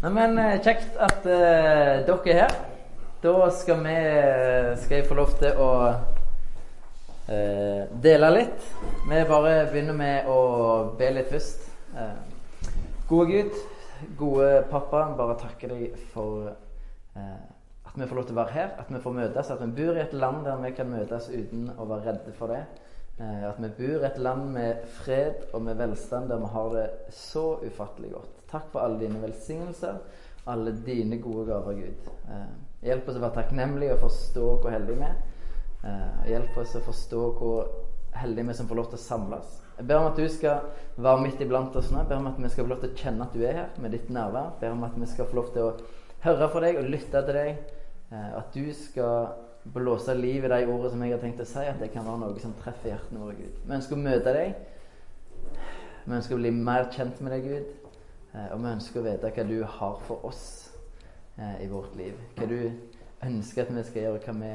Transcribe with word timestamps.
Nei, 0.00 0.08
men 0.16 0.38
eh, 0.40 0.54
Kjekt 0.64 0.94
at 0.96 1.26
uh, 1.28 1.98
dere 2.06 2.30
er 2.32 2.38
her. 2.38 2.54
Da 3.20 3.50
skal, 3.52 3.82
vi, 3.84 3.96
skal 4.80 4.96
jeg 4.96 5.04
få 5.10 5.16
lov 5.18 5.34
til 5.36 5.58
å 5.60 5.66
uh, 7.28 7.82
dele 8.00 8.30
litt. 8.32 8.64
Vi 9.10 9.18
bare 9.28 9.66
begynner 9.68 9.98
med 9.98 10.30
å 10.32 10.38
be 10.96 11.10
litt 11.12 11.28
først. 11.28 11.68
Uh, 11.92 12.16
gode 13.10 13.28
Gud, 13.28 13.60
gode 14.16 14.48
pappa, 14.72 15.04
bare 15.18 15.36
takke 15.42 15.68
deg 15.68 16.00
for 16.14 16.48
at 16.48 17.92
vi 17.92 18.06
får 18.06 18.16
lov 18.16 18.24
til 18.30 18.38
å 18.38 18.40
være 18.40 18.56
her. 18.56 18.72
At 18.80 18.88
vi 18.88 19.04
får 19.04 19.18
møtes. 19.18 19.52
At 19.52 19.60
vi 19.60 19.72
bor 19.82 20.00
i 20.00 20.04
et 20.06 20.16
land 20.16 20.48
der 20.48 20.64
vi 20.64 20.72
kan 20.80 20.88
møtes 20.88 21.28
uten 21.28 21.68
å 21.76 21.84
være 21.90 22.06
redde 22.08 22.32
for 22.40 22.56
det. 22.56 22.64
At 23.20 23.58
vi 23.60 23.68
bor 23.76 24.04
et 24.06 24.18
land 24.18 24.46
med 24.54 24.84
fred 25.02 25.42
og 25.52 25.60
med 25.62 25.76
velstand 25.76 26.30
der 26.30 26.40
vi 26.40 26.48
har 26.54 26.70
det 26.72 26.86
så 27.12 27.58
ufattelig 27.60 28.14
godt. 28.14 28.40
Takk 28.50 28.70
for 28.72 28.80
alle 28.80 29.00
dine 29.02 29.20
velsignelser, 29.22 29.98
alle 30.46 30.72
dine 30.86 31.20
gode 31.22 31.46
gaver, 31.46 31.76
Gud. 31.78 32.08
Eh, 32.32 32.46
hjelp 32.88 33.08
oss 33.08 33.18
å 33.18 33.22
være 33.22 33.36
takknemlige 33.36 33.94
og 33.94 34.04
forstå 34.06 34.46
hvor 34.62 34.72
heldige 34.72 35.02
vi 35.02 35.06
er. 35.06 35.18
Eh, 35.84 36.30
hjelp 36.32 36.56
oss 36.62 36.76
å 36.76 36.84
forstå 36.86 37.24
hvor 37.38 37.68
heldige 38.20 38.48
vi 38.48 38.56
som 38.58 38.70
får 38.70 38.80
lov 38.80 38.88
til 38.90 38.98
å 38.98 39.02
samles. 39.04 39.52
Jeg 39.76 39.88
ber 39.88 40.00
om 40.00 40.08
at 40.10 40.18
du 40.18 40.26
skal 40.28 40.64
være 40.96 41.20
midt 41.26 41.44
iblant 41.44 41.76
oss 41.76 41.92
nå. 41.92 42.02
Jeg 42.02 42.10
ber 42.10 42.22
om 42.22 42.30
at 42.32 42.40
vi 42.40 42.50
skal 42.52 42.66
få 42.66 42.72
lov 42.72 42.80
til 42.82 42.90
å 42.90 43.02
kjenne 43.04 43.28
at 43.28 43.36
du 43.36 43.44
er 43.44 43.60
her 43.60 43.78
med 43.80 43.94
ditt 43.96 44.10
nærvær. 44.12 44.50
Jeg 44.50 44.60
ber 44.64 44.74
om 44.74 44.88
at 44.88 44.98
vi 44.98 45.12
skal 45.12 45.30
få 45.30 45.38
lov 45.38 45.52
til 45.54 45.68
å 45.68 45.76
høre 46.24 46.50
fra 46.52 46.64
deg 46.66 46.80
og 46.80 46.90
lytte 46.90 47.22
til 47.28 47.38
deg. 47.38 47.62
Eh, 48.10 48.32
at 48.40 48.56
du 48.56 48.72
skal 48.76 49.49
blåse 49.64 50.14
liv 50.14 50.44
i 50.44 50.48
de 50.48 50.60
ordene 50.66 50.90
som 50.90 51.02
jeg 51.04 51.14
har 51.14 51.22
tenkt 51.22 51.42
å 51.42 51.48
si, 51.48 51.64
at 51.68 51.80
det 51.80 51.90
kan 51.92 52.06
være 52.06 52.22
noe 52.22 52.42
som 52.42 52.54
treffer 52.58 52.94
hjertene 52.94 53.20
våre, 53.20 53.36
Gud. 53.36 53.60
Vi 53.66 53.76
ønsker 53.76 53.96
å 53.96 54.04
møte 54.04 54.34
deg. 54.36 54.54
Vi 56.06 56.16
ønsker 56.16 56.36
å 56.36 56.40
bli 56.40 56.52
mer 56.56 56.88
kjent 56.94 57.20
med 57.20 57.34
deg, 57.36 57.46
Gud. 57.46 57.92
Eh, 58.32 58.48
og 58.54 58.62
vi 58.62 58.72
ønsker 58.72 59.00
å 59.00 59.06
vite 59.06 59.32
hva 59.36 59.46
du 59.46 59.56
har 59.76 60.02
for 60.06 60.26
oss 60.28 60.44
eh, 61.36 61.64
i 61.64 61.68
vårt 61.70 61.96
liv. 61.98 62.16
Hva 62.38 62.48
du 62.48 62.58
ønsker 63.26 63.66
at 63.66 63.72
vi 63.76 63.86
skal 63.88 64.06
gjøre, 64.06 64.24
hva 64.24 64.36
vi 64.40 64.52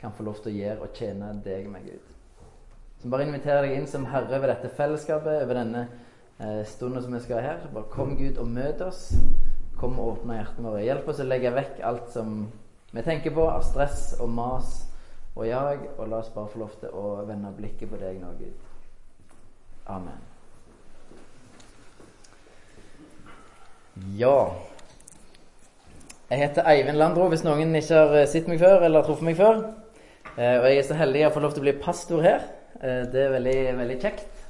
kan 0.00 0.14
få 0.14 0.26
lov 0.26 0.42
til 0.42 0.52
å 0.52 0.58
gjøre 0.58 0.86
og 0.86 0.94
tjene 0.98 1.32
deg 1.44 1.70
med, 1.70 1.86
Gud. 1.86 2.14
Så 2.98 3.10
bare 3.12 3.28
inviterer 3.28 3.62
deg 3.62 3.76
inn 3.78 3.86
som 3.90 4.06
herre 4.10 4.40
over 4.40 4.50
dette 4.50 4.70
fellesskapet, 4.74 5.44
over 5.44 5.60
denne 5.60 5.84
eh, 6.42 6.64
stunden 6.66 7.04
som 7.04 7.14
vi 7.14 7.22
skal 7.22 7.38
ha 7.38 7.52
her. 7.52 7.68
Bare 7.74 7.92
kom, 7.94 8.16
Gud, 8.18 8.40
og 8.42 8.50
møt 8.50 8.82
oss. 8.82 9.12
Kom 9.78 10.00
og 10.02 10.16
åpne 10.16 10.40
hjertene 10.40 10.72
våre. 10.72 10.86
Hjelp 10.86 11.12
oss 11.12 11.22
å 11.22 11.28
legge 11.28 11.54
vekk 11.54 11.84
alt 11.86 12.10
som 12.10 12.40
vi 12.92 13.02
tenker 13.04 13.34
på 13.36 13.44
av 13.50 13.62
stress 13.68 14.14
og 14.20 14.30
mas 14.32 14.88
og 15.38 15.46
jag, 15.46 15.84
og 15.98 16.08
la 16.08 16.18
oss 16.18 16.32
bare 16.34 16.50
få 16.50 16.58
lov 16.64 16.72
til 16.80 16.94
å 16.98 17.20
vende 17.28 17.52
blikket 17.54 17.90
på 17.92 17.98
deg 18.00 18.16
nå, 18.18 18.32
Gud. 18.40 18.56
Amen. 19.88 20.16
Ja 24.18 24.52
Jeg 26.30 26.38
heter 26.42 26.66
Eivind 26.68 26.98
Landro, 27.00 27.28
hvis 27.32 27.44
noen 27.46 27.72
ikke 27.78 27.96
har 27.96 28.16
eh, 28.18 28.26
sett 28.28 28.50
meg 28.50 28.60
før 28.60 28.84
eller 28.84 29.06
truffet 29.06 29.24
meg 29.24 29.38
før. 29.38 29.62
Eh, 30.36 30.58
og 30.58 30.66
jeg 30.68 30.80
er 30.82 30.88
så 30.88 30.98
heldig 30.98 31.22
å 31.26 31.30
få 31.32 31.42
lov 31.44 31.54
til 31.54 31.62
å 31.62 31.66
bli 31.68 31.76
pastor 31.80 32.24
her. 32.24 32.44
Eh, 32.82 33.06
det 33.08 33.22
er 33.22 33.32
veldig, 33.32 33.60
veldig 33.78 33.96
kjekt. 34.02 34.44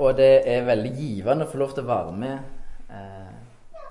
Og 0.00 0.16
det 0.18 0.32
er 0.50 0.66
veldig 0.66 0.90
givende 0.96 1.46
å 1.46 1.52
få 1.52 1.60
lov 1.60 1.76
til 1.76 1.84
å 1.84 1.90
være 1.92 2.16
med 2.18 3.29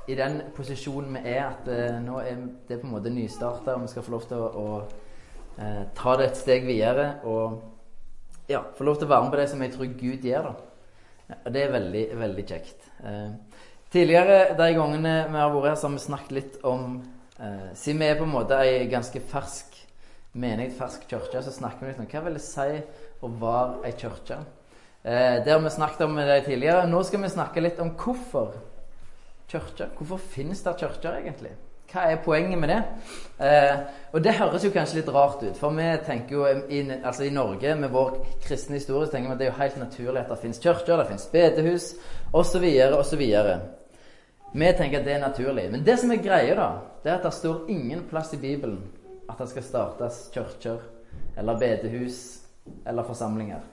i 0.09 0.17
den 0.17 0.39
posisjonen 0.55 1.19
vi 1.19 1.33
er, 1.35 1.51
at 1.51 1.67
nå 2.01 2.17
er 2.23 2.39
det 2.67 2.79
på 2.79 2.87
en 2.87 2.95
måte 2.95 3.11
nystarta, 3.13 3.75
og 3.75 3.83
vi 3.83 3.91
skal 3.91 4.05
få 4.05 4.15
lov 4.15 4.25
til 4.29 4.41
å, 4.41 4.49
å 4.49 5.83
ta 5.95 6.15
det 6.17 6.29
et 6.29 6.39
steg 6.39 6.65
videre. 6.65 7.05
Og 7.29 8.49
ja, 8.49 8.63
få 8.75 8.87
lov 8.87 8.97
til 8.97 9.05
å 9.05 9.11
være 9.13 9.27
med 9.27 9.35
på 9.35 9.41
det 9.41 9.47
som 9.51 9.61
jeg 9.61 9.73
tror 9.75 9.93
Gud 9.99 10.25
gjør. 10.25 10.49
da. 10.49 11.35
Og 11.43 11.53
det 11.53 11.63
er 11.63 11.75
veldig, 11.75 12.03
veldig 12.17 12.45
kjekt. 12.49 12.87
Tidligere 13.89 14.53
de 14.57 14.73
gangene 14.77 15.13
vi 15.31 15.39
har 15.41 15.49
vært 15.53 15.71
her, 15.71 15.77
så 15.81 15.87
har 15.87 15.95
vi 15.95 16.03
snakket 16.03 16.33
litt 16.37 16.57
om 16.67 16.99
eh, 17.41 17.69
Siden 17.73 18.03
vi 18.03 18.05
er 18.05 18.19
på 18.19 18.27
en 18.27 18.35
måte 18.35 18.59
ei 18.61 18.83
ganske 18.89 19.21
fersk 19.31 19.77
menighet, 20.37 20.75
fersk 20.77 21.07
kirke, 21.09 21.41
så 21.41 21.53
snakker 21.55 21.87
vi 21.87 21.93
litt 21.93 22.03
om 22.03 22.09
hva 22.11 22.21
vil 22.27 22.37
det 22.37 22.43
si 22.45 22.67
å 23.25 23.31
være 23.41 23.89
ei 23.89 23.95
kirke. 23.97 24.37
Eh, 25.01 25.39
det 25.41 25.49
har 25.49 25.63
vi 25.63 25.71
snakket 25.73 26.05
om 26.05 26.19
det 26.21 26.43
tidligere. 26.45 26.85
Nå 26.91 27.01
skal 27.07 27.23
vi 27.25 27.31
snakke 27.33 27.63
litt 27.65 27.81
om 27.81 27.95
hvorfor 27.97 28.53
kirke. 29.51 29.89
Hvorfor 29.97 30.21
finnes 30.35 30.61
det 30.65 30.75
kirker, 30.79 31.17
egentlig? 31.21 31.51
Hva 31.89 32.03
er 32.05 32.19
poenget 32.21 32.59
med 32.61 32.69
det? 32.69 32.83
Eh, 33.41 33.79
og 34.13 34.21
det 34.23 34.35
høres 34.37 34.65
jo 34.65 34.69
kanskje 34.73 34.99
litt 34.99 35.09
rart 35.13 35.41
ut. 35.41 35.57
For 35.57 35.73
vi 35.73 35.87
tenker 36.05 36.35
jo 36.35 36.45
i, 36.69 36.83
altså 36.99 37.25
i 37.25 37.33
Norge, 37.33 37.73
med 37.75 37.89
vår 37.89 38.19
kristne 38.45 38.77
historie, 38.77 39.07
så 39.07 39.15
tenker 39.15 39.31
vi 39.31 39.33
at 39.33 39.41
det 39.41 39.47
er 39.47 39.51
jo 39.51 39.61
helt 39.61 39.79
naturlig 39.81 40.21
at 40.21 40.29
det 40.29 40.39
finnes 40.43 40.61
kirker, 40.61 41.01
det 41.01 41.07
finnes 41.09 41.27
bedehus 41.33 41.89
osv. 42.33 42.67
osv. 42.99 43.25
Vi 44.53 44.71
tenker 44.77 44.99
at 44.99 45.05
det 45.05 45.15
er 45.15 45.25
naturlig. 45.25 45.65
Men 45.71 45.85
det 45.85 45.97
som 45.99 46.13
er 46.13 46.21
greia, 46.21 46.55
da, 46.57 46.69
det 47.03 47.11
er 47.11 47.17
at 47.17 47.25
det 47.25 47.33
står 47.33 47.65
ingen 47.73 48.05
plass 48.09 48.33
i 48.37 48.41
Bibelen 48.41 48.79
at 49.29 49.41
det 49.41 49.49
skal 49.49 49.65
startes 49.65 50.23
kirker 50.33 50.79
eller 51.37 51.57
bedehus 51.57 52.39
eller 52.85 53.03
forsamlinger. 53.03 53.65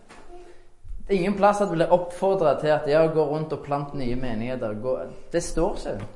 Ingen 1.08 1.36
plass 1.38 1.60
at 1.62 1.70
det 1.70 1.76
blir 1.76 1.92
oppfordra 1.94 2.56
til 2.58 2.72
at 2.74 2.86
ja, 2.90 3.04
gå 3.06 3.24
rundt 3.30 3.52
og 3.54 3.62
plant 3.62 3.94
nye 3.94 4.16
menigheter. 4.18 4.74
Gå. 4.82 4.96
Det 5.30 5.42
står 5.44 5.76
ikke. 5.78 6.08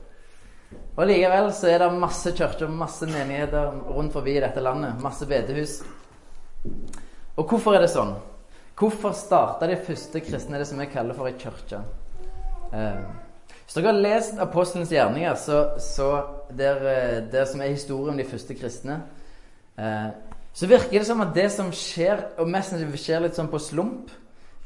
Og 0.99 1.07
Likevel 1.07 1.53
så 1.55 1.69
er 1.71 1.83
det 1.83 1.91
masse 1.95 2.33
kirker, 2.35 2.71
masse 2.75 3.07
menigheter 3.07 3.71
rundt 3.95 4.13
forbi 4.15 4.35
i 4.35 4.43
dette 4.43 4.63
landet. 4.63 4.99
Masse 5.03 5.29
bedehus. 5.31 5.79
Og 7.39 7.47
hvorfor 7.47 7.79
er 7.79 7.87
det 7.87 7.93
sånn? 7.93 8.17
Hvorfor 8.81 9.15
starta 9.15 9.69
de 9.71 9.79
første 9.79 10.23
kristne 10.25 10.59
det 10.59 10.67
som 10.67 10.81
vi 10.83 10.89
kaller 10.91 11.15
for 11.15 11.31
ei 11.31 11.37
kirke? 11.39 11.83
Eh, 12.75 13.03
hvis 13.63 13.77
dere 13.77 13.93
har 13.93 14.03
lest 14.03 14.41
apostelens 14.43 14.91
gjerninger, 14.91 15.37
så, 15.39 15.61
så 15.79 16.09
der, 16.51 16.83
eh, 16.91 17.19
der, 17.31 17.47
som 17.47 17.63
er 17.63 17.71
historien 17.71 18.17
om 18.17 18.19
de 18.19 18.27
første 18.27 18.57
kristne, 18.59 19.03
eh, 19.79 20.09
så 20.53 20.67
virker 20.67 20.99
det 20.99 21.07
som 21.07 21.23
at 21.23 21.35
det 21.37 21.47
som 21.55 21.71
skjer, 21.71 22.25
og 22.43 22.51
mest 22.51 22.75
skjer 22.75 23.23
litt 23.23 23.39
sånn 23.39 23.53
på 23.53 23.63
slump 23.63 24.11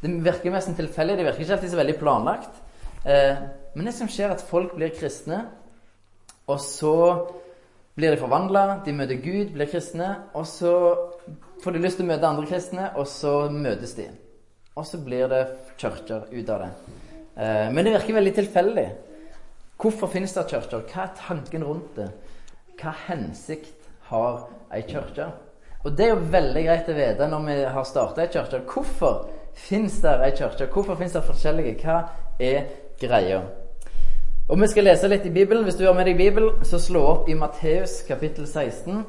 Det 0.05 0.11
virker 0.21 0.53
mest 0.53 0.69
tilfeldig. 0.77 1.17
Det 1.17 1.25
virker 1.25 1.45
ikke 1.47 1.57
alltid 1.57 1.71
så 1.73 1.81
veldig 1.81 1.97
planlagt. 1.97 2.59
Eh, 3.09 3.39
men 3.75 3.89
det 3.89 3.95
som 3.97 4.09
skjer, 4.11 4.29
er 4.29 4.37
at 4.37 4.45
folk 4.45 4.75
blir 4.77 4.93
kristne, 4.93 5.39
og 6.45 6.59
så 6.61 6.97
blir 7.97 8.13
de 8.13 8.21
forvandla, 8.21 8.83
de 8.85 8.93
møter 8.93 9.23
Gud, 9.23 9.55
blir 9.55 9.71
kristne, 9.71 10.11
og 10.37 10.45
så 10.51 10.75
får 11.65 11.73
de 11.73 11.81
lyst 11.81 11.97
til 12.01 12.05
å 12.05 12.11
møte 12.11 12.29
andre 12.29 12.49
kristne, 12.51 12.91
og 13.01 13.09
så 13.09 13.47
møtes 13.53 13.95
de. 13.97 14.11
Og 14.77 14.85
så 14.85 15.01
blir 15.01 15.31
det 15.33 15.43
kirker 15.81 16.27
ut 16.29 16.53
av 16.53 16.67
det. 16.67 16.71
Eh, 17.41 17.69
men 17.73 17.81
det 17.81 17.95
virker 17.95 18.19
veldig 18.19 18.35
tilfeldig. 18.41 18.87
Hvorfor 19.81 20.13
finnes 20.13 20.37
det 20.37 20.45
kirker? 20.51 20.85
Hva 20.91 21.07
er 21.07 21.17
tanken 21.23 21.65
rundt 21.65 21.97
det? 21.97 22.11
Hva 22.77 22.93
hensikt 23.07 23.89
har 24.11 24.45
ei 24.75 24.83
kirke? 24.85 25.31
Og 25.85 25.97
det 25.97 26.07
er 26.07 26.13
jo 26.13 26.29
veldig 26.35 26.67
greit 26.67 26.93
å 26.93 26.99
vite 26.99 27.31
når 27.31 27.49
vi 27.49 27.57
har 27.77 27.89
starta 27.89 28.25
ei 28.25 28.33
kirke. 28.33 28.61
Hvorfor 28.69 29.25
fins 29.57 30.01
det 30.03 30.15
ei 30.25 30.33
kirke? 30.37 30.67
Hvorfor 30.73 30.95
fins 30.95 31.13
det 31.13 31.25
forskjellige? 31.27 31.77
Hva 31.83 32.01
er 32.41 32.67
greia? 33.01 33.43
Og 34.49 34.61
vi 34.61 34.67
skal 34.69 34.85
lese 34.85 35.09
litt 35.09 35.25
i 35.27 35.33
Bibelen. 35.33 35.65
Hvis 35.65 35.79
du 35.81 35.87
har 35.87 35.95
med 35.97 36.05
deg 36.05 36.17
Bibelen, 36.17 36.65
så 36.65 36.79
slå 36.79 37.05
opp 37.07 37.29
i 37.29 37.35
Matteus 37.35 38.03
kapittel 38.09 38.47
16 38.47 39.05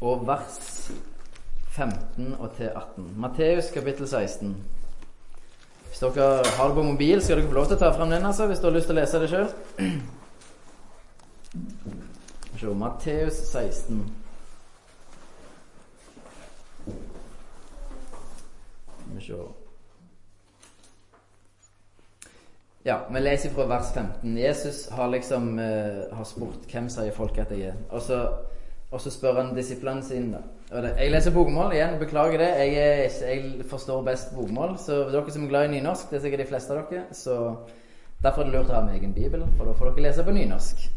og 0.00 0.26
vers 0.26 0.90
15 1.70 2.34
og 2.38 2.50
til 2.56 2.70
18. 2.74 3.14
Matteus 3.16 3.70
kapittel 3.74 4.08
16. 4.08 4.56
Hvis 5.86 5.98
dere 5.98 6.42
har 6.56 6.66
det 6.66 6.74
på 6.74 6.82
mobil, 6.82 7.22
skal 7.22 7.36
dere 7.36 7.48
få 7.48 7.54
lov 7.54 7.66
til 7.66 7.76
å 7.76 7.80
ta 7.84 7.90
frem 7.94 8.10
den 8.10 8.26
altså, 8.26 8.46
hvis 8.46 8.58
du 8.58 8.66
har 8.66 8.74
lyst 8.74 8.90
til 8.90 8.96
å 8.96 9.00
lese 9.00 9.20
det 9.22 9.30
sjøl. 9.30 9.48
Matteus 12.82 13.34
16. 13.52 14.19
Ja, 22.84 23.02
vi 23.12 23.20
leser 23.20 23.52
fra 23.52 23.66
vers 23.68 23.90
15. 23.94 24.36
Jesus 24.40 24.86
har 24.96 25.10
liksom 25.12 25.58
uh, 25.58 26.06
har 26.16 26.24
spurt 26.24 26.64
hvem 26.70 26.88
sier 26.88 27.12
folk 27.12 27.36
at 27.38 27.52
jeg 27.52 27.74
er. 27.74 27.82
Og 27.90 28.00
så 28.02 28.22
og 28.90 29.00
så 29.00 29.10
spør 29.14 29.36
han 29.38 29.52
disiplene 29.54 30.02
sine 30.02 30.40
Jeg 30.70 31.10
leser 31.10 31.34
bokmål 31.34 31.72
igjen, 31.74 31.98
beklager 31.98 32.38
det. 32.38 32.48
Jeg, 32.58 32.74
er, 32.74 33.28
jeg, 33.30 33.64
forstår 33.70 34.02
best 34.06 34.34
bokmål. 34.34 34.76
Så 34.78 35.04
dere 35.10 35.30
som 35.30 35.44
er 35.44 35.50
glad 35.50 35.68
i 35.68 35.76
nynorsk, 35.76 36.10
det 36.10 36.18
er 36.18 36.24
sikkert 36.24 36.42
de 36.44 36.46
fleste 36.50 36.74
av 36.74 36.90
dere, 36.90 37.04
så 37.14 37.36
derfor 38.22 38.42
er 38.42 38.50
det 38.50 38.54
lurt 38.54 38.70
å 38.70 38.76
ha 38.76 38.82
med 38.86 38.98
egen 38.98 39.14
bibel, 39.14 39.44
for 39.56 39.66
da 39.66 39.74
får 39.78 39.92
dere 39.92 40.06
lese 40.08 40.26
på 40.26 40.34
nynorsk. 40.34 40.88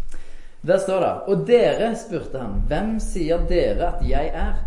Der 0.64 0.80
står 0.80 1.02
det 1.04 1.14
Og 1.28 1.46
dere, 1.48 1.90
spurte 2.00 2.42
han, 2.42 2.62
hvem 2.70 2.96
sier 3.04 3.46
dere 3.50 3.92
at 3.92 4.06
jeg 4.08 4.30
er? 4.34 4.62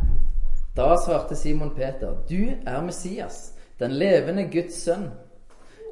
Da 0.76 0.96
svarte 0.96 1.36
Simon 1.36 1.70
Peter, 1.74 2.18
du 2.28 2.50
er 2.66 2.82
Messias, 2.82 3.54
den 3.78 3.94
levende 3.96 4.42
Guds 4.52 4.76
sønn. 4.84 5.06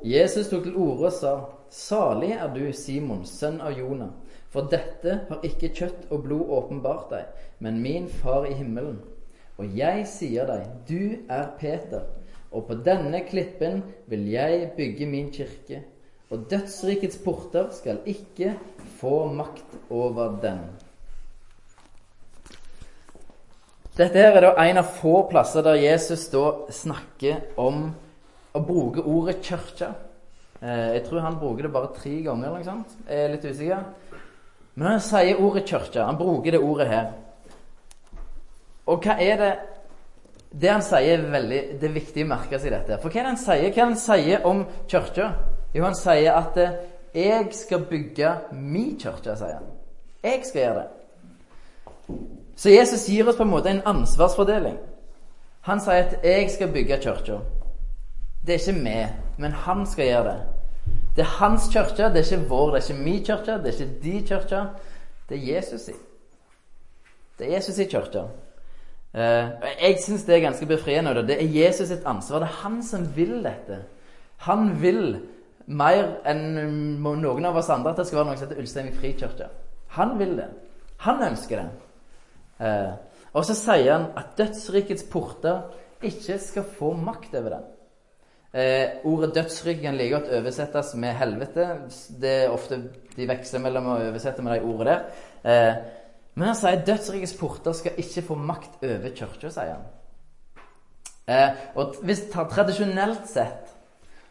Jesus 0.04 0.50
tok 0.50 0.66
til 0.66 0.76
orde 0.76 1.06
og 1.08 1.14
sa, 1.16 1.30
salig 1.72 2.34
er 2.36 2.50
du, 2.52 2.66
Simon, 2.76 3.22
sønn 3.24 3.62
av 3.64 3.78
Jonah. 3.80 4.10
For 4.52 4.68
dette 4.68 5.16
har 5.30 5.48
ikke 5.48 5.72
kjøtt 5.72 6.12
og 6.12 6.26
blod 6.26 6.52
åpenbart 6.58 7.08
deg, 7.14 7.48
men 7.64 7.80
min 7.80 8.12
Far 8.12 8.44
i 8.44 8.52
himmelen. 8.58 9.00
Og 9.56 9.72
jeg 9.72 10.04
sier 10.10 10.52
deg, 10.52 10.68
du 10.84 11.32
er 11.32 11.48
Peter, 11.56 12.04
og 12.52 12.68
på 12.68 12.76
denne 12.84 13.24
klippen 13.24 13.80
vil 14.12 14.28
jeg 14.36 14.74
bygge 14.76 15.08
min 15.08 15.32
kirke, 15.32 15.80
og 16.28 16.44
dødsrikets 16.52 17.24
porter 17.24 17.72
skal 17.72 18.04
ikke 18.04 18.52
få 19.00 19.30
makt 19.32 19.78
over 19.88 20.36
den. 20.44 20.60
Dette 23.94 24.18
her 24.18 24.34
er 24.34 24.42
da 24.42 24.54
en 24.58 24.80
av 24.80 24.88
få 24.96 25.20
plasser 25.30 25.62
der 25.62 25.76
Jesus 25.78 26.26
da 26.32 26.48
snakker 26.74 27.44
om 27.62 27.92
å 28.54 28.62
bruke 28.66 29.04
ordet 29.06 29.36
'kirke'. 29.42 29.92
Eh, 30.60 30.94
jeg 30.94 31.04
tror 31.06 31.20
han 31.20 31.38
bruker 31.38 31.62
det 31.62 31.72
bare 31.72 31.94
tre 31.94 32.22
ganger. 32.22 32.46
eller 32.46 32.58
noe 32.58 32.64
sånt. 32.64 32.96
Jeg 33.08 33.24
er 33.24 33.28
litt 33.28 33.44
usikker. 33.44 33.84
Men 34.74 34.88
han 34.88 35.00
sier 35.00 35.40
ordet 35.40 35.64
'kirke'. 35.66 36.06
Han 36.06 36.16
bruker 36.16 36.50
det 36.50 36.60
ordet 36.60 36.88
her. 36.88 37.12
Og 38.86 39.02
hva 39.02 39.20
er 39.20 39.36
det 39.36 39.58
Det 40.60 40.70
han 40.70 40.82
sier, 40.82 41.18
er 41.18 41.30
veldig, 41.30 41.80
det 41.80 41.88
er 41.88 41.94
viktig 41.94 42.24
å 42.24 42.28
merke 42.28 42.58
seg 42.60 42.70
dette. 42.70 43.00
For 43.02 43.10
hva 43.10 43.18
er 43.18 43.22
det 43.24 43.32
han 43.32 43.36
sier? 43.36 43.62
Hva 43.62 43.66
er 43.66 43.74
det 43.74 43.82
han 43.82 43.96
sier 43.96 44.46
om 44.46 44.66
kirka? 44.86 45.32
Jo, 45.74 45.84
han 45.84 45.94
sier 45.94 46.32
at 46.32 46.56
eh, 46.56 46.76
'jeg 47.14 47.54
skal 47.54 47.80
bygge 47.80 48.38
min 48.52 48.96
kirke', 48.96 49.36
sier 49.36 49.54
han. 49.54 49.66
Jeg 50.22 50.44
skal 50.44 50.62
gjøre 50.62 50.82
det. 50.82 52.43
Så 52.56 52.70
Jesus 52.70 53.08
gir 53.08 53.28
oss 53.28 53.36
på 53.36 53.42
en 53.42 53.50
måte 53.50 53.70
en 53.70 53.82
ansvarsfordeling. 53.86 54.78
Han 55.64 55.80
sier 55.80 56.04
at 56.04 56.24
'jeg 56.24 56.50
skal 56.50 56.72
bygge 56.72 56.96
kirka'. 56.96 57.40
Det 58.46 58.54
er 58.54 58.58
ikke 58.58 58.80
vi, 58.84 59.06
men 59.38 59.52
han 59.52 59.86
skal 59.86 60.04
gjøre 60.04 60.24
det. 60.24 60.40
Det 61.16 61.22
er 61.22 61.36
hans 61.38 61.68
kirke, 61.72 62.02
det 62.02 62.16
er 62.16 62.32
ikke 62.32 62.48
vår, 62.48 62.70
det 62.70 62.74
er 62.74 62.90
ikke 62.90 63.04
min 63.04 63.24
kirke, 63.24 63.52
det 63.52 63.66
er 63.66 63.72
ikke 63.72 64.02
de 64.02 64.26
kirke. 64.26 64.68
Det 65.28 65.38
er 65.38 65.56
Jesus 65.56 65.80
sin. 65.80 65.94
Det 67.38 67.46
er 67.46 67.54
Jesus 67.54 67.74
sin 67.74 67.88
kirke. 67.88 68.24
Eh, 69.14 69.48
jeg 69.82 69.98
syns 70.02 70.24
det 70.24 70.36
er 70.36 70.40
ganske 70.40 70.66
befriende. 70.66 71.14
Det 71.14 71.42
er 71.42 71.64
Jesus 71.64 71.88
sitt 71.88 72.04
ansvar. 72.06 72.38
Det 72.38 72.48
er 72.48 72.62
han 72.62 72.82
som 72.82 73.16
vil 73.16 73.44
dette. 73.44 73.78
Han 74.36 74.82
vil 74.82 75.20
mer 75.66 76.16
enn 76.26 76.98
noen 77.00 77.44
av 77.46 77.56
oss 77.56 77.70
andre 77.70 77.94
at 77.94 77.96
det 77.96 78.06
skal 78.08 78.18
være 78.18 78.26
noe 78.26 78.36
som 78.36 78.48
heter 78.48 78.60
Ulsteinvik 78.60 78.98
frikirke. 78.98 79.48
Han 79.96 80.18
vil 80.18 80.36
det. 80.36 80.48
Han 81.06 81.22
ønsker 81.22 81.62
det. 81.62 81.68
Eh, 82.60 82.92
og 83.34 83.46
så 83.46 83.56
sier 83.58 83.90
han 83.92 84.10
at 84.18 84.36
dødsrikets 84.38 85.06
porter 85.10 85.64
ikke 86.04 86.38
skal 86.42 86.68
få 86.76 86.92
makt 86.98 87.34
over 87.40 87.56
den. 87.56 87.64
Eh, 88.54 89.00
ordet 89.10 89.32
dødsrike 89.34 89.82
kan 89.82 89.96
like 89.98 90.14
godt 90.14 90.30
oversettes 90.38 90.94
med 90.94 91.16
helvete. 91.18 91.66
Det 92.20 92.34
er 92.44 92.54
ofte 92.54 92.78
De 93.16 93.26
veksler 93.30 93.62
mellom 93.62 93.88
å 93.90 93.98
oversette 94.08 94.42
med 94.42 94.54
de 94.54 94.68
ordene 94.68 94.90
der. 94.92 95.04
Eh, 95.44 95.74
men 96.34 96.50
han 96.50 96.58
sier 96.58 96.82
dødsrikets 96.86 97.36
porter 97.38 97.74
skal 97.74 97.98
ikke 97.98 98.26
få 98.28 98.38
makt 98.38 98.82
over 98.82 99.10
kirka, 99.14 99.50
sier 99.54 99.76
han. 99.76 99.84
Eh, 101.26 101.60
og 101.78 101.98
hvis 102.04 102.26
Tradisjonelt 102.32 103.28
sett 103.30 103.70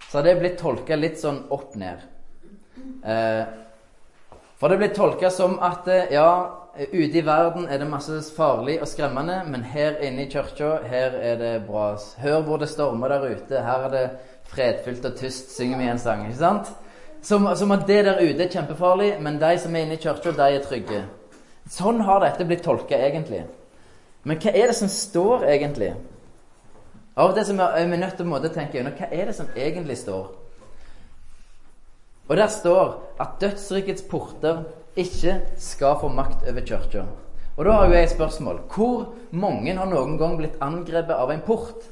så 0.10 0.20
har 0.20 0.28
det 0.28 0.40
blitt 0.40 0.60
tolka 0.62 0.96
litt 1.00 1.18
sånn 1.18 1.40
opp 1.56 1.74
ned. 1.80 2.04
Eh, 3.04 3.44
for 4.60 4.70
det 4.70 4.78
blir 4.78 4.92
tolka 4.94 5.32
som 5.34 5.56
at 5.64 5.88
eh, 5.90 6.12
ja, 6.14 6.28
ute 6.74 7.18
i 7.18 7.26
verden 7.26 7.68
er 7.70 7.78
det 7.78 7.88
masse 7.90 8.16
farlig 8.36 8.80
og 8.82 8.88
skremmende, 8.88 9.42
men 9.46 9.64
her 9.64 10.00
inne 10.02 10.26
i 10.26 10.30
kirka, 10.30 10.78
her 10.90 11.18
er 11.20 11.36
det 11.38 11.52
bra. 11.68 11.98
Hør 12.18 12.42
hvor 12.42 12.58
det 12.58 12.70
stormer 12.70 13.08
der 13.08 13.28
ute. 13.36 13.62
Her 13.62 13.86
er 13.88 13.92
det 13.94 14.10
fredfylt 14.50 15.06
og 15.06 15.16
tyst, 15.18 15.56
synger 15.58 15.78
vi 15.78 15.90
en 15.90 16.00
sang. 16.00 16.26
ikke 16.26 16.40
sant? 16.40 16.72
Som, 17.22 17.48
som, 17.56 17.72
at 17.72 17.86
det 17.88 18.06
der 18.06 18.20
ute 18.24 18.44
er 18.44 18.52
kjempefarlig, 18.52 19.14
men 19.22 19.40
de 19.42 19.58
som 19.60 19.76
er 19.76 19.86
inne 19.86 19.94
i 19.94 20.02
kirka, 20.02 20.32
de 20.32 20.50
er 20.56 20.66
trygge. 20.66 21.04
Sånn 21.70 22.02
har 22.04 22.20
dette 22.20 22.46
blitt 22.46 22.66
tolka 22.66 22.98
egentlig. 22.98 23.46
Men 24.24 24.40
hva 24.42 24.52
er 24.52 24.72
det 24.72 24.76
som 24.76 24.90
står 24.92 25.46
egentlig? 25.48 25.94
Av 27.16 27.30
og 27.30 27.38
til 27.38 27.60
er 27.62 27.88
vi 27.88 27.98
nødt 27.98 28.18
til 28.18 28.34
å 28.34 28.40
tenke 28.50 28.80
gjennom 28.80 28.96
hva 28.98 29.12
er 29.12 29.30
det 29.30 29.36
som 29.38 29.52
egentlig 29.56 29.98
står. 30.02 30.32
Og 32.28 32.38
der 32.38 32.48
står 32.48 32.96
at 33.22 33.38
dødsrikets 33.42 34.06
porter 34.10 34.64
ikke 35.00 35.40
skal 35.58 36.00
få 36.02 36.10
makt 36.14 36.48
over 36.50 36.66
kirka. 36.66 37.06
Og 37.58 37.66
da 37.66 37.76
har 37.78 37.88
jo 37.88 37.94
jeg 37.94 38.08
et 38.08 38.14
spørsmål. 38.16 38.62
Hvor 38.74 39.14
mange 39.32 39.76
har 39.78 39.90
noen 39.90 40.18
gang 40.18 40.38
blitt 40.40 40.58
angrepet 40.62 41.14
av 41.14 41.32
en 41.32 41.44
port 41.46 41.86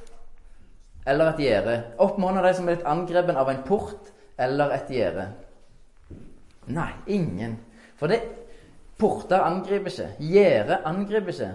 eller 1.06 1.31
et 1.31 1.42
gjerde? 1.45 1.75
Oppmåne 2.01 2.44
de 2.45 2.53
som 2.57 2.68
er 2.68 2.75
blitt 2.75 2.88
angrepet 2.89 3.38
av 3.38 3.50
en 3.50 3.63
port 3.65 4.12
eller 4.42 4.74
et 4.77 4.89
gjerde. 4.89 5.27
Nei, 6.71 6.89
ingen. 7.13 7.57
For 8.00 8.09
det, 8.09 8.21
porter 9.01 9.44
angriper 9.45 9.92
ikke. 9.92 10.09
Gjerde 10.31 10.81
angriper 10.89 11.33
ikke. 11.33 11.51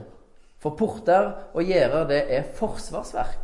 For 0.62 0.78
porter 0.78 1.32
og 1.54 1.66
gjerder, 1.66 2.06
det 2.10 2.22
er 2.32 2.46
forsvarsverk. 2.56 3.42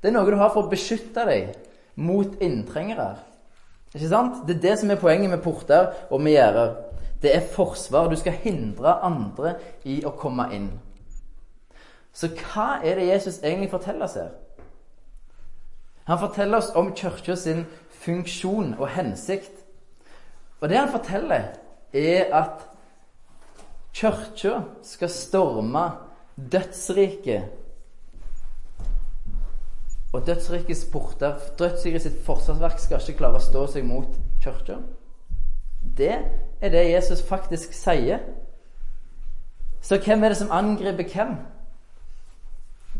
Det 0.00 0.10
er 0.10 0.14
noe 0.14 0.28
du 0.28 0.36
har 0.38 0.52
for 0.52 0.66
å 0.66 0.72
beskytte 0.72 1.24
deg 1.28 1.56
mot 1.96 2.36
inntrengere. 2.44 3.14
Ikke 3.94 4.10
sant? 4.10 4.42
Det 4.46 4.58
er 4.58 4.64
det 4.66 4.74
som 4.80 4.92
er 4.92 5.00
poenget 5.00 5.32
med 5.32 5.42
porter 5.44 5.88
og 6.10 6.20
med 6.20 6.36
gjerder. 6.36 6.74
Det 7.22 7.34
er 7.36 7.48
forsvar. 7.52 8.08
Du 8.08 8.16
skal 8.16 8.32
hindre 8.32 8.98
andre 9.04 9.56
i 9.84 10.02
å 10.04 10.14
komme 10.16 10.48
inn. 10.54 10.70
Så 12.16 12.30
hva 12.32 12.78
er 12.84 12.96
det 12.96 13.08
Jesus 13.10 13.42
egentlig 13.42 13.70
forteller 13.70 14.06
oss 14.08 14.16
her? 14.16 14.32
Han 16.06 16.20
forteller 16.22 16.58
oss 16.58 16.70
om 16.78 16.92
kirka 16.94 17.34
sin 17.36 17.64
funksjon 17.90 18.76
og 18.78 18.88
hensikt. 18.94 19.52
Og 20.60 20.68
det 20.68 20.78
han 20.78 20.92
forteller, 20.92 21.50
er 21.92 22.32
at 22.34 22.64
kirka 23.96 24.60
skal 24.82 25.10
storme 25.10 25.84
dødsriket. 26.36 27.42
Og 30.12 30.26
dødsrikets 30.26 30.84
porter, 30.92 31.36
dødsriket 31.58 32.02
sitt 32.02 32.20
forsvarsverk, 32.24 32.78
skal 32.80 33.02
ikke 33.02 33.18
klare 33.18 33.40
å 33.40 33.44
stå 33.44 33.66
seg 33.74 33.84
mot 33.84 34.14
kirka. 34.40 34.78
Det 35.96 36.14
er 36.60 36.68
det 36.68 36.92
Jesus 36.92 37.22
faktisk 37.22 37.72
sier. 37.72 38.18
Så 39.80 39.98
hvem 40.04 40.24
er 40.24 40.28
det 40.28 40.36
som 40.36 40.50
angriper 40.50 41.04
hvem? 41.12 41.36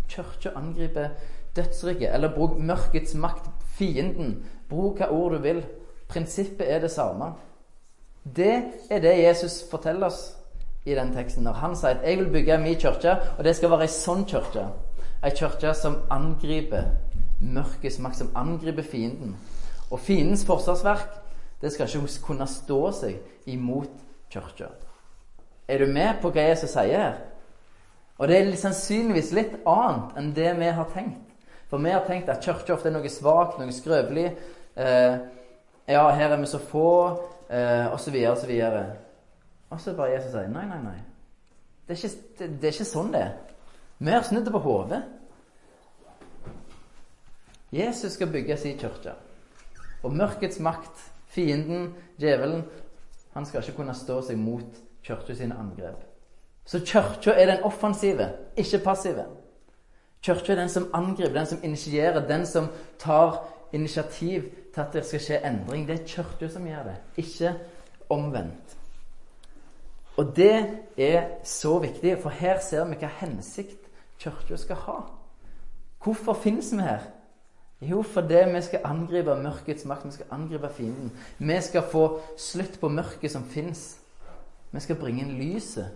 Kirka 0.09 0.51
angriper 0.57 1.09
dødsriket, 1.57 2.15
eller 2.15 2.35
bruk 2.35 2.59
mørkets 2.59 3.15
makt, 3.15 3.51
fienden. 3.79 4.47
Bruk 4.69 5.01
hva 5.01 5.11
ord 5.11 5.33
du 5.33 5.39
vil. 5.43 5.65
Prinsippet 6.09 6.73
er 6.73 6.81
det 6.81 6.91
samme. 6.91 7.33
Det 8.37 8.63
er 8.91 9.01
det 9.01 9.19
Jesus 9.23 9.65
forteller 9.71 10.07
oss 10.07 10.37
i 10.87 10.95
den 10.95 11.13
teksten 11.15 11.45
når 11.45 11.53
han 11.53 11.77
sier 11.77 11.91
at 11.91 12.05
'jeg 12.05 12.19
vil 12.19 12.31
bygge 12.31 12.59
min 12.59 12.75
kirke', 12.75 13.19
og 13.39 13.45
det 13.45 13.57
skal 13.57 13.71
være 13.71 13.83
ei 13.83 13.87
sånn 13.87 14.25
kirke. 14.25 14.69
Ei 15.25 15.31
kirke 15.31 15.75
som 15.75 15.97
angriper 16.11 16.83
mørkets 17.41 17.99
makt, 17.99 18.17
som 18.17 18.31
angriper 18.35 18.83
fienden. 18.83 19.37
Og 19.91 20.01
fiendens 20.01 20.45
forsvarsverk 20.45 21.26
det 21.61 21.73
skal 21.73 21.89
ikke 21.89 22.23
kunne 22.27 22.47
stå 22.51 22.81
seg 22.93 23.49
imot 23.49 23.93
kirka. 24.33 24.69
Er 25.69 25.79
du 25.79 25.93
med 25.93 26.21
på 26.23 26.31
hva 26.31 26.51
Jesus 26.51 26.75
sier 26.75 27.01
her? 27.01 27.17
Og 28.17 28.29
det 28.29 28.39
er 28.39 28.53
sannsynligvis 28.57 29.33
litt 29.37 29.57
annet 29.69 30.19
enn 30.21 30.35
det 30.37 30.53
vi 30.59 30.69
har 30.73 30.93
tenkt. 30.93 31.23
For 31.71 31.83
vi 31.83 31.91
har 31.91 32.05
tenkt 32.07 32.31
at 32.31 32.45
kirka 32.45 32.77
ofte 32.77 32.89
er 32.89 32.95
noe 32.95 33.11
svakt, 33.11 33.59
noe 33.59 33.75
skrøpelig. 33.75 34.29
Eh, 34.77 35.17
ja, 35.91 36.05
her 36.15 36.31
er 36.31 36.41
vi 36.41 36.47
så 36.49 36.61
få, 36.63 36.93
eh, 37.51 37.93
osv., 37.93 38.15
osv. 38.31 38.55
Og 39.71 39.81
så 39.83 39.97
bare 39.99 40.15
Jesus 40.15 40.33
sier 40.33 40.49
nei, 40.53 40.65
nei, 40.71 40.81
nei. 40.85 40.97
Det 41.87 41.97
er 41.97 42.01
ikke, 42.01 42.23
det, 42.39 42.49
det 42.61 42.69
er 42.69 42.77
ikke 42.77 42.89
sånn 42.93 43.13
det 43.15 43.25
er. 43.25 43.35
Vi 43.99 44.13
har 44.13 44.25
snudd 44.27 44.47
det 44.47 44.55
på 44.55 44.63
hodet. 44.63 45.03
Jesus 47.75 48.15
skal 48.15 48.31
bygge 48.31 48.57
sin 48.61 48.79
kirke. 48.79 49.17
Og 50.05 50.15
mørkets 50.15 50.61
makt 50.63 51.03
Fienden, 51.37 51.91
djevelen, 52.21 52.63
han 53.37 53.47
skal 53.47 53.61
ikke 53.61 53.77
kunne 53.77 53.95
stå 53.95 54.23
seg 54.25 54.39
mot 54.41 54.79
kirka 55.05 55.35
sine 55.37 55.57
angrep. 55.61 55.99
Så 56.65 56.81
kirka 56.81 57.35
er 57.37 57.51
den 57.51 57.67
offensive, 57.69 58.31
ikke 58.57 58.81
passive. 58.85 59.27
Kirka 60.25 60.55
er 60.55 60.63
den 60.63 60.73
som 60.73 60.89
angriper, 60.97 61.35
den 61.35 61.47
som 61.47 61.61
initierer, 61.63 62.25
den 62.29 62.47
som 62.47 62.71
tar 62.99 63.45
initiativ 63.73 64.49
til 64.75 64.81
at 64.81 64.97
det 64.97 65.05
skal 65.05 65.21
skje 65.21 65.43
endring. 65.45 65.85
Det 65.89 66.01
er 66.01 66.09
kirka 66.09 66.49
som 66.49 66.65
gjør 66.67 66.89
det, 66.89 66.97
ikke 67.17 67.53
omvendt. 68.09 68.77
Og 70.17 70.33
det 70.37 70.81
er 70.97 71.29
så 71.45 71.79
viktig, 71.79 72.17
for 72.23 72.33
her 72.33 72.61
ser 72.65 72.89
vi 72.89 72.97
hva 72.97 73.13
hensikt 73.21 73.91
kirka 74.19 74.57
skal 74.57 74.81
ha. 74.87 74.97
Hvorfor 76.01 76.33
finnes 76.33 76.73
vi 76.73 76.81
her? 76.81 77.05
Jo, 77.81 78.03
fordi 78.03 78.39
vi 78.55 78.63
skal 78.65 78.87
angripe 78.89 79.35
mørkets 79.37 79.85
makt. 79.85 80.07
Vi 80.07 80.17
skal 80.17 80.33
angripe 80.33 80.69
fienden. 80.73 81.13
Vi 81.39 81.61
skal 81.61 81.83
få 81.83 82.21
slutt 82.39 82.81
på 82.81 82.89
mørket 82.89 83.33
som 83.33 83.45
fins. 83.45 83.99
Vi 84.73 84.81
skal 84.81 84.97
bringe 84.97 85.25
inn 85.25 85.37
lyset. 85.37 85.93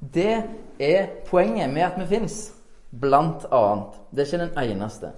Det 0.00 0.42
er 0.80 1.10
poenget 1.26 1.68
med 1.72 1.82
at 1.82 1.98
vi 2.00 2.06
fins, 2.16 2.52
blant 2.90 3.44
annet. 3.52 3.98
Det 4.10 4.22
er 4.22 4.30
ikke 4.30 4.44
den 4.46 4.70
eneste. 4.72 5.12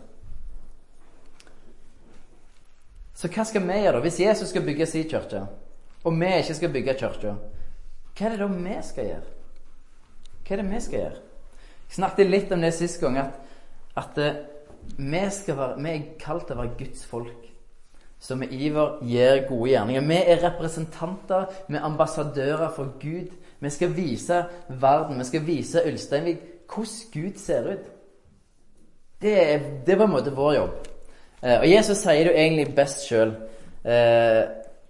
Så 3.15 3.31
hva 3.31 3.45
skal 3.47 3.63
vi 3.63 3.77
gjøre 3.79 4.01
da? 4.01 4.03
Hvis 4.03 4.21
Jesus 4.21 4.49
skal 4.51 4.65
bygge 4.67 4.87
sin 4.87 5.07
kirke, 5.09 5.45
og 6.03 6.17
vi 6.19 6.31
ikke 6.41 6.55
skal 6.59 6.73
bygge 6.75 6.95
kirka, 6.99 7.37
hva 8.19 8.27
er 8.27 8.35
det 8.35 8.41
da 8.41 8.49
vi 8.51 8.79
skal 8.83 9.07
gjøre? 9.07 9.37
Hva 10.43 10.57
er 10.57 10.63
det 10.63 10.71
vi 10.73 10.81
skal 10.81 10.99
gjøre? 10.99 11.21
Jeg 11.87 11.97
snakket 12.01 12.31
litt 12.33 12.53
om 12.53 12.65
det 12.65 12.73
sist 12.75 13.01
gang, 13.01 13.19
at, 13.23 13.39
at 13.97 14.19
vi, 14.97 15.07
være, 15.57 15.83
vi, 15.83 15.91
er 15.91 16.05
kalt 16.21 16.47
til 16.47 16.57
å 16.57 16.63
være 16.63 16.77
Guds 16.79 17.07
folk. 17.07 17.49
som 18.23 18.39
med 18.39 18.53
iver 18.55 19.01
gjør 19.03 19.49
gode 19.49 19.71
gjerninger. 19.71 20.05
Vi 20.07 20.17
er 20.17 20.45
representanter, 20.45 21.45
vi 21.69 21.75
er 21.75 21.85
ambassadører 21.85 22.71
for 22.71 22.93
Gud. 23.01 23.33
Vi 23.61 23.71
skal 23.71 23.97
vise 23.97 24.45
verden, 24.69 25.19
vi 25.19 25.25
skal 25.25 25.47
vise 25.47 25.83
Ulsteinvik 25.87 26.39
hvordan 26.75 27.11
Gud 27.13 27.39
ser 27.39 27.73
ut. 27.73 27.91
Det 29.23 29.53
er, 29.53 29.59
det 29.87 29.93
er 29.93 29.99
på 29.99 30.05
en 30.05 30.11
måte 30.11 30.35
vår 30.35 30.55
jobb. 30.55 30.89
Eh, 31.43 31.59
og 31.59 31.71
Jesus 31.71 31.99
sier 31.99 32.23
det 32.23 32.31
jo 32.31 32.39
egentlig 32.39 32.75
best 32.75 33.07
sjøl. 33.09 33.35
Eh, 33.85 34.43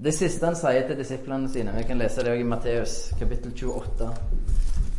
det 0.03 0.15
siste 0.15 0.47
han 0.47 0.57
sier 0.59 0.87
til 0.89 0.99
disiplene 0.99 1.49
sine 1.49 1.73
Vi 1.77 1.87
kan 1.89 2.01
lese 2.01 2.25
det 2.25 2.33
også 2.33 2.41
i 2.41 2.49
Matteus 2.49 2.97
kapittel 3.19 3.53
28. 3.55 4.42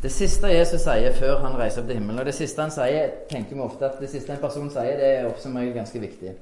Det 0.03 0.09
siste 0.11 0.49
Jesus 0.51 0.81
sier 0.83 1.13
før 1.15 1.37
han 1.45 1.53
reiser 1.55 1.79
opp 1.79 1.87
til 1.87 1.95
himmelen, 1.95 2.19
og 2.19 2.25
det 2.27 2.33
siste 2.35 2.59
han 2.59 2.73
sier, 2.75 3.13
tenker 3.29 3.55
vi 3.55 3.61
ofte 3.63 3.87
at 3.87 4.01
det 4.03 4.09
siste 4.11 4.33
en 4.33 4.41
person 4.41 4.67
sier, 4.73 4.97
det 4.99 5.11
er 5.21 5.29
som 5.39 5.55
regel 5.55 5.77
ganske 5.77 6.01
viktig. 6.03 6.33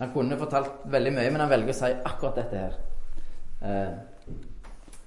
Han 0.00 0.10
kunne 0.10 0.38
fortalt 0.40 0.88
veldig 0.90 1.12
mye, 1.14 1.30
men 1.30 1.44
han 1.44 1.52
velger 1.52 1.70
å 1.70 1.76
si 1.78 1.90
akkurat 1.94 2.40
dette 2.40 2.62
her. 2.64 2.74
Eh, 3.62 3.92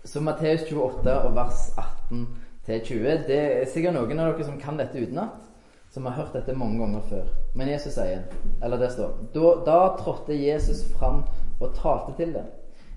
så 0.08 0.24
Matteus 0.24 0.64
28 0.70 1.18
og 1.18 1.36
vers 1.36 1.66
18 1.76 2.22
til 2.70 2.86
20, 2.94 3.26
det 3.28 3.42
er 3.42 3.68
sikkert 3.74 3.98
noen 3.98 4.24
av 4.24 4.32
dere 4.32 4.48
som 4.48 4.62
kan 4.62 4.80
dette 4.80 5.04
utenat, 5.04 5.36
som 5.92 6.08
har 6.08 6.16
hørt 6.22 6.40
dette 6.40 6.56
mange 6.56 6.80
ganger 6.80 7.04
før. 7.10 7.28
Men 7.60 7.74
Jesus 7.74 7.98
sier, 8.00 8.24
eller 8.64 8.80
det 8.80 8.94
står 8.96 9.20
Da, 9.36 9.52
da 9.68 9.82
trådte 10.00 10.40
Jesus 10.40 10.86
fram 10.96 11.26
og 11.60 11.76
talte 11.76 12.16
til 12.16 12.32
dem. 12.40 12.48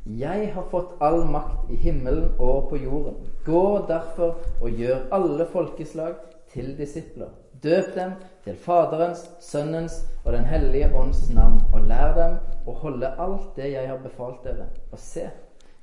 Jeg 0.06 0.52
har 0.54 0.70
fått 0.70 0.94
all 1.02 1.24
makt 1.28 1.70
i 1.74 1.76
himmelen 1.76 2.30
og 2.38 2.70
på 2.70 2.78
jorden. 2.80 3.18
Gå 3.50 3.86
derfor 3.88 4.36
og 4.60 4.70
gjør 4.78 5.08
alle 5.12 5.46
folkeslag 5.52 6.14
til 6.52 6.76
disipler. 6.78 7.30
Døp 7.62 7.94
dem 7.94 8.12
til 8.44 8.56
Faderens, 8.56 9.30
Sønnens 9.40 10.04
og 10.24 10.32
Den 10.32 10.44
hellige 10.44 10.90
ånds 10.96 11.30
navn, 11.34 11.60
og 11.72 11.80
lær 11.90 12.14
dem 12.14 12.36
å 12.66 12.74
holde 12.82 13.10
alt 13.18 13.56
det 13.56 13.72
jeg 13.72 13.88
har 13.88 13.98
befalt 14.02 14.44
dere. 14.44 14.68
Og 14.92 14.98
se, 14.98 15.26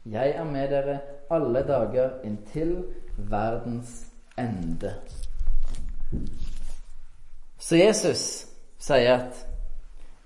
jeg 0.06 0.34
er 0.38 0.48
med 0.48 0.72
dere 0.72 1.00
alle 1.30 1.64
dager 1.68 2.22
inntil 2.24 2.78
verdens 3.18 4.08
ende. 4.40 4.94
Så 7.60 7.76
Jesus 7.76 8.48
sier 8.80 9.14
at 9.14 9.48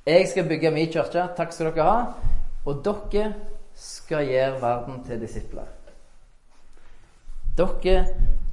'Jeg 0.06 0.28
skal 0.28 0.48
bygge 0.48 0.72
min 0.72 0.92
kirke. 0.92 1.28
Takk 1.38 1.54
skal 1.54 1.66
dere 1.72 1.84
ha.' 1.84 2.14
Og 2.66 2.86
dere 2.86 3.34
skal 3.74 4.28
gjøre 4.28 4.62
verden 4.62 5.04
til 5.04 5.22
disipler. 5.22 5.81
Dere, 7.58 8.06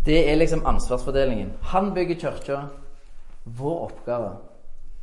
det 0.07 0.19
er 0.31 0.37
liksom 0.37 0.67
ansvarsfordelingen. 0.67 1.53
Han 1.73 1.95
bygger 1.95 2.21
kirka. 2.21 2.61
Vår 3.45 3.81
oppgave 3.89 4.33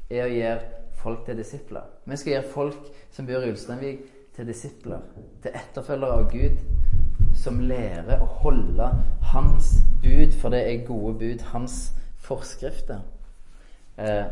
er 0.10 0.26
å 0.26 0.34
gjøre 0.34 0.60
folk 1.02 1.26
til 1.26 1.38
disipler. 1.38 1.86
Vi 2.06 2.18
skal 2.18 2.34
gjøre 2.34 2.54
folk 2.54 2.92
som 3.12 3.28
bor 3.28 3.44
i 3.44 3.52
Ulsteinvik, 3.54 4.06
til 4.36 4.48
disipler. 4.48 5.04
Til 5.44 5.56
etterfølgere 5.56 6.20
av 6.20 6.32
Gud. 6.32 6.58
Som 7.36 7.60
lærer 7.60 8.22
å 8.22 8.30
holde 8.44 8.90
hans 9.32 9.76
bud, 10.04 10.34
for 10.40 10.54
det 10.54 10.64
er 10.68 10.88
gode 10.88 11.14
bud. 11.20 11.46
Hans 11.54 11.94
forskrifter. 12.26 13.02
Eh, 13.98 14.26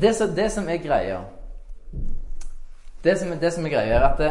det, 0.00 0.14
som, 0.14 0.34
det 0.34 0.50
som 0.52 0.68
er 0.68 0.82
greia 0.82 1.24
det 3.04 3.18
som, 3.18 3.32
det 3.40 3.52
som 3.52 3.66
er 3.66 3.70
greia, 3.70 3.96
er 3.98 4.04
at 4.06 4.20
det, 4.20 4.30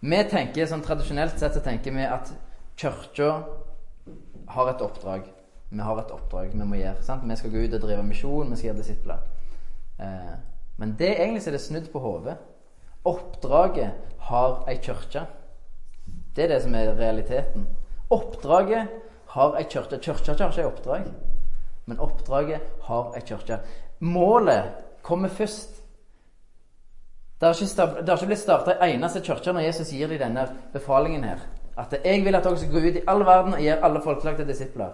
vi 0.00 0.22
tenker 0.30 0.66
sånn 0.66 0.82
Tradisjonelt 0.82 1.38
sett 1.38 1.54
så 1.54 1.62
tenker 1.62 1.94
vi 1.94 2.02
at 2.02 2.32
kirka 2.80 3.42
har 4.48 4.70
et 4.70 4.82
oppdrag. 4.82 5.26
Vi 5.70 5.80
har 5.80 5.98
et 6.00 6.12
oppdrag 6.14 6.54
vi 6.54 6.66
må 6.66 6.78
gjøre. 6.80 7.02
Sant? 7.04 7.26
Vi 7.28 7.36
skal 7.36 7.52
gå 7.52 7.64
ut 7.66 7.74
og 7.76 7.82
drive 7.84 8.06
misjon, 8.06 8.50
vi 8.50 8.56
skal 8.56 8.70
gjøre 8.70 8.80
disipler. 8.80 9.26
Eh, 10.00 10.32
men 10.80 10.94
det 10.98 11.10
egentlig 11.12 11.46
er 11.46 11.56
det 11.56 11.60
snudd 11.60 11.90
på 11.92 12.00
hodet. 12.00 12.38
Oppdraget 13.04 14.16
har 14.30 14.64
ei 14.68 14.78
kirke. 14.82 15.26
Det 16.36 16.44
er 16.44 16.54
det 16.54 16.62
som 16.64 16.74
er 16.74 16.94
realiteten. 16.96 17.68
Oppdraget 18.10 18.88
har 19.34 19.58
ei 19.60 19.66
kirke. 19.68 20.00
Kirka 20.00 20.32
har 20.32 20.50
ikke 20.50 20.64
ei 20.64 20.70
oppdrag, 20.70 21.12
men 21.86 22.00
oppdraget 22.00 22.64
har 22.88 23.12
ei 23.16 23.22
kirke. 23.26 23.60
Målet 24.00 24.72
kommer 25.02 25.28
først. 25.28 25.76
Det 27.40 27.48
har 27.48 28.16
ikke 28.16 28.26
blitt 28.26 28.42
starta 28.42 28.76
ei 28.80 28.94
eneste 28.96 29.22
kirke 29.24 29.52
når 29.52 29.68
Jesus 29.68 29.92
gir 29.92 30.08
dem 30.08 30.20
denne 30.20 30.48
befalingen 30.72 31.24
her. 31.24 31.44
At 31.78 31.94
jeg 32.04 32.24
vil 32.24 32.34
at 32.34 32.44
dere 32.44 32.58
skal 32.58 32.72
gå 32.72 32.78
ut 32.88 32.98
i 32.98 33.06
all 33.08 33.24
verden 33.26 33.54
og 33.54 33.60
gjøre 33.60 33.84
alle 33.84 34.02
folkelagte 34.04 34.46
disipler. 34.46 34.90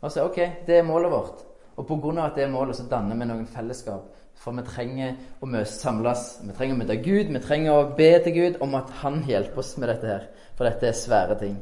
Og 0.00 0.12
så, 0.12 0.24
ok, 0.24 0.36
Det 0.66 0.78
er 0.78 0.82
målet 0.82 1.10
vårt. 1.10 1.44
Og 1.76 1.86
pga. 1.86 2.26
at 2.26 2.34
det 2.34 2.44
er 2.44 2.50
målet, 2.50 2.76
så 2.76 2.82
danner 2.90 3.16
vi 3.16 3.24
noen 3.24 3.46
fellesskap. 3.46 4.14
For 4.34 4.52
vi 4.52 4.62
trenger 4.62 5.14
å 5.42 5.64
samles. 5.64 6.40
Vi 6.42 6.52
trenger 6.52 6.74
å 6.74 6.78
møte 6.78 6.96
Gud. 7.02 7.32
Vi 7.32 7.40
trenger 7.42 7.72
å 7.72 7.94
be 7.96 8.18
til 8.22 8.34
Gud 8.34 8.60
om 8.60 8.74
at 8.74 8.90
Han 9.02 9.24
hjelper 9.26 9.58
oss 9.58 9.76
med 9.78 9.88
dette 9.88 10.06
her. 10.06 10.26
For 10.56 10.64
dette 10.64 10.86
er 10.86 10.92
svære 10.92 11.38
ting. 11.38 11.56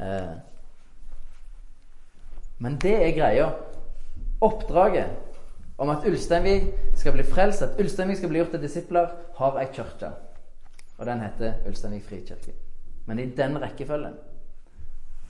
Eh. 0.00 0.34
Men 2.58 2.78
det 2.82 2.96
er 2.96 3.16
greia. 3.16 3.50
Oppdraget 4.40 5.06
om 5.78 5.88
at 5.88 6.06
Ulsteinvik 6.06 6.74
skal 6.94 7.12
bli 7.12 7.22
frelst, 7.22 7.62
at 7.62 7.78
Ulsteinvik 7.80 8.16
skal 8.16 8.28
bli 8.28 8.38
gjort 8.38 8.50
til 8.50 8.62
disipler, 8.62 9.14
har 9.36 9.60
ei 9.60 9.68
kirke. 9.72 10.10
Og 10.98 11.06
den 11.06 11.20
heter 11.20 11.62
Ulsteinvik 11.66 12.04
frikirke. 12.08 12.52
Men 13.10 13.18
i 13.18 13.26
den 13.34 13.56
rekkefølgen. 13.58 14.12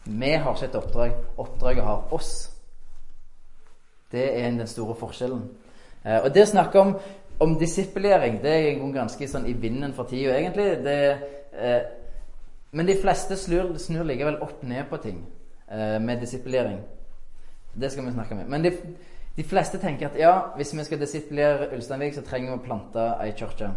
Vi 0.04 0.32
har 0.36 0.52
ikke 0.52 0.66
et 0.66 0.74
oppdrag. 0.76 1.12
Oppdraget 1.40 1.84
har 1.84 2.12
oss. 2.12 2.50
Det 4.12 4.26
er 4.40 4.50
den 4.50 4.66
store 4.68 4.94
forskjellen. 5.00 5.46
Eh, 6.04 6.18
og 6.18 6.28
det 6.34 6.44
å 6.44 6.50
snakke 6.50 6.80
om, 6.80 6.90
om 7.40 7.54
disippelgjøring, 7.56 8.36
det 8.42 8.52
er 8.52 8.82
ganske 8.92 9.28
sånn 9.32 9.48
i 9.48 9.54
vinden 9.56 9.94
for 9.96 10.10
tida, 10.10 10.34
egentlig. 10.36 10.66
Det, 10.84 10.96
eh, 11.56 11.80
men 12.76 12.90
de 12.90 12.98
fleste 13.00 13.38
snur, 13.40 13.72
snur 13.80 14.04
likevel 14.04 14.36
opp 14.44 14.60
ned 14.68 14.84
på 14.92 15.00
ting 15.00 15.24
eh, 15.70 15.96
med 16.04 16.20
disippelgjøring. 16.20 16.84
Det 17.80 17.92
skal 17.94 18.10
vi 18.10 18.12
snakke 18.18 18.36
om. 18.36 18.44
Men 18.50 18.68
de, 18.68 18.74
de 19.40 19.48
fleste 19.56 19.80
tenker 19.80 20.10
at 20.10 20.20
ja, 20.20 20.34
hvis 20.60 20.74
vi 20.76 20.84
skal 20.84 21.00
disiplere 21.00 21.72
Ulsteinvik, 21.72 22.12
så 22.18 22.28
trenger 22.28 22.52
vi 22.52 22.60
å 22.60 22.68
plante 22.68 23.08
ei 23.24 23.32
kirke. 23.32 23.72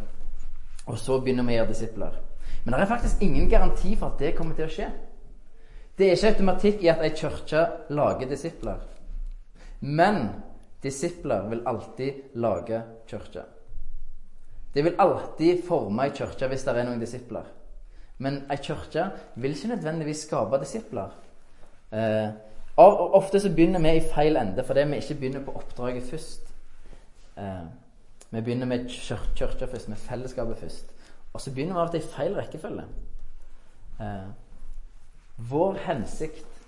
Og 0.92 1.00
så 1.00 1.22
begynner 1.24 1.48
vi 1.48 1.56
å 1.56 1.62
gjøre 1.62 1.72
disipler. 1.72 2.22
Men 2.64 2.74
det 2.74 2.82
er 2.82 2.92
faktisk 2.92 3.22
ingen 3.22 3.50
garanti 3.50 3.96
for 3.96 4.14
at 4.14 4.20
det 4.20 4.36
kommer 4.38 4.56
til 4.56 4.68
å 4.68 4.72
skje. 4.72 4.88
Det 5.98 6.08
er 6.08 6.16
ikke 6.16 6.32
automatikk 6.34 6.84
i 6.84 6.90
at 6.90 7.04
ei 7.06 7.12
kirke 7.14 7.66
lager 7.94 8.30
disipler. 8.30 8.80
Men 9.82 10.30
disipler 10.84 11.50
vil 11.52 11.66
alltid 11.68 12.38
lage 12.40 12.80
kirke. 13.08 13.44
Det 14.74 14.84
vil 14.84 14.96
alltid 15.00 15.62
forme 15.68 16.08
ei 16.08 16.16
kirke 16.16 16.50
hvis 16.50 16.64
det 16.66 16.74
er 16.74 16.88
noen 16.88 17.04
disipler. 17.04 17.46
Men 18.24 18.42
ei 18.52 18.58
kirke 18.64 19.10
vil 19.36 19.54
ikke 19.54 19.76
nødvendigvis 19.76 20.24
skape 20.26 20.58
disipler. 20.64 21.14
Eh, 21.94 22.32
ofte 22.78 23.40
så 23.40 23.52
begynner 23.54 23.84
vi 23.84 23.98
i 24.00 24.08
feil 24.16 24.40
ende 24.40 24.66
fordi 24.66 24.88
vi 24.90 25.02
ikke 25.04 25.20
begynner 25.20 25.46
på 25.46 25.54
oppdraget 25.60 26.10
først. 26.10 26.50
Eh, 27.38 27.68
vi 28.32 28.42
begynner 28.42 28.66
med 28.66 28.90
kirka 28.90 29.68
først, 29.68 29.90
med 29.90 29.98
fellesskapet 29.98 30.58
først. 30.58 30.93
Og 31.34 31.42
så 31.42 31.54
begynner 31.54 31.74
vi 31.74 31.80
av 31.80 31.88
og 31.88 31.92
til 31.92 32.04
i 32.04 32.12
feil 32.14 32.36
rekkefølge. 32.38 32.86
Eh, 34.02 34.28
vår 35.50 35.80
hensikt 35.88 36.60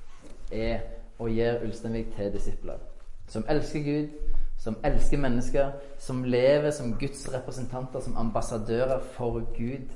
er 0.51 0.81
å 1.21 1.29
gjøre 1.29 1.67
Ulsteinvik 1.67 2.15
til 2.15 2.33
disipler. 2.33 2.81
Som 3.27 3.45
elsker 3.49 3.85
Gud, 3.85 4.09
som 4.57 4.77
elsker 4.83 5.21
mennesker, 5.21 5.71
som 5.99 6.23
lever 6.23 6.71
som 6.71 6.95
Guds 6.99 7.27
representanter, 7.33 7.99
som 8.01 8.17
ambassadører 8.17 8.99
for 9.13 9.41
Gud, 9.57 9.89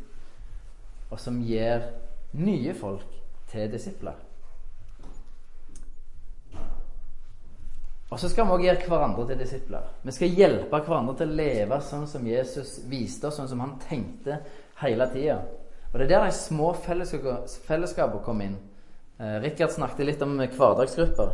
og 1.10 1.20
som 1.20 1.42
gjør 1.42 1.90
nye 2.34 2.74
folk 2.78 3.20
til 3.50 3.72
disipler. 3.72 4.18
Og 8.10 8.18
så 8.20 8.30
skal 8.30 8.48
vi 8.48 8.56
òg 8.56 8.64
gjøre 8.66 8.90
hverandre 8.90 9.28
til 9.30 9.38
disipler. 9.38 9.86
Vi 10.04 10.14
skal 10.16 10.34
hjelpe 10.34 10.80
hverandre 10.82 11.14
til 11.20 11.30
å 11.30 11.38
leve 11.38 11.78
sånn 11.86 12.08
som 12.10 12.26
Jesus 12.26 12.80
viste 12.90 13.30
oss, 13.30 13.38
sånn 13.38 13.52
som 13.52 13.62
han 13.62 13.76
tenkte 13.84 14.40
hele 14.82 15.06
tida. 15.14 15.38
Og 15.92 16.00
det 16.00 16.08
er 16.08 16.16
der 16.16 16.26
de 16.26 16.34
små 16.34 16.72
fellesskapene 16.74 18.24
kom 18.26 18.42
inn. 18.46 18.58
Eh, 19.20 19.38
Rikard 19.44 19.74
snakket 19.76 20.06
litt 20.08 20.26
om 20.26 20.38
hverdagsgrupper. 20.40 21.32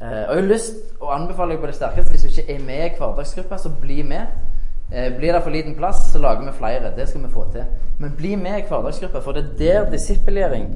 Eh, 0.00 0.22
og 0.26 0.34
jeg 0.34 0.42
har 0.42 0.46
lyst 0.48 1.00
å 1.00 1.10
anbefale 1.14 1.54
deg 1.54 1.64
på 1.64 1.68
det 1.70 1.76
sterkeste 1.76 2.12
hvis 2.12 2.22
du 2.24 2.30
ikke 2.30 2.54
er 2.56 2.62
med 2.68 2.84
i 2.84 2.94
hverdagsgrupper, 2.98 3.60
så 3.60 3.72
bli 3.80 4.02
med. 4.02 4.28
Eh, 4.92 5.12
blir 5.16 5.32
det 5.32 5.42
for 5.44 5.56
liten 5.56 5.76
plass, 5.78 6.06
så 6.12 6.20
lager 6.20 6.44
vi 6.48 6.56
flere. 6.58 6.92
Det 6.96 7.08
skal 7.08 7.24
vi 7.24 7.32
få 7.32 7.46
til. 7.52 7.64
Men 8.00 8.16
bli 8.16 8.36
med 8.36 8.58
i 8.58 8.68
hverdagsgrupper, 8.68 9.24
for 9.24 9.36
det 9.36 9.46
er 9.46 9.58
der 9.60 9.90
disippelgjøring 9.92 10.72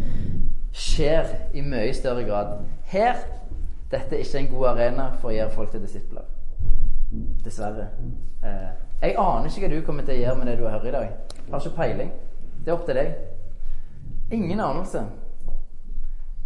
skjer 0.75 1.29
i 1.55 1.63
mye 1.65 1.93
større 1.95 2.25
grad. 2.25 2.59
Her 2.91 3.19
dette 3.95 4.17
er 4.17 4.25
ikke 4.25 4.43
en 4.43 4.53
god 4.53 4.67
arena 4.75 5.09
for 5.21 5.31
å 5.31 5.35
gjøre 5.37 5.55
folk 5.55 5.73
til 5.73 5.83
disipler. 5.85 6.27
Dessverre. 7.45 7.89
Eh, 8.45 8.71
jeg 9.03 9.19
aner 9.21 9.49
ikke 9.49 9.67
hva 9.67 9.75
du 9.75 9.87
kommer 9.87 10.07
til 10.07 10.17
å 10.17 10.23
gjøre 10.23 10.39
med 10.41 10.51
det 10.51 10.57
du 10.59 10.65
hørt 10.69 10.89
i 10.89 10.95
dag. 10.95 11.11
Jeg 11.39 11.53
har 11.53 11.61
ikke 11.61 11.77
peiling. 11.77 12.11
Det 12.65 12.73
er 12.73 12.79
opp 12.79 12.87
til 12.89 12.99
deg. 12.99 13.15
Ingen 14.33 14.61
anelse. 14.61 15.05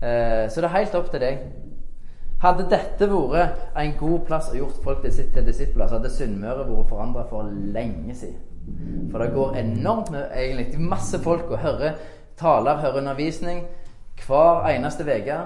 Eh, 0.02 0.44
så 0.50 0.60
det 0.60 0.68
er 0.68 0.76
helt 0.76 0.98
opp 0.98 1.10
til 1.10 1.24
deg. 1.24 1.46
Hadde 2.42 2.68
dette 2.70 3.08
vært 3.10 3.72
en 3.74 3.96
god 3.98 4.20
plass 4.28 4.52
å 4.52 4.58
gjort 4.60 4.76
folk 4.84 5.00
til 5.02 5.46
disipler, 5.46 5.88
så 5.88 5.96
hadde 5.96 6.12
Sunnmøre 6.14 6.68
vært 6.68 6.90
forandra 6.92 7.24
for 7.30 7.50
lenge 7.74 8.14
siden. 8.14 8.44
For 9.10 9.22
det 9.22 9.32
går 9.34 9.56
enormt 9.58 10.12
med 10.14 10.36
egentlig 10.36 10.78
masse 10.78 11.18
folk 11.24 11.50
og 11.50 11.62
hører 11.64 11.96
taler, 12.38 12.78
hører 12.78 13.00
undervisning 13.00 13.64
hver 14.26 14.68
eneste 14.70 15.06
uke. 15.08 15.40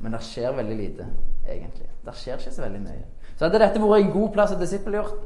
Men 0.00 0.14
det 0.14 0.22
skjer 0.24 0.54
veldig 0.56 0.76
lite, 0.76 1.06
egentlig. 1.54 1.88
Det 2.04 2.14
skjer 2.16 2.40
ikke 2.40 2.54
så 2.54 2.64
veldig 2.64 2.82
mye. 2.84 3.06
Så 3.36 3.46
hadde 3.46 3.62
dette 3.62 3.82
vært 3.82 4.04
en 4.04 4.12
god 4.14 4.32
plass 4.34 4.54
å 4.54 4.60
disippelgjort, 4.60 5.20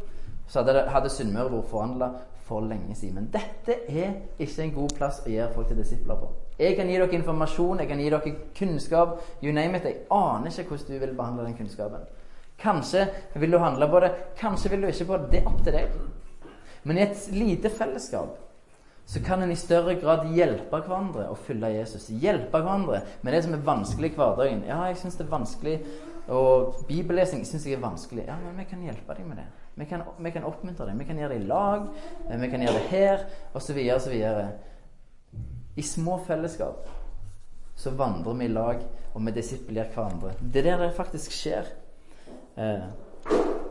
så 0.47 0.61
hadde, 0.61 0.75
det, 0.77 0.87
hadde 0.93 1.11
Sunnmøre 1.13 1.53
vært 1.53 1.71
forhandla 1.71 2.09
for 2.45 2.67
lenge 2.69 2.95
siden. 2.99 3.23
Men 3.23 3.31
dette 3.33 3.79
er 3.89 4.19
ikke 4.39 4.67
en 4.67 4.75
god 4.75 4.97
plass 4.99 5.23
å 5.25 5.33
gjøre 5.33 5.55
folk 5.55 5.71
til 5.71 5.81
disipler 5.81 6.21
på. 6.21 6.29
Jeg 6.59 6.77
kan 6.79 6.91
gi 6.91 6.99
dere 7.01 7.19
informasjon, 7.19 7.81
jeg 7.83 7.91
kan 7.91 8.03
gi 8.03 8.11
dere 8.13 8.35
kunnskap. 8.59 9.17
You 9.43 9.55
name 9.57 9.81
it. 9.81 9.89
Jeg 9.89 10.05
aner 10.13 10.53
ikke 10.53 10.75
hvordan 10.75 10.93
du 10.93 11.07
vil 11.07 11.17
behandle 11.17 11.49
den 11.49 11.57
kunnskapen. 11.59 12.05
Kanskje 12.61 13.09
vil 13.35 13.51
du 13.51 13.59
handle 13.59 13.89
på 13.91 14.01
det, 14.05 14.13
kanskje 14.39 14.71
vil 14.71 14.85
du 14.85 14.91
ikke 14.93 15.09
på 15.09 15.19
det. 15.19 15.31
Det 15.33 15.41
er 15.41 15.51
opp 15.51 15.65
til 15.65 15.75
deg. 15.75 15.99
Men 16.85 16.99
i 17.01 17.07
et 17.07 17.29
lite 17.33 17.73
fellesskap 17.73 18.41
så 19.07 19.21
kan 19.25 19.43
en 19.43 19.53
i 19.53 19.57
større 19.59 19.99
grad 20.01 20.31
hjelpe 20.33 20.79
hverandre 20.81 21.27
å 21.29 21.37
følge 21.37 21.75
Jesus. 21.75 22.07
Hjelpe 22.09 22.61
hverandre 22.61 23.03
med 23.21 23.35
det 23.35 23.43
som 23.45 23.57
er 23.57 23.65
vanskelig 23.67 24.13
i 24.13 24.17
hverdagen. 24.17 24.63
Ja, 24.69 24.79
jeg 24.89 25.01
syns 25.01 25.19
det 25.19 25.27
er 25.27 25.35
vanskelig, 25.35 25.75
og 26.29 26.75
bibellesing 26.89 27.45
syns 27.47 27.67
jeg 27.67 27.77
er 27.77 27.83
vanskelig. 27.85 28.25
Ja, 28.29 28.37
men 28.41 28.57
vi 28.59 28.65
kan 28.69 28.83
hjelpe 28.85 29.17
deg 29.17 29.27
med 29.29 29.43
det. 29.43 29.47
Vi 29.75 29.85
kan, 29.91 30.03
vi 30.19 30.31
kan 30.31 30.47
oppmuntre 30.49 30.87
deg. 30.89 30.99
Vi 30.99 31.05
kan 31.09 31.19
gjøre 31.21 31.35
det 31.35 31.43
i 31.43 31.49
lag. 31.49 31.89
Eh, 32.31 32.41
vi 32.41 32.51
kan 32.51 32.63
gjøre 32.65 32.79
det 32.79 32.89
her, 32.93 33.25
osv., 33.55 33.81
osv. 33.97 34.15
I 35.77 35.83
små 35.83 36.19
fellesskap 36.27 36.89
så 37.77 37.91
vandrer 37.91 38.35
vi 38.39 38.45
i 38.45 38.53
lag, 38.55 38.85
og 39.15 39.27
vi 39.27 39.35
disiplerer 39.35 39.91
hverandre. 39.95 40.37
Det 40.41 40.63
er 40.63 40.71
der 40.71 40.87
det 40.87 40.97
faktisk 40.97 41.35
skjer. 41.35 41.69
Eh, 42.57 42.87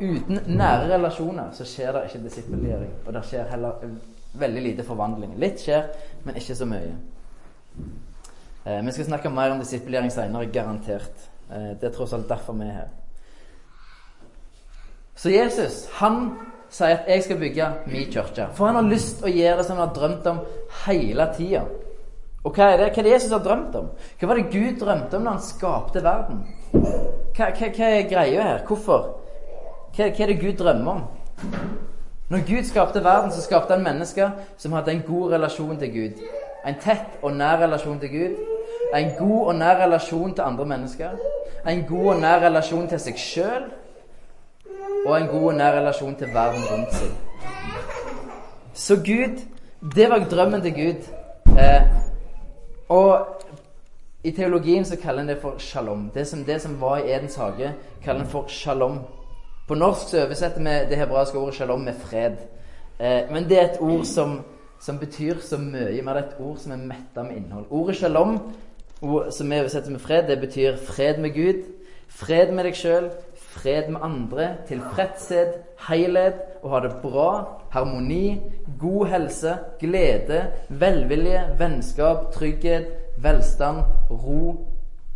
uten 0.01 0.41
nære 0.57 0.91
relasjoner 0.91 1.53
så 1.55 1.65
skjer 1.65 1.95
det 1.95 2.05
ikke 2.09 2.23
disippelgjøring. 2.27 2.93
Og 3.07 3.13
det 3.15 3.25
skjer 3.29 3.49
heller 3.49 3.89
veldig 4.37 4.63
lite 4.67 4.85
forvandling. 4.85 5.37
Litt 5.39 5.63
skjer, 5.63 5.87
men 6.25 6.37
ikke 6.37 6.57
så 6.57 6.67
mye. 6.67 6.95
Eh, 8.65 8.81
vi 8.85 8.91
skal 8.91 9.13
snakke 9.13 9.31
mer 9.31 9.55
om 9.55 9.63
disippelgjøring 9.63 10.11
senere, 10.11 10.51
garantert. 10.51 11.29
Eh, 11.53 11.73
det 11.81 11.89
er 11.89 11.93
tross 11.93 12.13
alt 12.13 12.29
derfor 12.29 12.53
vi 12.53 12.67
er 12.67 12.77
her. 12.81 12.91
Så 15.15 15.29
Jesus 15.29 15.87
han 15.99 16.31
sier 16.69 16.97
at 16.97 17.07
'jeg 17.07 17.23
skal 17.23 17.39
bygge 17.39 17.67
min 17.87 18.07
kirke'. 18.09 18.53
For 18.53 18.65
han 18.65 18.75
har 18.75 18.91
lyst 18.91 19.17
til 19.17 19.25
å 19.25 19.35
gjøre 19.35 19.57
det 19.57 19.65
som 19.65 19.77
han 19.77 19.87
har 19.87 19.95
drømt 19.95 20.27
om 20.27 20.39
hele 20.85 21.27
tida. 21.37 21.61
Og 22.43 22.53
hva 22.53 22.63
er 22.63 22.77
det 22.77 22.93
Hva 22.93 22.99
er 22.99 23.03
det 23.03 23.11
Jesus 23.11 23.31
har 23.31 23.39
drømt 23.39 23.75
om? 23.75 23.89
Hva 24.19 24.27
var 24.27 24.35
det 24.35 24.51
Gud 24.51 24.79
drømte 24.79 25.17
om 25.17 25.23
da 25.23 25.29
han 25.29 25.41
skapte 25.41 26.03
verden? 26.03 26.47
Hva, 26.71 27.51
hva, 27.51 27.69
hva 27.77 27.85
er 27.85 28.09
greia 28.09 28.41
her? 28.41 28.65
Hvorfor? 28.67 29.19
Hva, 29.95 30.09
hva, 30.09 30.23
er 30.23 30.27
det 30.27 30.41
Gud 30.41 30.57
drømmer 30.57 30.91
om? 30.91 31.03
Når 32.29 32.39
Gud 32.47 32.63
skapte 32.63 33.03
verden, 33.03 33.31
så 33.31 33.41
skapte 33.41 33.73
han 33.73 33.83
mennesker 33.83 34.31
som 34.57 34.71
hadde 34.71 34.91
en 34.91 35.03
god 35.07 35.31
relasjon 35.31 35.77
til 35.77 35.93
Gud. 35.93 36.23
En 36.65 36.75
tett 36.81 37.19
og 37.21 37.35
nær 37.35 37.57
relasjon 37.57 37.99
til 37.99 38.09
Gud. 38.09 38.52
En 38.93 39.15
god 39.17 39.47
og 39.47 39.55
nær 39.55 39.79
relasjon 39.85 40.33
til 40.33 40.41
andre 40.41 40.65
mennesker. 40.65 41.15
En 41.69 41.85
god 41.89 42.13
og 42.15 42.19
nær 42.21 42.43
relasjon 42.45 42.87
til 42.87 42.99
seg 42.99 43.17
sjøl 43.17 43.71
og 45.05 45.17
en 45.17 45.27
god 45.27 45.47
og 45.51 45.55
nær 45.57 45.77
relasjon 45.79 46.15
til 46.15 46.33
verden 46.33 46.63
rundt 46.71 46.93
seg. 46.93 47.09
Så 48.73 48.95
Gud 48.95 49.41
Det 49.95 50.09
var 50.09 50.23
drømmen 50.31 50.61
til 50.61 50.73
Gud. 50.73 51.09
Eh, 51.59 51.81
og 52.89 53.25
i 54.23 54.31
teologien 54.31 54.85
så 54.85 54.95
kaller 54.95 55.21
en 55.21 55.27
det 55.27 55.41
for 55.41 55.57
shalom. 55.57 56.11
Det 56.13 56.27
som, 56.27 56.43
det 56.43 56.61
som 56.61 56.81
var 56.81 56.97
i 56.97 57.11
Edens 57.11 57.35
hage, 57.35 57.73
kaller 58.03 58.21
en 58.21 58.29
for 58.29 58.47
shalom. 58.47 58.99
På 59.67 59.75
norsk 59.75 60.07
så 60.07 60.25
oversetter 60.25 60.59
vi 60.59 60.89
det 60.89 60.97
hebraiske 60.97 61.37
ordet 61.37 61.55
shalom 61.55 61.81
med 61.81 61.93
fred. 61.99 62.37
Eh, 62.99 63.31
men 63.31 63.43
det 63.49 63.59
er 63.59 63.65
et 63.65 63.81
ord 63.81 64.05
som, 64.05 64.41
som 64.79 64.99
betyr 64.99 65.39
så 65.39 65.57
mye. 65.57 66.01
Men 66.01 66.15
det 66.15 66.23
er 66.23 66.27
et 66.27 66.39
ord 66.39 66.57
som 66.57 66.71
er 66.71 66.87
metta 66.87 67.23
med 67.23 67.35
innhold. 67.35 67.65
Ordet 67.69 67.95
shalom, 67.95 68.39
som 69.31 69.49
vi 69.49 69.59
oversetter 69.59 69.91
med 69.91 70.01
fred, 70.01 70.27
det 70.27 70.39
betyr 70.39 70.77
fred 70.79 71.19
med 71.21 71.33
Gud, 71.35 71.63
fred 72.07 72.53
med 72.55 72.67
deg 72.69 72.77
sjøl, 72.77 73.09
fred 73.35 73.89
med 73.91 74.01
andre, 74.05 74.47
tilfredshet, 74.67 75.59
helhet, 75.87 76.39
å 76.63 76.71
ha 76.71 76.81
det 76.85 76.93
bra, 77.03 77.29
harmoni, 77.73 78.39
god 78.79 79.11
helse, 79.11 79.55
glede, 79.81 80.45
velvilje, 80.69 81.41
vennskap, 81.59 82.29
trygghet, 82.33 82.91
velstand, 83.21 83.83
ro. 84.09 84.55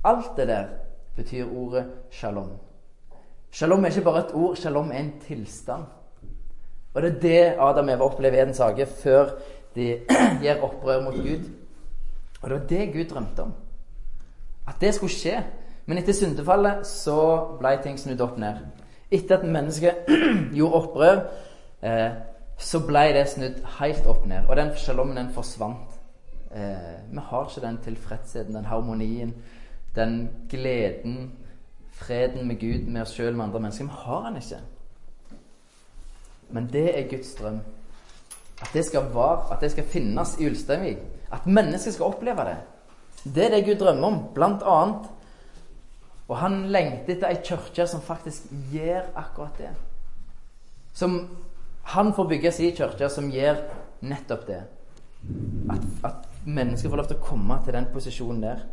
Alt 0.06 0.36
det 0.38 0.48
der 0.52 0.72
betyr 1.16 1.48
ordet 1.48 1.86
shalom. 2.12 2.52
Shalom 3.52 3.86
er 3.86 3.96
ikke 3.96 4.06
bare 4.06 4.26
et 4.26 4.36
ord, 4.36 4.58
shalom 4.60 4.92
er 4.92 5.00
en 5.00 5.14
tilstand. 5.24 5.88
Og 6.94 7.02
det 7.04 7.14
er 7.14 7.22
det 7.22 7.62
Adam 7.62 7.88
og 7.88 7.94
Eva 7.94 8.10
opplever 8.10 8.38
i 8.38 8.42
Edens 8.42 8.60
hage 8.62 8.86
før 8.90 9.38
de 9.76 9.88
gjør 10.44 10.64
opprør 10.66 11.04
mot 11.06 11.16
Gud. 11.16 11.48
Og 12.42 12.50
det 12.50 12.60
var 12.60 12.68
det 12.70 12.94
Gud 12.94 13.10
drømte 13.12 13.48
om. 13.48 13.56
At 14.68 14.82
det 14.82 14.94
skulle 14.96 15.14
skje. 15.14 15.44
Men 15.86 15.98
etter 16.02 16.14
syndefallet 16.14 16.88
så 16.88 17.20
ble 17.60 17.78
ting 17.84 18.00
snudd 18.00 18.22
opp 18.22 18.38
ned. 18.42 18.60
Etter 19.12 19.40
at 19.40 19.48
mennesket 19.48 20.10
gjorde 20.58 20.82
opprør, 20.82 21.22
eh, 21.82 22.18
så 22.60 22.82
ble 22.84 23.06
det 23.16 23.28
snudd 23.32 23.62
helt 23.80 24.10
opp 24.10 24.26
ned. 24.28 24.50
Og 24.50 24.58
den 24.60 24.74
sjalommen, 24.76 25.18
den 25.18 25.32
forsvant. 25.34 25.96
Eh, 26.52 26.98
vi 27.12 27.24
har 27.30 27.48
ikke 27.48 27.64
den 27.64 27.80
tilfredsheten, 27.86 28.56
den 28.56 28.66
harmonien, 28.66 29.34
den 29.96 30.30
gleden, 30.50 31.32
freden 31.92 32.48
med 32.48 32.60
Gud, 32.60 32.88
med 32.88 33.02
oss 33.02 33.16
sjøl, 33.16 33.36
med 33.36 33.46
andre 33.46 33.60
mennesker. 33.60 33.86
Vi 33.86 33.92
har 34.04 34.28
den 34.28 34.42
ikke. 34.42 34.60
Men 36.50 36.70
det 36.74 36.88
er 37.00 37.10
Guds 37.10 37.34
drøm. 37.36 37.60
At 38.62 38.70
det 38.74 38.86
skal 38.86 39.14
være, 39.14 39.54
at 39.54 39.62
det 39.62 39.72
skal 39.72 39.84
finnes 39.84 40.40
i 40.40 40.48
Ulsteinvik. 40.48 40.98
At 41.32 41.48
mennesket 41.48 41.94
skal 41.94 42.06
oppleve 42.06 42.46
det. 42.46 42.58
Det 43.36 43.46
er 43.46 43.56
det 43.56 43.66
Gud 43.66 43.80
drømmer 43.82 44.08
om, 44.08 44.20
blant 44.36 44.64
annet. 44.64 45.10
Og 46.28 46.38
han 46.42 46.66
lengter 46.72 47.16
etter 47.16 47.32
ei 47.32 47.42
kirke 47.44 47.88
som 47.88 48.04
faktisk 48.04 48.50
gjør 48.72 49.12
akkurat 49.16 49.60
det. 49.62 49.74
Som 50.94 51.20
han 51.94 52.12
får 52.14 52.28
bygge 52.28 52.52
sin 52.52 52.76
kirke, 52.76 53.10
som 53.10 53.30
gjør 53.32 53.62
nettopp 54.02 54.48
det. 54.48 54.64
At, 55.72 55.86
at 56.04 56.28
mennesker 56.46 56.90
får 56.90 57.02
lov 57.02 57.08
til 57.08 57.20
å 57.20 57.28
komme 57.30 57.60
til 57.64 57.78
den 57.78 57.88
posisjonen 57.94 58.44
der. 58.44 58.66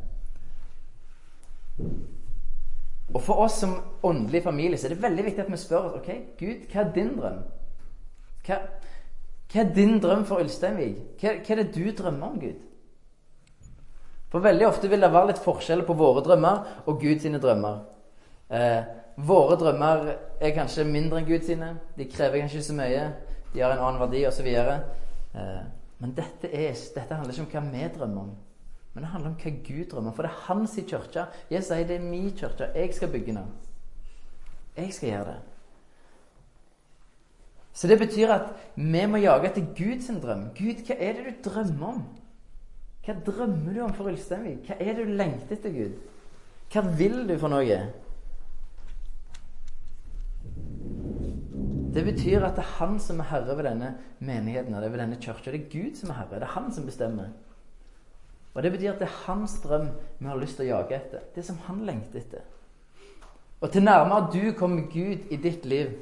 Og 3.14 3.22
for 3.22 3.44
oss 3.44 3.60
som 3.62 3.76
åndelig 4.02 4.42
familie 4.42 4.78
så 4.78 4.88
er 4.88 4.96
det 4.96 5.02
veldig 5.02 5.24
viktig 5.28 5.44
at 5.44 5.52
vi 5.52 5.58
spør 5.60 5.88
oss 5.88 5.98
ok, 6.00 6.10
Gud, 6.38 6.66
hva 6.72 6.82
er 6.82 6.92
din 6.94 7.12
drøm? 7.18 7.40
Hva, 8.46 8.58
hva 9.52 9.62
er 9.62 9.74
din 9.76 10.00
drøm 10.02 10.24
for 10.26 10.42
Ulsteinvik? 10.42 11.02
Hva, 11.20 11.36
hva 11.38 11.54
er 11.54 11.62
det 11.62 11.74
du 11.76 11.84
drømmer 11.94 12.32
om, 12.32 12.40
Gud? 12.42 12.62
For 14.34 14.42
veldig 14.42 14.64
ofte 14.66 14.88
vil 14.90 15.04
det 15.04 15.12
være 15.14 15.28
litt 15.30 15.38
forskjell 15.44 15.84
på 15.86 15.94
våre 15.94 16.18
drømmer 16.26 16.88
og 16.90 16.96
Guds 16.98 17.22
drømmer. 17.22 17.76
Eh, 18.50 18.80
våre 19.22 19.54
drømmer 19.60 20.08
er 20.42 20.54
kanskje 20.56 20.82
mindre 20.88 21.20
enn 21.20 21.28
Guds 21.28 21.46
sine. 21.46 21.68
De 21.94 22.08
krever 22.10 22.42
kanskje 22.42 22.58
ikke 22.58 22.66
så 22.66 22.74
mye. 22.80 23.04
De 23.52 23.62
har 23.62 23.76
en 23.76 23.84
annen 23.84 24.00
verdi 24.02 24.24
osv. 24.26 24.48
Eh, 24.50 25.60
men 26.02 26.16
dette, 26.16 26.50
er, 26.50 26.74
dette 26.96 27.20
handler 27.20 27.38
ikke 27.38 27.60
om 27.60 27.68
hva 27.68 27.76
vi 27.76 27.92
drømmer 27.94 28.24
om. 28.24 28.32
Men 28.96 29.06
det 29.06 29.12
handler 29.12 29.30
om 29.30 29.38
hva 29.44 29.54
Gud 29.68 29.84
drømmer 29.92 30.10
om. 30.10 30.16
For 30.18 30.26
det 30.26 30.32
er 30.32 30.42
hans 30.48 30.76
kirke. 30.80 31.28
Jeg 31.54 31.68
sier 31.68 31.86
det 31.86 32.00
er 32.00 32.10
min 32.10 32.26
kirke. 32.34 32.72
Jeg 32.74 32.90
skal 32.98 33.14
bygge 33.14 33.36
den. 33.38 33.54
Jeg 34.80 34.90
skal 34.98 35.12
gjøre 35.12 35.28
det. 35.30 35.38
Så 37.70 37.86
det 37.86 38.02
betyr 38.02 38.34
at 38.34 38.50
vi 38.74 39.06
må 39.06 39.22
jage 39.22 39.52
etter 39.52 39.70
Guds 39.78 40.10
drøm. 40.26 40.48
Gud, 40.58 40.82
hva 40.90 40.98
er 40.98 41.20
det 41.20 41.30
du 41.30 41.50
drømmer 41.52 41.94
om? 41.94 42.04
Hva 43.04 43.14
drømmer 43.26 43.74
du 43.74 43.82
om 43.84 43.92
for 43.92 44.08
Ulsteinvik? 44.08 44.64
Hva 44.68 44.78
er 44.80 44.96
det 44.96 45.04
du 45.04 45.12
lengter 45.18 45.58
etter, 45.58 45.74
Gud? 45.74 45.98
Hva 46.72 46.82
vil 46.96 47.18
du 47.28 47.34
for 47.40 47.52
noe? 47.52 47.78
Det 51.94 52.02
betyr 52.02 52.42
at 52.42 52.56
det 52.56 52.64
er 52.64 52.72
han 52.80 52.96
som 52.98 53.20
er 53.22 53.28
herre 53.30 53.54
ved 53.54 53.68
denne 53.68 53.92
menigheten 54.24 54.74
over 54.74 54.96
denne 54.98 55.20
kirka. 55.20 55.52
Det 55.52 55.60
er 55.60 55.68
Gud 55.70 56.00
som 56.00 56.10
er 56.10 56.22
herre. 56.22 56.40
Det 56.40 56.48
er 56.48 56.56
han 56.56 56.72
som 56.74 56.88
bestemmer. 56.88 57.28
Og 58.54 58.62
Det 58.62 58.72
betyr 58.72 58.92
at 58.94 58.98
det 59.02 59.08
er 59.10 59.20
hans 59.26 59.60
drøm 59.62 59.88
vi 60.18 60.26
har 60.30 60.40
lyst 60.40 60.58
til 60.58 60.66
å 60.66 60.78
jage 60.78 60.96
etter. 60.96 61.28
Det 61.34 61.44
som 61.44 61.60
han 61.66 61.84
lengter 61.86 62.22
etter. 62.22 62.42
Og 63.60 63.70
til 63.72 63.84
nærmere 63.84 64.30
du 64.32 64.52
kommer 64.58 64.88
Gud 64.90 65.30
i 65.30 65.36
ditt 65.36 65.64
liv, 65.66 65.94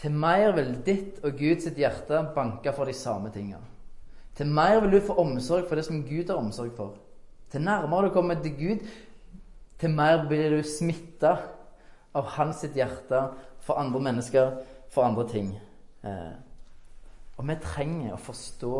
til 0.00 0.14
mer 0.16 0.54
vil 0.56 0.72
ditt 0.84 1.18
og 1.24 1.36
Guds 1.38 1.68
hjerte 1.76 2.22
banke 2.34 2.72
for 2.72 2.88
de 2.88 2.94
samme 2.96 3.32
tingene. 3.34 3.69
Til 4.40 4.48
mer 4.48 4.78
vil 4.80 4.94
du 4.94 5.02
få 5.04 5.18
omsorg 5.20 5.66
for 5.68 5.76
det 5.76 5.82
som 5.84 5.98
Gud 6.00 6.30
har 6.30 6.38
omsorg 6.40 6.70
for. 6.72 6.94
Til 7.52 7.60
nærmere 7.60 8.06
du 8.06 8.12
kommer 8.14 8.38
til 8.40 8.54
Gud, 8.56 8.86
til 9.78 9.90
mer 9.90 10.22
blir 10.28 10.54
du 10.54 10.62
smitta 10.64 11.34
av 12.14 12.30
hans 12.38 12.62
sitt 12.64 12.72
hjerte 12.72 13.20
for 13.60 13.76
andre 13.76 14.00
mennesker, 14.00 14.54
for 14.88 15.04
andre 15.04 15.26
ting. 15.28 15.50
Eh, 16.04 16.32
og 17.36 17.48
vi 17.50 17.58
trenger 17.60 18.14
å 18.14 18.22
forstå 18.30 18.72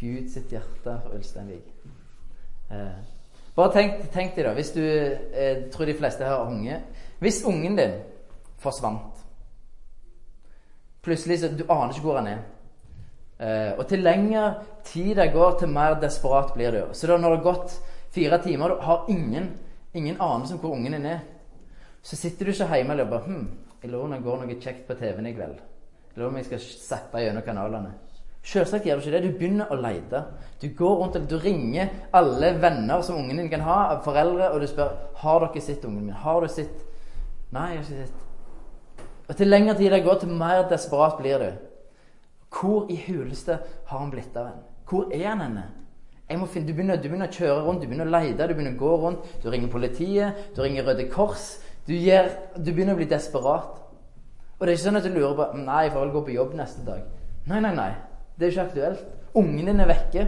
Guds 0.00 0.38
hjerte 0.48 0.96
for 1.04 1.18
Ulsteinvik. 1.18 1.68
Eh, 2.72 3.04
bare 3.52 3.72
tenk, 3.76 4.08
tenk 4.16 4.32
deg, 4.32 4.48
da, 4.48 4.56
hvis 4.56 4.72
du 4.72 4.80
eh, 4.80 5.68
tror 5.76 5.92
de 5.92 5.98
fleste 5.98 6.24
her 6.24 6.38
har 6.38 6.48
unge 6.48 6.80
Hvis 7.20 7.42
ungen 7.44 7.76
din 7.76 7.98
forsvant 8.64 9.20
Plutselig 11.04 11.42
så 11.42 11.52
Du 11.52 11.66
aner 11.68 11.92
ikke 11.92 12.06
hvor 12.06 12.16
han 12.16 12.30
er. 12.32 12.40
Eh, 13.42 13.72
og 13.74 13.86
til 13.90 14.04
lengre 14.04 14.54
tid 14.86 15.16
det 15.18 15.32
går, 15.34 15.58
til 15.58 15.72
mer 15.72 15.98
desperat 16.00 16.52
blir 16.54 16.70
du. 16.70 16.82
Så 16.94 17.10
da 17.10 17.16
når 17.18 17.34
det 17.34 17.38
har 17.40 17.48
gått 17.48 17.74
fire 18.14 18.38
timer, 18.42 18.70
og 18.70 18.78
du 18.78 18.86
har 18.86 19.10
ingen, 19.10 19.50
ingen 19.94 20.20
anelse 20.20 20.54
om 20.54 20.60
hvor 20.62 20.76
ungen 20.76 20.94
din 20.94 21.06
er, 21.06 21.24
så 22.02 22.16
sitter 22.16 22.46
du 22.46 22.52
ikke 22.52 22.76
hjemme 22.76 23.02
og 23.02 23.10
bare 23.10 23.26
hm, 23.26 23.48
jeg 23.82 23.90
lurer 23.90 24.14
om 24.16 24.22
går 24.22 24.40
noe 24.44 24.60
kjekt 24.62 24.86
på 24.86 24.94
TV-en 24.94 25.26
i 25.26 25.34
kveld. 25.34 25.58
Jeg 25.58 26.18
lurer 26.18 26.28
om 26.28 26.36
jeg 26.38 26.46
skal 26.46 26.60
zappe 26.62 27.22
gjennom 27.22 27.42
kanalene. 27.42 27.90
Selvsagt 28.46 28.86
gjør 28.86 28.98
du 28.98 29.02
ikke 29.06 29.16
det. 29.16 29.22
Du 29.26 29.38
begynner 29.38 29.70
å 29.70 29.78
lete. 29.78 30.22
Du 30.62 30.68
går 30.78 30.96
rundt 31.00 31.18
og 31.18 31.26
du 31.30 31.36
ringer 31.38 31.90
alle 32.14 32.52
venner 32.62 33.02
som 33.02 33.18
ungen 33.18 33.38
din 33.38 33.50
kan 33.50 33.62
ha, 33.66 34.00
foreldre, 34.04 34.50
og 34.50 34.62
du 34.62 34.68
spør 34.70 34.94
har 35.22 35.46
dere 35.46 35.62
sett 35.62 35.84
ungen 35.86 36.06
min. 36.06 36.14
Har 36.24 36.42
du 36.42 36.50
sett 36.50 36.88
Nei, 37.52 37.74
jeg 37.74 37.82
har 37.82 37.84
ikke 37.84 38.06
sett. 38.06 39.08
Og 39.28 39.36
til 39.36 39.50
lengre 39.50 39.74
tid 39.76 39.90
det 39.92 40.04
går, 40.06 40.22
til 40.22 40.30
mer 40.40 40.62
desperat 40.70 41.18
blir 41.18 41.42
du. 41.42 41.71
Hvor 42.52 42.90
i 42.92 42.98
huleste 43.06 43.58
har 43.88 43.98
han 43.98 44.10
blitt 44.12 44.36
av 44.36 44.50
en? 44.50 44.60
Hvor 44.88 45.08
er 45.14 45.28
han 45.28 45.40
henne? 45.40 45.68
Finne, 46.32 46.66
du, 46.66 46.72
begynner, 46.72 46.96
du, 46.96 47.08
begynner, 47.10 47.28
å 47.28 47.34
kjøre 47.34 47.64
rundt, 47.66 47.82
du 47.82 47.88
begynner 47.90 48.08
å 48.08 48.12
lete, 48.12 48.46
du 48.48 48.54
begynner 48.54 48.76
å 48.76 48.80
gå 48.80 48.92
rundt. 49.02 49.32
Du 49.42 49.50
ringer 49.52 49.68
politiet, 49.72 50.38
du 50.56 50.62
ringer 50.62 50.86
Røde 50.86 51.08
Kors. 51.12 51.58
Du, 51.86 51.92
gir, 51.92 52.30
du 52.56 52.70
begynner 52.70 52.96
å 52.96 53.00
bli 53.00 53.08
desperat. 53.10 53.82
Og 54.56 54.64
det 54.64 54.70
er 54.70 54.78
ikke 54.78 54.86
sånn 54.86 55.00
at 55.00 55.08
du 55.08 55.12
lurer 55.12 55.36
på 55.36 55.48
Nei, 55.58 55.82
jeg 55.84 55.92
får 55.92 56.04
vel 56.04 56.14
gå 56.14 56.24
på 56.28 56.36
jobb 56.36 56.56
neste 56.56 56.86
dag. 56.86 57.04
Nei, 57.50 57.60
nei, 57.64 57.74
nei. 57.76 57.90
Det 58.38 58.46
er 58.46 58.54
ikke 58.54 58.66
aktuelt. 58.70 59.04
Ungen 59.36 59.68
din 59.68 59.82
er 59.82 59.90
vekke. 59.90 60.26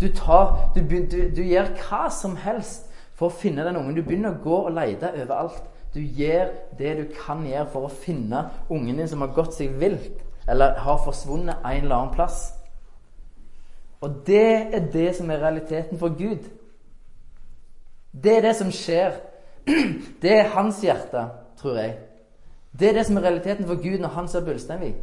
Du, 0.00 0.08
tar, 0.14 0.72
du, 0.76 0.82
du 1.10 1.42
gjør 1.42 1.72
hva 1.82 2.04
som 2.12 2.38
helst 2.40 2.90
for 3.18 3.28
å 3.28 3.36
finne 3.42 3.64
den 3.66 3.78
ungen. 3.80 3.96
Du 3.96 4.04
begynner 4.06 4.34
å 4.34 4.42
gå 4.44 4.60
og 4.68 4.74
lete 4.76 5.12
overalt. 5.12 5.62
Du 5.94 6.00
gjør 6.00 6.50
det 6.78 6.94
du 6.98 7.04
kan 7.14 7.44
gjøre 7.46 7.68
for 7.70 7.86
å 7.86 7.92
finne 7.92 8.48
ungen 8.66 8.98
din 8.98 9.10
som 9.10 9.22
har 9.22 9.34
gått 9.36 9.54
seg 9.54 9.76
vilt, 9.78 10.23
eller 10.48 10.78
har 10.78 11.04
forsvunnet 11.04 11.56
en 11.64 11.82
eller 11.82 11.96
annen 11.96 12.14
plass. 12.14 12.54
Og 14.00 14.22
det 14.26 14.74
er 14.74 14.90
det 14.92 15.16
som 15.16 15.30
er 15.30 15.42
realiteten 15.42 15.98
for 15.98 16.08
Gud. 16.08 16.44
Det 18.24 18.36
er 18.36 18.42
det 18.42 18.56
som 18.56 18.72
skjer. 18.72 19.16
Det 20.22 20.32
er 20.32 20.48
hans 20.52 20.80
hjerte, 20.84 21.22
tror 21.56 21.78
jeg. 21.78 21.96
Det 22.78 22.88
er 22.88 22.92
det 22.92 23.06
som 23.06 23.16
er 23.16 23.22
realiteten 23.22 23.66
for 23.66 23.80
Gud 23.80 23.98
når 23.98 24.08
han 24.08 24.28
ser 24.28 24.44
Bullsteinvik 24.44 24.94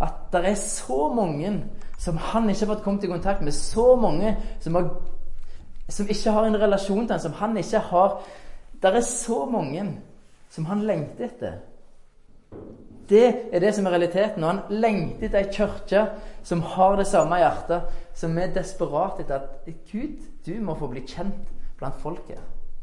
at 0.00 0.14
det 0.32 0.48
er 0.48 0.54
så 0.54 1.12
mange 1.14 1.64
som 1.98 2.16
han 2.16 2.48
ikke 2.50 2.66
har 2.66 2.74
fått 2.74 2.84
kommet 2.84 3.04
i 3.04 3.10
kontakt 3.10 3.42
med, 3.42 3.52
så 3.52 3.96
mange 3.96 4.36
som, 4.60 4.74
har, 4.74 4.88
som 5.88 6.08
ikke 6.08 6.30
har 6.30 6.46
en 6.46 6.60
relasjon 6.60 7.06
til 7.06 7.14
han, 7.14 7.20
som 7.20 7.32
han 7.32 7.56
ikke 7.56 7.78
har 7.78 8.22
Det 8.82 8.96
er 8.96 9.00
så 9.00 9.44
mange 9.46 10.00
som 10.50 10.64
han 10.64 10.82
lengter 10.84 11.24
etter. 11.24 11.52
Det 13.08 13.26
er 13.52 13.60
det 13.60 13.74
som 13.76 13.86
er 13.86 13.96
realiteten. 13.96 14.44
Og 14.44 14.50
han 14.50 14.80
lengter 14.82 15.28
etter 15.28 15.42
ei 15.42 15.52
kirke 15.52 16.06
som 16.44 16.62
har 16.74 16.96
det 17.00 17.06
samme 17.08 17.38
hjertet, 17.40 17.92
som 18.14 18.36
er 18.38 18.52
desperat 18.54 19.20
etter 19.20 19.42
at 19.42 19.70
Gud, 19.90 20.20
du 20.46 20.54
må 20.64 20.76
få 20.78 20.88
bli 20.92 21.04
kjent 21.08 21.52
blant 21.78 22.00
folket. 22.02 22.40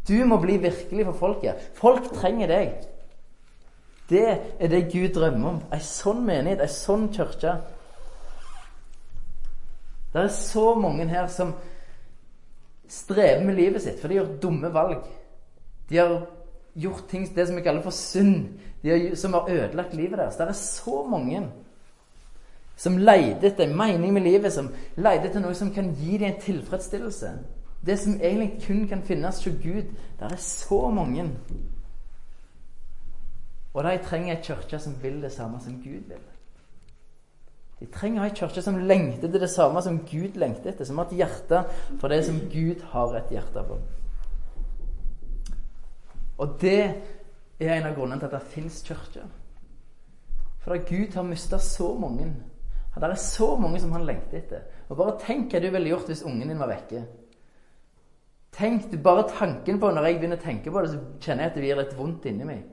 Du 0.08 0.18
må 0.26 0.40
bli 0.42 0.58
virkelig 0.62 1.06
for 1.12 1.20
folket. 1.20 1.70
Folk 1.78 2.10
trenger 2.16 2.50
deg. 2.50 2.74
Det 4.10 4.26
er 4.60 4.72
det 4.72 4.90
Gud 4.92 5.14
drømmer 5.16 5.54
om. 5.54 5.60
Ei 5.72 5.80
sånn 5.86 6.26
menighet, 6.28 6.64
ei 6.66 6.74
sånn 6.74 7.08
kirke. 7.14 7.56
Det 10.12 10.26
er 10.26 10.34
så 10.36 10.74
mange 10.76 11.06
her 11.08 11.30
som 11.32 11.54
strever 12.92 13.46
med 13.46 13.56
livet 13.56 13.86
sitt, 13.86 14.02
for 14.02 14.12
de 14.12 14.18
gjør 14.20 14.34
dumme 14.44 14.74
valg. 14.74 15.06
De 15.88 16.00
har 16.02 16.18
gjort 16.76 17.08
ting, 17.10 17.36
det 17.36 17.48
som 17.48 17.56
vi 17.56 17.62
kaller 17.62 17.82
for 17.82 17.96
synd, 17.96 18.60
har, 18.84 19.16
som 19.16 19.34
har 19.34 19.50
ødelagt 19.50 19.94
livet 19.94 20.18
deres. 20.18 20.36
Det 20.36 20.48
er 20.48 20.54
så 20.58 21.04
mange 21.10 21.44
som 22.82 22.98
leter 22.98 23.52
etter 23.52 23.68
en 23.68 23.78
mening 23.78 24.14
med 24.14 24.26
livet, 24.26 24.54
som 24.54 24.72
leter 24.98 25.30
etter 25.30 25.44
noe 25.44 25.54
som 25.58 25.70
kan 25.74 25.92
gi 26.00 26.18
dem 26.18 26.32
en 26.32 26.42
tilfredsstillelse. 26.42 27.34
Det 27.86 27.98
som 28.00 28.16
egentlig 28.22 28.64
kun 28.66 28.88
kan 28.88 29.04
finnes 29.06 29.44
hos 29.44 29.54
Gud. 29.62 29.94
Det 30.20 30.32
er 30.32 30.36
så 30.38 30.90
mange. 30.90 31.30
Og 33.74 33.84
de 33.84 33.98
trenger 34.06 34.36
ei 34.36 34.44
kirke 34.44 34.80
som 34.80 34.98
vil 35.02 35.22
det 35.22 35.32
samme 35.32 35.62
som 35.62 35.78
Gud 35.84 36.10
vil. 36.10 36.26
De 37.80 37.88
trenger 37.94 38.24
ei 38.24 38.36
kirke 38.36 38.62
som 38.62 38.78
lengter 38.78 39.32
til 39.32 39.42
det 39.42 39.50
samme 39.50 39.82
som 39.82 40.00
Gud 40.00 40.38
lengter 40.38 40.74
etter. 40.74 40.86
Som 40.86 40.98
har 40.98 41.10
et 41.10 41.18
hjerte 41.24 41.64
for 42.00 42.08
det 42.08 42.26
som 42.26 42.40
Gud 42.52 42.84
har 42.92 43.16
et 43.18 43.34
hjerte 43.34 43.66
for. 43.68 43.82
Og 46.42 46.58
det 46.62 46.80
er 47.62 47.76
en 47.76 47.88
av 47.88 47.96
grunnene 47.96 48.20
til 48.20 48.30
at 48.32 48.40
det 48.40 48.54
fins 48.54 48.82
kirke. 48.86 49.28
For 50.62 50.74
da 50.74 50.84
Gud 50.86 51.14
har 51.18 51.26
mista 51.26 51.58
så 51.58 51.94
mange 51.98 52.34
Det 52.92 53.08
er 53.08 53.16
så 53.16 53.56
mange 53.56 53.80
som 53.80 53.92
han 53.92 54.06
lengter 54.06 54.38
etter. 54.38 54.64
Og 54.90 54.98
Bare 54.98 55.20
tenk 55.22 55.54
hva 55.54 55.62
du 55.62 55.70
ville 55.72 55.90
gjort 55.94 56.10
hvis 56.12 56.24
ungen 56.28 56.50
din 56.50 56.60
var 56.60 56.68
vekke. 56.68 57.06
Tenk 58.52 58.92
Bare 59.04 59.30
tanken 59.30 59.80
på 59.80 59.92
Når 59.92 60.06
jeg 60.06 60.20
begynner 60.20 60.38
å 60.38 60.44
tenke 60.44 60.72
på 60.72 60.82
det, 60.82 60.92
så 60.92 61.00
kjenner 61.22 61.44
jeg 61.44 61.52
at 61.52 61.56
det 61.56 61.66
gir 61.66 61.80
litt 61.80 61.98
vondt 61.98 62.26
inni 62.26 62.46
meg. 62.50 62.66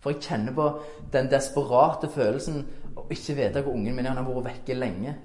For 0.00 0.14
jeg 0.14 0.22
kjenner 0.22 0.54
på 0.54 0.68
den 1.12 1.28
desperate 1.28 2.08
følelsen 2.08 2.62
å 2.96 3.04
ikke 3.10 3.36
vite 3.36 3.62
hvor 3.62 3.74
ungen 3.74 3.94
min 3.94 4.06
er. 4.06 4.14
Han 4.14 4.24
har 4.24 4.30
vært 4.30 4.48
vekke 4.52 4.78
lenge. 4.78 5.16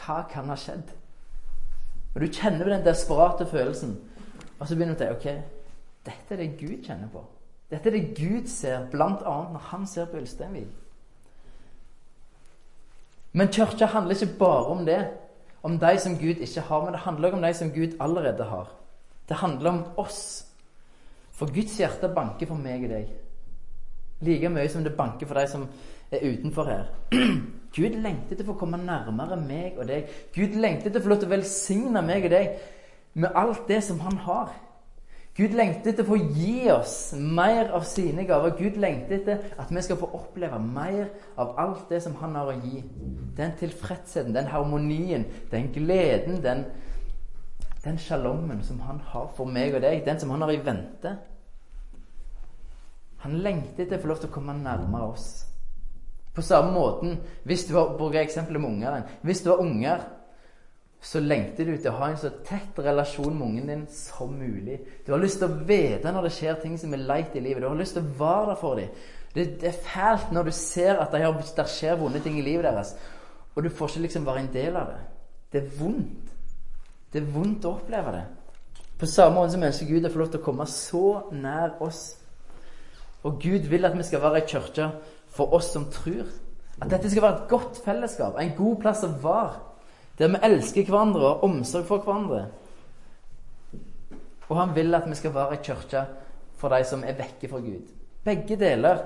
Hva 0.00 0.24
kan 0.30 0.48
ha 0.50 0.56
skjedd? 0.58 0.90
Og 2.14 2.20
Du 2.20 2.26
kjenner 2.26 2.64
på 2.64 2.70
den 2.70 2.84
desperate 2.86 3.46
følelsen, 3.46 3.96
og 4.58 4.66
så 4.66 4.74
begynner 4.74 4.94
du 4.94 5.02
å 5.02 5.04
tenke 5.04 5.16
ok, 5.18 5.54
dette 6.06 6.34
er 6.34 6.42
det 6.42 6.58
Gud 6.58 6.84
kjenner 6.86 7.10
på. 7.12 7.24
Dette 7.70 7.88
er 7.88 7.96
det 7.96 8.16
Gud 8.16 8.48
ser, 8.50 8.86
bl.a. 8.90 9.36
når 9.52 9.68
han 9.70 9.86
ser 9.86 10.08
på 10.10 10.20
Ulsteinvik. 10.20 10.72
Men 13.34 13.50
kirka 13.50 13.86
handler 13.90 14.14
ikke 14.14 14.38
bare 14.38 14.66
om 14.70 14.84
det, 14.86 15.00
om 15.62 15.78
de 15.78 15.98
som 15.98 16.18
Gud 16.18 16.42
ikke 16.44 16.60
har, 16.60 16.84
men 16.84 16.92
det 16.92 17.00
handler 17.00 17.28
også 17.28 17.36
om 17.36 17.42
de 17.42 17.54
som 17.54 17.70
Gud 17.72 17.96
allerede 18.00 18.44
har. 18.44 18.68
Det 19.28 19.36
handler 19.36 19.70
om 19.70 19.84
oss. 19.96 20.46
For 21.32 21.54
Guds 21.54 21.78
hjerte 21.78 22.08
banker 22.14 22.46
for 22.46 22.60
meg 22.60 22.84
og 22.84 22.92
deg. 22.92 23.08
Like 24.20 24.48
mye 24.48 24.68
som 24.70 24.84
det 24.84 24.94
banker 24.96 25.26
for 25.26 25.40
de 25.40 25.48
som 25.50 25.64
er 26.12 26.22
utenfor 26.22 26.68
her. 26.68 26.84
Gud 27.76 27.96
lengter 28.04 28.36
til 28.36 28.44
å 28.44 28.52
få 28.52 28.58
komme 28.60 28.78
nærmere 28.78 29.40
meg 29.40 29.80
og 29.80 29.88
deg. 29.88 30.12
Gud 30.34 30.54
lengter 30.60 30.92
til 30.92 31.00
å 31.00 31.02
få 31.02 31.10
lov 31.10 31.24
til 31.24 31.32
å 31.32 31.34
velsigne 31.34 32.04
meg 32.06 32.28
og 32.28 32.36
deg 32.36 32.54
med 33.18 33.34
alt 33.34 33.66
det 33.68 33.80
som 33.82 33.98
han 34.04 34.20
har. 34.28 34.52
Gud 35.34 35.54
lengter 35.58 35.90
til 35.90 36.04
å 36.04 36.10
få 36.12 36.16
gi 36.36 36.68
oss 36.70 36.98
mer 37.18 37.72
av 37.74 37.82
sine 37.90 38.22
gaver. 38.28 38.52
Gud 38.54 38.76
lengter 38.78 39.16
etter 39.16 39.48
at 39.58 39.72
vi 39.74 39.82
skal 39.82 39.98
få 39.98 40.12
oppleve 40.14 40.60
mer 40.62 41.08
av 41.34 41.56
alt 41.58 41.88
det 41.90 41.98
som 42.04 42.14
han 42.20 42.36
har 42.38 42.52
å 42.52 42.60
gi. 42.62 42.84
Den 43.34 43.56
tilfredsheten, 43.58 44.34
den 44.36 44.46
harmonien, 44.52 45.26
den 45.50 45.72
gleden, 45.74 46.38
den, 46.44 46.62
den 47.82 47.98
sjalommen 47.98 48.62
som 48.62 48.78
han 48.86 49.02
har 49.10 49.32
for 49.34 49.50
meg 49.50 49.74
og 49.74 49.82
deg. 49.82 50.04
Den 50.06 50.22
som 50.22 50.30
han 50.30 50.46
har 50.46 50.54
i 50.54 50.62
vente. 50.62 51.16
Han 53.24 53.40
lengter 53.42 53.88
etter 53.88 53.98
å 53.98 54.04
få 54.04 54.12
lov 54.12 54.22
til 54.22 54.30
å 54.30 54.36
komme 54.36 54.54
nærmere 54.60 55.10
oss. 55.16 55.28
På 56.34 56.42
samme 56.46 56.76
måten, 56.76 57.18
hvis 57.42 57.66
du 57.66 57.74
har, 57.74 57.96
bruker 57.98 58.22
eksempelet 58.22 58.60
med 58.60 58.70
unger 58.70 59.02
Hvis 59.22 59.42
du 59.42 59.50
har 59.50 59.62
unger, 59.62 60.02
så 61.04 61.20
lengter 61.20 61.68
du 61.68 61.74
til 61.76 61.90
å 61.90 61.98
ha 61.98 62.08
en 62.10 62.20
så 62.20 62.30
tett 62.46 62.78
relasjon 62.80 63.34
med 63.36 63.46
ungen 63.46 63.68
din 63.68 63.82
som 63.92 64.32
mulig. 64.32 64.78
Du 65.04 65.12
har 65.12 65.20
lyst 65.20 65.40
til 65.42 65.50
å 65.50 65.64
vite 65.68 66.12
når 66.12 66.28
det 66.28 66.32
skjer 66.38 66.60
ting 66.62 66.78
som 66.80 66.94
er 66.96 67.04
leit 67.04 67.36
i 67.36 67.42
livet. 67.44 67.60
Du 67.62 67.68
har 67.68 67.76
lyst 67.76 67.98
til 67.98 68.06
å 68.06 68.14
være 68.18 68.46
der 68.52 68.60
for 68.60 68.80
dem. 68.80 69.02
Det, 69.34 69.44
det 69.60 69.68
er 69.68 69.82
fælt 69.84 70.32
når 70.32 70.48
du 70.48 70.54
ser 70.56 71.02
at 71.02 71.12
det 71.12 71.66
skjer 71.74 71.98
vonde 72.00 72.22
ting 72.24 72.38
i 72.38 72.46
livet 72.46 72.64
deres, 72.68 72.94
og 73.54 73.66
du 73.66 73.70
får 73.70 73.92
ikke 73.92 74.06
liksom 74.06 74.26
være 74.26 74.44
en 74.46 74.52
del 74.54 74.76
av 74.80 74.92
det. 74.94 75.00
Det 75.52 75.62
er 75.62 75.72
vondt. 75.78 76.34
Det 77.12 77.22
er 77.22 77.30
vondt 77.34 77.66
å 77.68 77.76
oppleve 77.76 78.14
det. 78.14 78.24
På 78.98 79.06
samme 79.10 79.36
måte 79.36 79.54
som 79.54 79.66
ønsker 79.66 79.90
Gud 79.90 80.06
å 80.06 80.10
få 80.10 80.22
lov 80.22 80.32
til 80.32 80.40
å 80.40 80.46
komme 80.46 80.66
så 80.70 81.06
nær 81.34 81.76
oss 81.82 82.04
og 83.24 83.40
Gud 83.40 83.58
vil 83.58 83.84
at 83.84 83.96
vi 83.98 84.02
skal 84.04 84.20
være 84.22 84.42
ei 84.42 84.48
kirke 84.48 84.90
for 85.32 85.54
oss 85.56 85.70
som 85.72 85.86
tror. 85.92 86.26
At 86.82 86.90
dette 86.90 87.10
skal 87.10 87.22
være 87.22 87.36
et 87.36 87.48
godt 87.48 87.80
fellesskap, 87.84 88.36
en 88.38 88.56
god 88.56 88.76
plass 88.82 89.04
å 89.06 89.12
være. 89.22 89.54
Der 90.18 90.30
vi 90.30 90.38
elsker 90.46 90.86
hverandre 90.86 91.26
og 91.26 91.44
omsorg 91.44 91.88
for 91.88 92.04
hverandre. 92.04 92.46
Og 94.48 94.56
han 94.60 94.74
vil 94.76 94.94
at 94.94 95.08
vi 95.10 95.16
skal 95.18 95.34
være 95.34 95.56
ei 95.56 95.62
kirke 95.64 96.04
for 96.60 96.70
de 96.70 96.84
som 96.86 97.02
er 97.02 97.16
vekke 97.18 97.50
fra 97.50 97.58
Gud. 97.64 97.88
Begge 98.24 98.56
deler. 98.60 99.02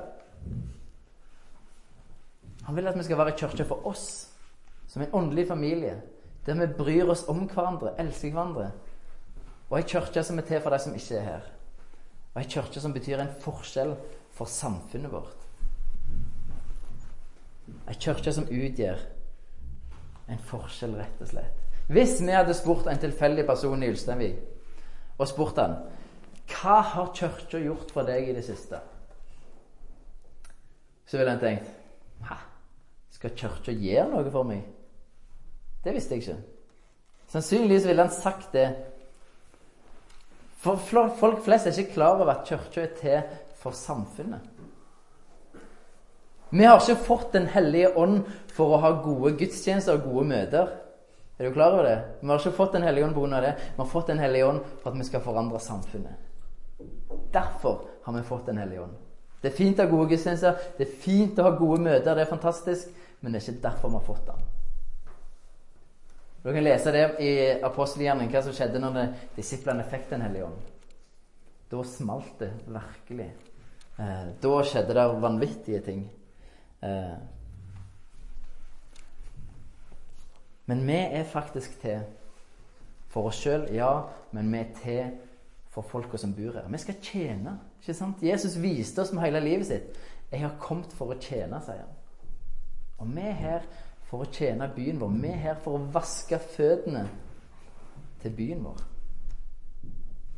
Han 2.67 2.77
vil 2.77 2.91
at 2.91 2.99
vi 2.99 3.07
skal 3.07 3.19
være 3.19 3.33
ei 3.33 3.39
kirke 3.41 3.65
for 3.65 3.87
oss, 3.89 4.29
som 4.89 5.03
en 5.03 5.15
åndelig 5.15 5.49
familie. 5.49 5.97
Der 6.47 6.55
vi 6.61 6.67
bryr 6.79 7.09
oss 7.09 7.25
om 7.29 7.47
hverandre, 7.49 7.95
elsker 7.99 8.33
hverandre. 8.33 8.71
Og 9.71 9.79
ei 9.79 9.89
kirke 9.89 10.23
som 10.25 10.39
er 10.39 10.47
til 10.49 10.61
for 10.61 10.71
de 10.71 10.79
som 10.79 10.95
ikke 10.95 11.17
er 11.17 11.25
her. 11.25 11.53
Og 12.35 12.43
ei 12.43 12.49
kirke 12.49 12.81
som 12.81 12.93
betyr 12.93 13.21
en 13.21 13.37
forskjell 13.41 13.97
for 14.37 14.45
samfunnet 14.45 15.13
vårt. 15.13 15.47
Ei 17.89 17.97
kirke 17.97 18.33
som 18.33 18.45
utgjør 18.45 19.01
en 20.29 20.43
forskjell, 20.51 20.97
rett 20.99 21.23
og 21.23 21.31
slett. 21.31 21.65
Hvis 21.89 22.19
vi 22.21 22.35
hadde 22.35 22.57
spurt 22.57 22.89
en 22.91 23.01
tilfeldig 23.01 23.47
person 23.49 23.83
i 23.83 23.89
Ulsteinvik 23.89 24.41
og 25.19 25.29
spurt 25.31 25.61
han, 25.61 25.79
hva 26.49 26.81
har 26.95 27.13
kirka 27.17 27.61
gjort 27.61 27.93
for 27.93 28.09
deg 28.09 28.29
i 28.29 28.37
det 28.37 28.45
siste? 28.45 28.81
Så 31.09 31.17
ville 31.17 31.33
han 31.33 31.41
tenkt 31.41 31.75
Hæ? 32.29 32.37
Skal 33.15 33.35
kirka 33.37 33.73
gjøre 33.73 34.09
noe 34.13 34.31
for 34.33 34.49
meg? 34.49 34.63
Det 35.85 35.95
visste 35.95 36.17
jeg 36.17 36.25
ikke. 36.25 36.37
Sannsynligvis 37.33 37.87
ville 37.89 38.05
han 38.05 38.13
sagt 38.13 38.53
det. 38.53 38.69
For 40.59 40.81
folk 40.81 41.45
flest 41.47 41.69
er 41.69 41.77
ikke 41.79 41.95
klar 41.95 42.17
over 42.17 42.33
at 42.33 42.45
kirka 42.49 42.85
er 42.85 42.95
til 42.99 43.37
for 43.61 43.77
samfunnet. 43.77 44.45
Vi 46.51 46.65
har 46.65 46.81
ikke 46.81 47.05
fått 47.05 47.33
Den 47.33 47.47
hellige 47.47 47.93
ånd 47.97 48.23
for 48.57 48.75
å 48.75 48.83
ha 48.83 48.93
gode 49.05 49.35
gudstjenester 49.39 49.99
og 49.99 50.07
gode 50.09 50.29
møter. 50.31 50.71
Er 51.39 51.49
du 51.49 51.55
klar 51.55 51.77
over 51.77 51.85
det? 51.85 51.99
Vi 52.21 52.29
har 52.29 52.41
ikke 52.41 52.57
fått 52.57 52.73
Den 52.73 52.83
hellige 52.83 53.05
ånd 53.05 53.15
pga. 53.15 53.41
det. 53.41 53.55
Vi 53.77 53.83
har 53.83 53.91
fått 53.91 54.07
Den 54.07 54.19
hellige 54.19 54.47
ånd 54.47 54.61
for 54.83 54.91
at 54.91 54.99
vi 54.99 55.05
skal 55.05 55.21
forandre 55.21 55.61
samfunnet. 55.61 56.17
Derfor 57.33 57.85
har 58.05 58.13
vi 58.13 58.23
fått 58.23 58.47
Den 58.47 58.59
hellige 58.59 58.83
ånd. 58.83 58.97
Det 59.43 59.53
er 59.53 59.57
fint 59.57 59.79
å 59.79 59.85
ha 59.85 59.91
gode 59.91 60.09
gudstjenester, 60.11 60.57
det 60.79 60.87
er 60.89 60.95
fint 60.99 61.39
å 61.39 61.45
ha 61.47 61.51
gode 61.55 61.79
møter, 61.81 62.15
det 62.15 62.25
er 62.25 62.31
fantastisk, 62.31 62.89
men 63.21 63.33
det 63.33 63.39
er 63.39 63.53
ikke 63.53 63.63
derfor 63.69 63.93
vi 63.93 63.95
har 63.95 64.07
fått 64.07 64.27
den. 64.27 64.41
Du 66.43 66.53
kan 66.53 66.65
lese 66.65 66.93
det 66.95 67.05
i 67.23 67.31
apostelgjerningen, 67.63 68.33
hva 68.33 68.43
som 68.43 68.57
skjedde 68.57 68.81
når 68.83 68.99
disiplene 69.37 69.87
fikk 69.87 70.11
Den 70.11 70.23
hellige 70.27 70.49
ånd. 70.49 70.59
Da 71.71 71.83
smalt 71.85 72.39
det 72.41 72.51
virkelig. 72.67 73.29
Eh, 73.99 74.29
da 74.43 74.63
skjedde 74.65 74.95
det 74.95 75.07
vanvittige 75.23 75.81
ting. 75.85 76.09
Eh, 76.83 77.19
men 80.67 80.87
vi 80.87 80.93
er 80.93 81.25
faktisk 81.25 81.81
til 81.81 82.01
for 83.09 83.31
oss 83.31 83.41
sjøl, 83.41 83.69
ja, 83.73 84.03
men 84.33 84.53
vi 84.53 84.59
er 84.59 84.75
til 84.83 85.17
for 85.73 85.83
folka 85.83 86.17
som 86.21 86.35
bor 86.37 86.59
her. 86.59 86.69
Vi 86.69 86.79
skal 86.79 87.01
tjene. 87.03 87.59
ikke 87.81 87.95
sant? 87.95 88.23
Jesus 88.23 88.63
viste 88.63 89.03
oss 89.03 89.13
med 89.13 89.23
hele 89.23 89.41
livet 89.41 89.67
sitt 89.67 89.99
'Jeg 90.31 90.41
har 90.41 90.57
kommet 90.61 90.93
for 90.93 91.15
å 91.15 91.19
tjene', 91.21 91.61
sier 91.65 91.77
han. 91.77 91.95
Og 92.99 93.17
vi 93.17 93.21
er 93.21 93.33
her 93.33 93.61
for 94.03 94.19
å 94.25 94.31
tjene 94.33 94.73
byen 94.77 95.01
vår. 95.01 95.09
Vi 95.09 95.29
er 95.29 95.37
her 95.37 95.55
for 95.55 95.79
å 95.79 95.91
vaske 95.93 96.39
føttene 96.39 97.09
til 98.23 98.31
byen 98.37 98.65
vår. 98.65 98.83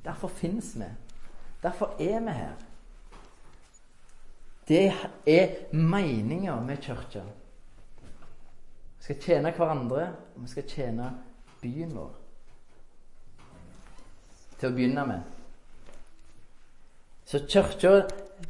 Derfor 0.05 0.29
finnes 0.29 0.79
vi. 0.79 0.85
Derfor 1.63 1.95
er 1.99 2.21
vi 2.21 2.31
her. 2.31 2.55
Det 4.71 4.93
er 5.27 5.75
meninga 5.75 6.61
med 6.63 6.79
kirka. 6.79 7.25
Vi 8.99 9.03
skal 9.03 9.17
tjene 9.19 9.51
hverandre, 9.57 10.05
og 10.37 10.43
vi 10.45 10.51
skal 10.53 10.67
tjene 10.71 11.09
byen 11.59 11.95
vår. 11.97 12.13
Til 14.61 14.69
å 14.69 14.77
begynne 14.77 15.07
med. 15.09 15.25
Så 17.27 17.41
kirka, 17.51 18.05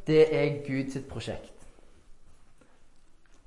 det 0.04 0.26
er 0.28 0.58
Guds 0.66 0.98
prosjekt. 1.08 1.64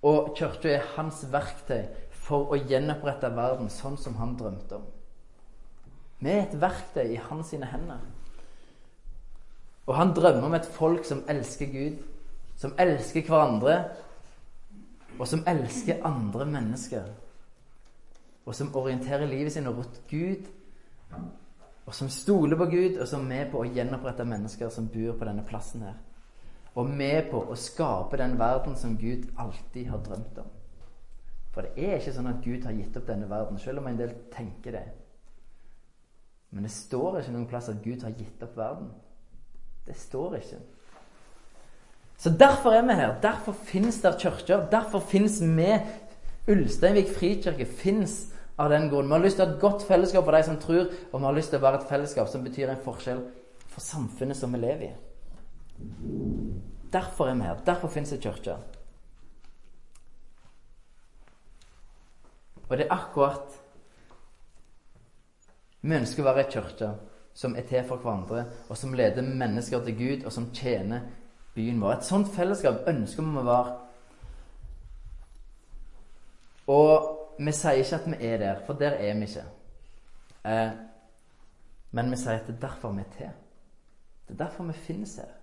Og 0.02 0.34
kirka 0.40 0.72
er 0.72 0.88
hans 0.96 1.22
verktøy 1.30 1.84
for 2.24 2.56
å 2.56 2.58
gjenopprette 2.58 3.30
verden 3.36 3.70
sånn 3.70 4.00
som 4.02 4.18
han 4.18 4.34
drømte 4.40 4.80
om. 4.80 4.88
Vi 6.24 6.32
er 6.32 6.48
et 6.48 6.58
verktøy 6.58 7.14
i 7.14 7.22
hans 7.22 7.54
sine 7.54 7.70
hender. 7.70 8.02
Og 9.86 9.94
han 10.00 10.16
drømmer 10.16 10.48
om 10.48 10.58
et 10.58 10.74
folk 10.74 11.06
som 11.06 11.22
elsker 11.30 11.70
Gud, 11.70 12.02
som 12.64 12.72
elsker 12.80 13.26
hverandre, 13.28 13.76
og 15.20 15.28
som 15.28 15.44
elsker 15.48 16.00
andre 16.08 16.46
mennesker. 16.48 17.10
Og 18.46 18.56
som 18.56 18.72
orienterer 18.76 19.28
livet 19.28 19.52
sitt 19.54 19.68
rundt 19.68 20.00
Gud, 20.10 20.48
og 21.84 21.96
som 21.96 22.10
stoler 22.10 22.58
på 22.58 22.70
Gud, 22.72 22.98
og 22.98 23.08
som 23.08 23.26
er 23.26 23.30
med 23.34 23.52
på 23.52 23.60
å 23.60 23.68
gjenopprette 23.68 24.26
mennesker 24.28 24.72
som 24.72 24.88
bor 24.92 25.18
på 25.20 25.28
denne 25.28 25.44
plassen 25.48 25.84
her. 25.84 25.98
Og 26.80 26.88
med 26.90 27.28
på 27.30 27.42
å 27.44 27.58
skape 27.60 28.18
den 28.18 28.38
verden 28.40 28.78
som 28.80 28.96
Gud 28.98 29.28
alltid 29.38 29.92
har 29.92 30.00
drømt 30.06 30.40
om. 30.42 30.54
For 31.54 31.68
det 31.68 31.74
er 31.76 32.00
ikke 32.00 32.16
sånn 32.16 32.32
at 32.32 32.40
Gud 32.42 32.64
har 32.66 32.74
gitt 32.74 32.96
opp 32.98 33.10
denne 33.12 33.28
verden, 33.30 33.60
selv 33.62 33.84
om 33.84 33.90
en 33.92 34.00
del 34.00 34.16
tenker 34.34 34.80
det. 34.80 34.86
Men 36.56 36.66
det 36.66 36.72
står 36.74 37.20
ikke 37.20 37.36
noen 37.36 37.50
plass 37.52 37.70
at 37.70 37.84
Gud 37.84 38.08
har 38.08 38.16
gitt 38.16 38.42
opp 38.46 38.56
verden. 38.58 38.90
Det 39.86 40.00
står 40.00 40.40
ikke. 40.40 40.62
Så 42.18 42.30
derfor 42.30 42.72
er 42.72 42.86
vi 42.88 42.96
her. 43.00 43.16
Derfor 43.22 43.52
fins 43.52 44.02
der 44.02 44.18
kirker. 44.20 44.68
Derfor 44.72 45.00
fins 45.00 45.42
vi. 45.42 45.80
Ulsteinvik 46.48 47.10
frikirke 47.16 47.66
fins 47.66 48.34
av 48.58 48.70
den 48.70 48.90
grunn. 48.90 49.08
Vi 49.08 49.16
har 49.16 49.24
lyst 49.24 49.40
til 49.40 49.46
å 49.46 49.48
ha 49.48 49.56
et 49.56 49.62
godt 49.62 49.86
fellesskap 49.88 50.26
for 50.26 50.36
de 50.36 50.44
som 50.44 50.60
tror, 50.60 50.92
og 51.12 51.20
vi 51.20 51.26
har 51.26 51.38
lyst 51.38 51.54
til 51.54 51.62
å 51.62 51.64
være 51.64 51.82
et 51.82 51.90
fellesskap 51.90 52.30
som 52.30 52.44
betyr 52.44 52.72
en 52.74 52.84
forskjell 52.84 53.24
for 53.64 53.84
samfunnet 53.84 54.38
som 54.38 54.54
vi 54.54 54.62
lever 54.62 54.92
i. 54.92 54.94
Derfor 56.94 57.32
er 57.32 57.40
vi 57.40 57.48
her. 57.48 57.64
Derfor 57.66 57.92
fins 57.92 58.14
det 58.14 58.22
kirke. 58.22 58.58
Og 62.70 62.78
det 62.78 62.88
er 62.88 62.96
akkurat 62.96 63.60
Vi 65.84 65.92
ønsker 65.98 66.24
å 66.24 66.30
være 66.30 66.46
ei 66.46 66.52
kirke 66.52 66.94
som 67.36 67.58
er 67.60 67.66
til 67.68 67.84
for 67.84 68.00
hverandre, 68.00 68.46
og 68.72 68.78
som 68.80 68.94
leder 68.96 69.26
mennesker 69.26 69.82
til 69.84 69.98
Gud, 69.98 70.22
og 70.24 70.32
som 70.32 70.46
tjener 70.56 71.10
byen 71.56 71.82
vår. 71.82 71.98
Et 71.98 72.08
sånt 72.08 72.32
fellesskap 72.34 72.88
ønsker 72.90 73.26
vi 73.26 73.42
å 73.42 73.46
være. 73.48 73.76
Og 76.74 77.38
vi 77.44 77.54
sier 77.56 77.82
ikke 77.82 78.00
at 78.00 78.10
vi 78.12 78.28
er 78.28 78.42
der, 78.42 78.62
for 78.66 78.80
der 78.80 78.98
er 78.98 79.18
vi 79.20 79.28
ikke. 79.28 79.46
Eh, 80.50 80.72
men 81.94 82.12
vi 82.12 82.20
sier 82.20 82.40
at 82.40 82.48
det 82.48 82.56
er 82.56 82.68
derfor 82.68 82.94
vi 82.96 83.04
er 83.04 83.18
til. 83.18 83.34
Det 84.28 84.36
er 84.36 84.46
derfor 84.46 84.70
vi 84.70 84.78
finnes 84.86 85.18
her. 85.22 85.34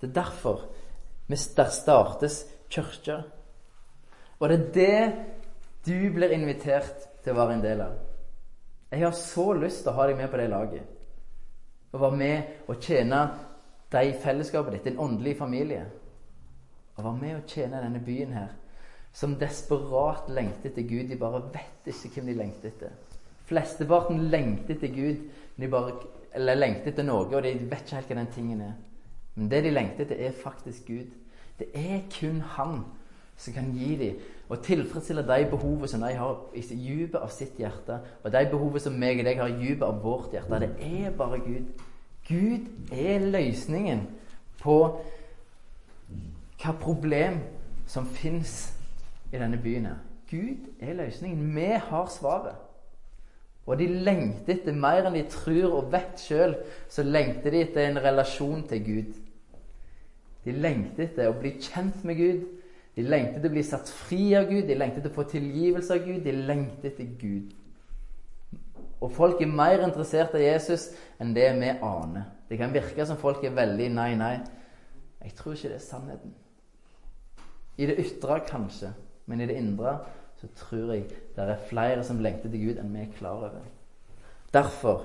Det 0.00 0.08
er 0.08 0.14
derfor 0.16 0.64
vi 1.28 1.36
startes 1.36 2.44
kirker. 2.70 3.22
Og 4.40 4.48
det 4.48 4.58
er 4.58 4.72
det 4.74 5.26
du 5.86 6.14
blir 6.14 6.34
invitert 6.34 7.06
til 7.22 7.34
å 7.34 7.38
være 7.38 7.58
en 7.58 7.62
del 7.62 7.84
av. 7.84 7.94
Jeg 8.92 9.04
har 9.04 9.14
så 9.16 9.52
lyst 9.56 9.84
til 9.84 9.92
å 9.92 9.96
ha 9.96 10.08
deg 10.08 10.18
med 10.18 10.30
på 10.30 10.40
det 10.40 10.48
laget. 10.50 10.88
Å 11.92 12.00
være 12.00 12.18
med 12.18 12.68
og 12.68 12.82
tjene 12.82 13.22
deg 13.92 14.10
i 14.10 14.18
fellesskapet 14.22 14.76
ditt, 14.76 14.88
din 14.90 15.00
åndelige 15.00 15.38
familie. 15.38 15.84
Å 16.96 17.04
være 17.04 17.20
med 17.20 17.36
og 17.38 17.48
tjene 17.48 17.80
denne 17.82 18.02
byen 18.04 18.34
her, 18.36 18.50
som 19.12 19.36
desperat 19.40 20.28
lengter 20.32 20.70
etter 20.70 20.86
Gud. 20.88 21.08
De 21.10 21.18
bare 21.20 21.42
vet 21.52 21.92
ikke 21.92 22.20
hvem 22.20 22.32
de 22.32 22.38
lengter 22.38 22.72
etter. 22.72 22.94
Flesteparten 23.48 24.28
lengter 24.32 24.76
etter 24.76 24.92
Gud, 24.94 25.26
de 25.60 25.68
bare, 25.68 25.96
eller 26.36 26.60
lengter 26.60 26.92
etter 26.92 27.06
noe, 27.06 27.28
og 27.28 27.44
de 27.44 27.52
vet 27.58 27.84
ikke 27.84 28.00
helt 28.00 28.12
hva 28.12 28.20
den 28.22 28.32
tingen 28.34 28.64
er. 28.64 28.74
Men 29.34 29.50
det 29.52 29.62
de 29.66 29.72
lengter 29.72 30.06
etter, 30.06 30.20
er 30.24 30.42
faktisk 30.42 30.88
Gud. 30.88 31.12
Det 31.58 31.68
er 31.76 32.00
kun 32.12 32.40
Han 32.56 32.82
som 33.36 33.54
kan 33.54 33.72
gi 33.74 33.96
dem 33.96 34.20
og 34.52 34.60
tilfredsstille 34.64 35.22
de 35.24 35.46
behovene 35.50 35.88
som 35.88 36.02
de 36.04 36.10
har 36.14 36.40
i 36.54 36.60
dypet 36.60 37.16
av 37.16 37.30
sitt 37.32 37.56
hjerte, 37.60 37.96
og 38.22 38.32
de 38.32 38.42
behovene 38.50 38.82
som 38.84 38.98
meg 39.00 39.22
og 39.22 39.24
deg 39.24 39.40
har 39.40 39.48
i 39.48 39.56
dypet 39.56 39.86
av 39.86 40.02
vårt 40.04 40.34
hjerte. 40.36 40.58
Det 40.60 40.90
er 41.06 41.14
bare 41.16 41.40
Gud. 41.40 41.70
Gud 42.28 42.68
er 42.92 43.24
løsningen 43.32 44.06
på 44.62 44.76
hva 46.62 46.74
problem 46.78 47.40
som 47.90 48.06
fins 48.06 48.72
i 49.32 49.38
denne 49.38 49.58
byen. 49.58 49.86
her. 49.86 49.98
Gud 50.30 50.68
er 50.80 50.94
løsningen. 50.94 51.56
Vi 51.56 51.72
har 51.88 52.06
svaret. 52.06 52.56
Og 53.66 53.78
de 53.78 53.86
lengter 53.86 54.54
etter 54.54 54.74
mer 54.74 55.06
enn 55.06 55.14
de 55.14 55.26
tror 55.30 55.76
og 55.78 55.92
vet 55.92 56.18
sjøl. 56.18 56.56
Så 56.88 57.02
lengter 57.02 57.50
de 57.50 57.62
etter 57.62 57.88
en 57.88 58.02
relasjon 58.02 58.62
til 58.68 58.84
Gud. 58.84 59.12
De 60.44 60.52
lengter 60.52 61.04
etter 61.04 61.30
å 61.30 61.38
bli 61.38 61.56
kjent 61.60 62.04
med 62.04 62.18
Gud 62.18 62.46
de 62.96 63.04
lengter 63.06 63.40
etter 63.40 63.48
å 63.48 63.54
bli 63.54 63.64
satt 63.64 63.88
fri 63.88 64.34
av 64.36 64.50
Gud, 64.50 64.66
de 64.68 64.76
lengter 64.76 65.00
etter 65.00 65.12
å 65.12 65.16
få 65.16 65.24
tilgivelse 65.32 65.96
av 65.96 66.04
Gud, 66.04 66.20
de 66.26 66.34
lengter 66.36 66.90
etter 66.90 67.08
Gud. 67.20 67.54
Og 69.02 69.10
folk 69.10 69.40
er 69.42 69.50
mer 69.50 69.82
interessert 69.82 70.34
i 70.38 70.44
Jesus 70.44 70.90
enn 71.20 71.34
det 71.34 71.48
vi 71.58 71.72
aner. 71.74 72.28
Det 72.48 72.58
kan 72.60 72.74
virke 72.74 73.06
som 73.06 73.18
folk 73.18 73.42
er 73.44 73.56
veldig 73.56 73.88
nei, 73.96 74.12
nei. 74.18 74.36
Jeg 75.22 75.34
tror 75.38 75.56
ikke 75.56 75.72
det 75.72 75.78
er 75.80 75.86
sannheten. 75.86 76.34
I 77.78 77.88
det 77.88 77.98
ytre 78.02 78.38
kanskje, 78.46 78.92
men 79.26 79.40
i 79.40 79.48
det 79.48 79.56
indre 79.58 79.96
så 80.38 80.50
tror 80.58 80.92
jeg 80.92 81.08
det 81.36 81.48
er 81.48 81.66
flere 81.68 82.04
som 82.06 82.20
lengter 82.22 82.50
til 82.50 82.62
Gud 82.66 82.78
enn 82.82 82.94
vi 82.94 83.02
er 83.04 83.12
klar 83.16 83.42
over. 83.48 83.66
Derfor 84.52 85.04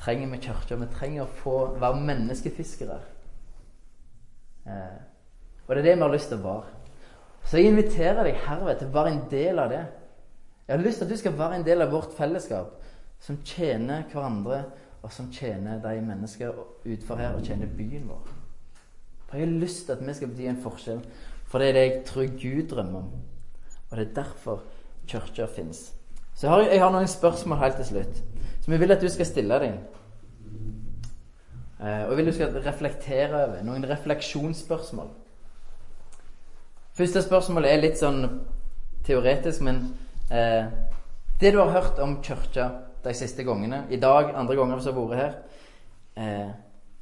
trenger 0.00 0.30
vi 0.30 0.42
kirka. 0.46 0.78
Vi 0.80 0.90
trenger 0.94 1.24
å 1.24 1.32
få 1.42 1.56
være 1.80 2.02
menneskefiskere. 2.06 2.98
Eh, 4.66 5.00
og 5.66 5.74
det 5.74 5.82
er 5.82 5.88
det 5.90 5.96
vi 5.96 6.04
har 6.06 6.14
lyst 6.14 6.30
til 6.32 6.40
å 6.40 6.46
være. 6.46 6.76
Så 7.44 7.58
jeg 7.58 7.72
inviterer 7.72 8.22
deg 8.24 8.38
herved 8.46 8.78
til 8.80 8.90
å 8.90 8.94
være 8.94 9.12
en 9.14 9.24
del 9.30 9.60
av 9.62 9.72
det. 9.72 9.82
Jeg 10.66 10.76
har 10.76 10.84
lyst 10.84 11.00
til 11.00 11.08
at 11.08 11.12
du 11.12 11.18
skal 11.18 11.38
være 11.38 11.58
en 11.58 11.66
del 11.66 11.82
av 11.82 11.92
vårt 11.92 12.14
fellesskap, 12.16 12.76
som 13.20 13.38
tjener 13.44 14.06
hverandre, 14.12 14.64
og 15.02 15.12
som 15.12 15.30
tjener 15.32 15.80
de 15.80 16.00
mennesker 16.04 16.52
utenfor 16.84 17.20
her, 17.20 17.36
og 17.36 17.44
tjener 17.44 17.68
byen 17.76 18.08
vår. 18.08 18.32
For 19.28 19.38
Jeg 19.38 19.46
har 19.46 19.60
lyst 19.60 19.86
til 19.86 19.92
at 19.92 20.06
vi 20.06 20.14
skal 20.14 20.28
bety 20.28 20.48
en 20.50 20.62
forskjell, 20.62 21.00
for 21.46 21.58
det 21.58 21.68
er 21.68 21.72
det 21.72 21.82
jeg 21.82 22.02
tror 22.06 22.26
Gud 22.42 22.68
drømmer 22.68 22.98
om. 22.98 23.10
Og 23.90 23.96
det 23.96 24.08
er 24.08 24.14
derfor 24.14 24.62
kirka 25.06 25.46
fins. 25.46 25.92
Så 26.34 26.46
jeg 26.46 26.50
har, 26.50 26.60
jeg 26.60 26.80
har, 26.80 26.90
noen 26.90 27.08
spørsmål 27.08 27.58
helt 27.58 27.76
til 27.76 27.84
slutt, 27.84 28.20
som 28.60 28.72
jeg 28.72 28.80
vil 28.80 28.92
at 28.92 29.02
du 29.02 29.08
skal 29.08 29.26
stille 29.26 29.58
deg. 29.62 29.80
Eh, 31.80 32.02
og 32.04 32.10
jeg 32.10 32.16
vil 32.16 32.28
at 32.28 32.32
du 32.32 32.38
skal 32.38 32.60
reflektere 32.64 33.42
over 33.46 33.64
noen 33.64 33.88
refleksjonsspørsmål. 33.90 35.10
Første 36.96 37.22
spørsmål 37.22 37.64
er 37.64 37.82
litt 37.82 37.98
sånn 38.00 38.24
teoretisk, 39.06 39.62
men 39.64 39.82
eh, 40.30 40.70
det 41.40 41.52
du 41.54 41.60
har 41.62 41.72
hørt 41.72 42.00
om 42.02 42.18
kirka 42.24 42.70
de 43.04 43.14
siste 43.14 43.44
gangene, 43.44 43.84
i 43.90 44.00
dag, 44.00 44.34
andre 44.34 44.56
ganger 44.56 44.80
som 44.80 44.96
har 44.96 45.08
vært 45.08 45.20
her, 45.20 45.38
eh, 46.16 46.50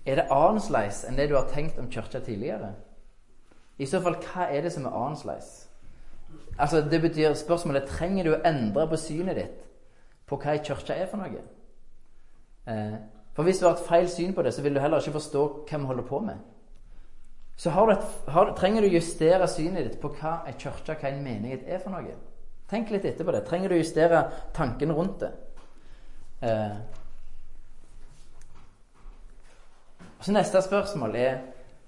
er 0.06 0.14
det 0.14 0.28
annerledes 0.30 1.04
enn 1.04 1.16
det 1.16 1.28
du 1.28 1.36
har 1.36 1.48
tenkt 1.52 1.78
om 1.78 1.90
kirka 1.90 2.20
tidligere? 2.20 2.72
I 3.78 3.86
så 3.86 4.00
fall, 4.02 4.16
hva 4.22 4.48
er 4.50 4.62
det 4.62 4.72
som 4.72 4.86
er 4.86 4.96
annerledes? 4.96 5.68
Altså, 6.58 6.80
det 6.80 7.00
betyr 7.02 7.34
spørsmålet 7.34 7.88
trenger 7.88 8.24
du 8.24 8.34
å 8.34 8.42
endre 8.44 8.86
på 8.90 8.98
synet 8.98 9.36
ditt 9.38 9.64
på 10.28 10.36
hva 10.36 10.52
ei 10.52 10.62
kirke 10.64 10.96
er 10.96 11.06
for 11.08 11.22
noe. 11.22 11.42
Eh, 12.68 12.96
for 13.36 13.46
hvis 13.46 13.60
du 13.60 13.68
har 13.68 13.76
et 13.76 13.86
feil 13.86 14.08
syn 14.10 14.34
på 14.34 14.42
det, 14.42 14.52
så 14.54 14.62
vil 14.62 14.74
du 14.74 14.80
heller 14.80 15.00
ikke 15.00 15.16
forstå 15.16 15.44
hva 15.68 15.78
vi 15.78 15.90
holder 15.90 16.08
på 16.08 16.18
med. 16.26 16.40
Så 17.58 17.70
har 17.74 17.86
du 17.86 17.92
et, 17.92 18.08
har, 18.34 18.50
trenger 18.58 18.82
du 18.82 18.88
å 18.88 18.96
justere 18.96 19.46
synet 19.50 19.86
ditt 19.86 20.00
på 20.02 20.10
hva 20.18 20.40
ei 20.46 20.56
kirke, 20.58 20.94
hva 20.94 21.10
en 21.10 21.22
menighet 21.24 21.64
er 21.66 21.80
for 21.82 21.94
noe. 21.94 22.16
Tenk 22.68 22.90
litt 22.92 23.06
etterpå 23.08 23.32
det. 23.32 23.44
Trenger 23.48 23.72
du 23.72 23.76
å 23.78 23.80
justere 23.80 24.24
tanken 24.54 24.92
rundt 24.92 25.22
det. 25.22 25.32
Eh. 26.42 26.76
Så 30.20 30.32
neste 30.32 30.62
spørsmål 30.62 31.16
er 31.16 31.32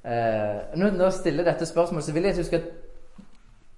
eh, 0.04 0.78
Når 0.78 1.02
jeg 1.02 1.12
stiller 1.12 1.44
dette 1.44 1.66
spørsmålet, 1.66 2.04
så 2.04 2.12
vil 2.12 2.22
jeg 2.22 2.32
at 2.32 2.38
du 2.38 2.44
skal 2.44 2.64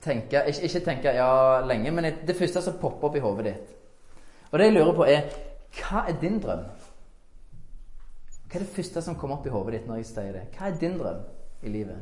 tenke 0.01 0.45
Ikke, 0.49 0.63
ikke 0.63 0.81
tenke 0.85 1.13
ja 1.17 1.61
lenge, 1.67 1.91
men 1.91 2.05
det 2.27 2.37
første 2.37 2.63
som 2.63 2.79
popper 2.81 3.09
opp 3.09 3.17
i 3.17 3.21
hodet 3.21 3.45
ditt. 3.45 3.77
Og 4.51 4.59
det 4.59 4.67
jeg 4.71 4.79
lurer 4.79 4.97
på, 4.97 5.05
er 5.05 5.29
Hva 5.77 6.07
er 6.09 6.19
din 6.21 6.41
drøm? 6.41 6.65
Hva 8.49 8.59
er 8.59 8.65
det 8.65 8.75
første 8.77 9.03
som 9.03 9.17
kommer 9.17 9.37
opp 9.37 9.47
i 9.47 9.53
hodet 9.53 9.79
ditt 9.79 9.87
når 9.89 10.03
jeg 10.03 10.11
sier 10.13 10.33
det? 10.33 10.49
Hva 10.57 10.69
er 10.69 10.81
din 10.81 10.99
drøm? 11.01 11.23
i 11.63 11.71
livet. 11.71 11.99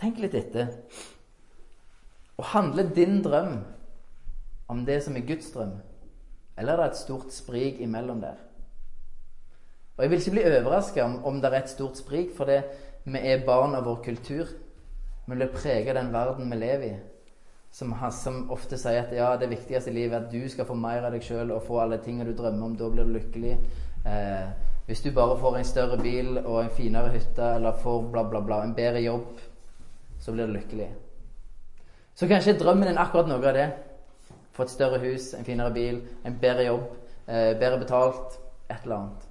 Tenk 0.00 0.20
litt 0.22 0.36
etter. 0.36 0.72
Og 2.40 2.46
handler 2.54 2.88
din 2.96 3.20
drøm 3.24 3.58
om 4.70 4.84
det 4.86 5.00
som 5.04 5.16
er 5.16 5.26
Guds 5.26 5.50
drøm, 5.54 5.74
eller 6.58 6.72
er 6.72 6.82
det 6.82 6.92
et 6.92 7.02
stort 7.02 7.34
sprik 7.34 7.80
imellom 7.80 8.20
der? 8.22 8.38
Og 9.96 10.04
Jeg 10.04 10.10
vil 10.10 10.18
ikke 10.18 10.30
bli 10.30 10.44
overraska 10.48 11.02
om, 11.04 11.24
om, 11.24 11.40
det 11.40 11.52
er 11.52 11.58
et 11.58 11.68
stort 11.68 11.98
sprik, 11.98 12.30
for 12.36 12.48
det, 12.48 12.62
vi 13.04 13.18
er 13.18 13.42
barn 13.46 13.74
av 13.74 13.84
vår 13.84 13.98
kultur. 14.04 14.46
Vi 15.26 15.34
blir 15.34 15.50
preget 15.52 15.90
av 15.92 15.98
den 15.98 16.12
verden 16.12 16.50
vi 16.50 16.56
lever 16.56 16.84
i, 16.86 16.94
som, 17.70 17.92
som, 18.10 18.38
ofte 18.50 18.78
sier 18.80 19.02
at 19.02 19.12
ja, 19.12 19.34
det 19.36 19.50
viktigste 19.50 19.92
i 19.92 19.94
livet 19.94 20.16
er 20.16 20.24
at 20.24 20.32
du 20.32 20.48
skal 20.48 20.64
få 20.64 20.74
mer 20.74 21.04
av 21.04 21.12
deg 21.12 21.22
sjøl 21.22 21.52
og 21.52 21.66
få 21.66 21.82
alle 21.82 22.00
tingene 22.00 22.30
du 22.30 22.32
drømmer 22.38 22.66
om. 22.66 22.78
Da 22.80 22.88
blir 22.88 23.04
du 23.04 23.12
lykkelig. 23.18 23.52
Eh, 24.08 24.48
hvis 24.86 25.04
du 25.04 25.12
bare 25.14 25.36
får 25.38 25.58
en 25.58 25.68
større 25.68 26.00
bil 26.00 26.38
og 26.40 26.62
en 26.62 26.72
finere 26.74 27.12
hytte 27.12 27.52
eller 27.58 27.76
får 27.84 28.08
bla, 28.10 28.24
bla, 28.30 28.40
bla, 28.40 28.62
en 28.64 28.74
bedre 28.74 29.04
jobb, 29.04 29.44
så 30.20 30.32
blir 30.32 30.48
du 30.48 30.56
lykkelig. 30.56 30.88
Så 32.14 32.28
kanskje 32.28 32.56
drømmen 32.58 32.88
din 32.88 32.98
akkurat 32.98 33.28
noe 33.28 33.44
av 33.44 33.54
det. 33.54 33.68
Et 34.62 34.70
større 34.70 35.00
hus, 35.02 35.32
en 35.34 35.44
finere 35.44 35.72
bil, 35.74 36.02
en 36.26 36.38
bedre 36.40 36.66
jobb, 36.66 36.86
eh, 37.26 37.58
bedre 37.58 37.78
betalt, 37.78 38.38
et 38.70 38.82
eller 38.82 38.96
annet. 38.96 39.26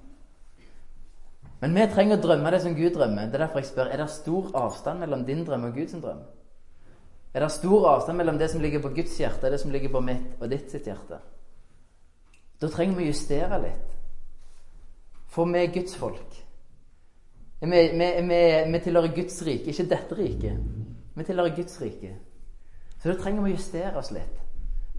Men 1.60 1.74
vi 1.76 1.86
trenger 1.92 2.16
å 2.16 2.22
drømme 2.22 2.50
det 2.50 2.62
som 2.62 2.74
Gud 2.74 2.94
drømmer. 2.94 3.26
Det 3.28 3.36
er 3.36 3.44
derfor 3.44 3.60
jeg 3.60 3.68
spør 3.68 3.90
er 3.92 4.00
det 4.00 4.10
stor 4.10 4.50
avstand 4.56 5.00
mellom 5.00 5.24
din 5.24 5.44
drøm 5.44 5.64
og 5.68 5.74
Guds 5.74 5.92
drøm. 5.92 6.22
Er 7.34 7.40
det 7.44 7.50
stor 7.52 7.88
avstand 7.92 8.18
mellom 8.18 8.38
det 8.38 8.50
som 8.50 8.60
ligger 8.60 8.80
på 8.82 8.94
Guds 8.94 9.18
hjerte, 9.20 9.44
og 9.46 9.52
det 9.52 9.60
som 9.60 9.70
ligger 9.70 9.92
på 9.92 10.00
mitt 10.00 10.40
og 10.40 10.50
ditt 10.50 10.70
sitt 10.70 10.88
hjerte? 10.88 11.20
Da 12.60 12.68
trenger 12.68 12.96
vi 12.96 13.06
å 13.06 13.12
justere 13.12 13.60
litt. 13.62 13.92
For 15.30 15.46
vi 15.46 15.60
er 15.60 15.74
Guds 15.74 15.94
folk. 15.96 16.40
Vi, 17.60 17.68
vi, 17.68 18.08
vi, 18.24 18.40
vi 18.72 18.80
tilhører 18.80 19.14
Guds 19.14 19.42
rike, 19.46 19.70
ikke 19.70 19.88
dette 19.92 20.16
riket. 20.16 20.64
Vi 21.14 21.24
tilhører 21.28 21.54
Guds 21.56 21.76
rike. 21.80 22.14
Så 22.98 23.12
da 23.12 23.16
trenger 23.20 23.44
vi 23.44 23.52
å 23.52 23.56
justere 23.56 24.00
oss 24.00 24.10
litt. 24.16 24.40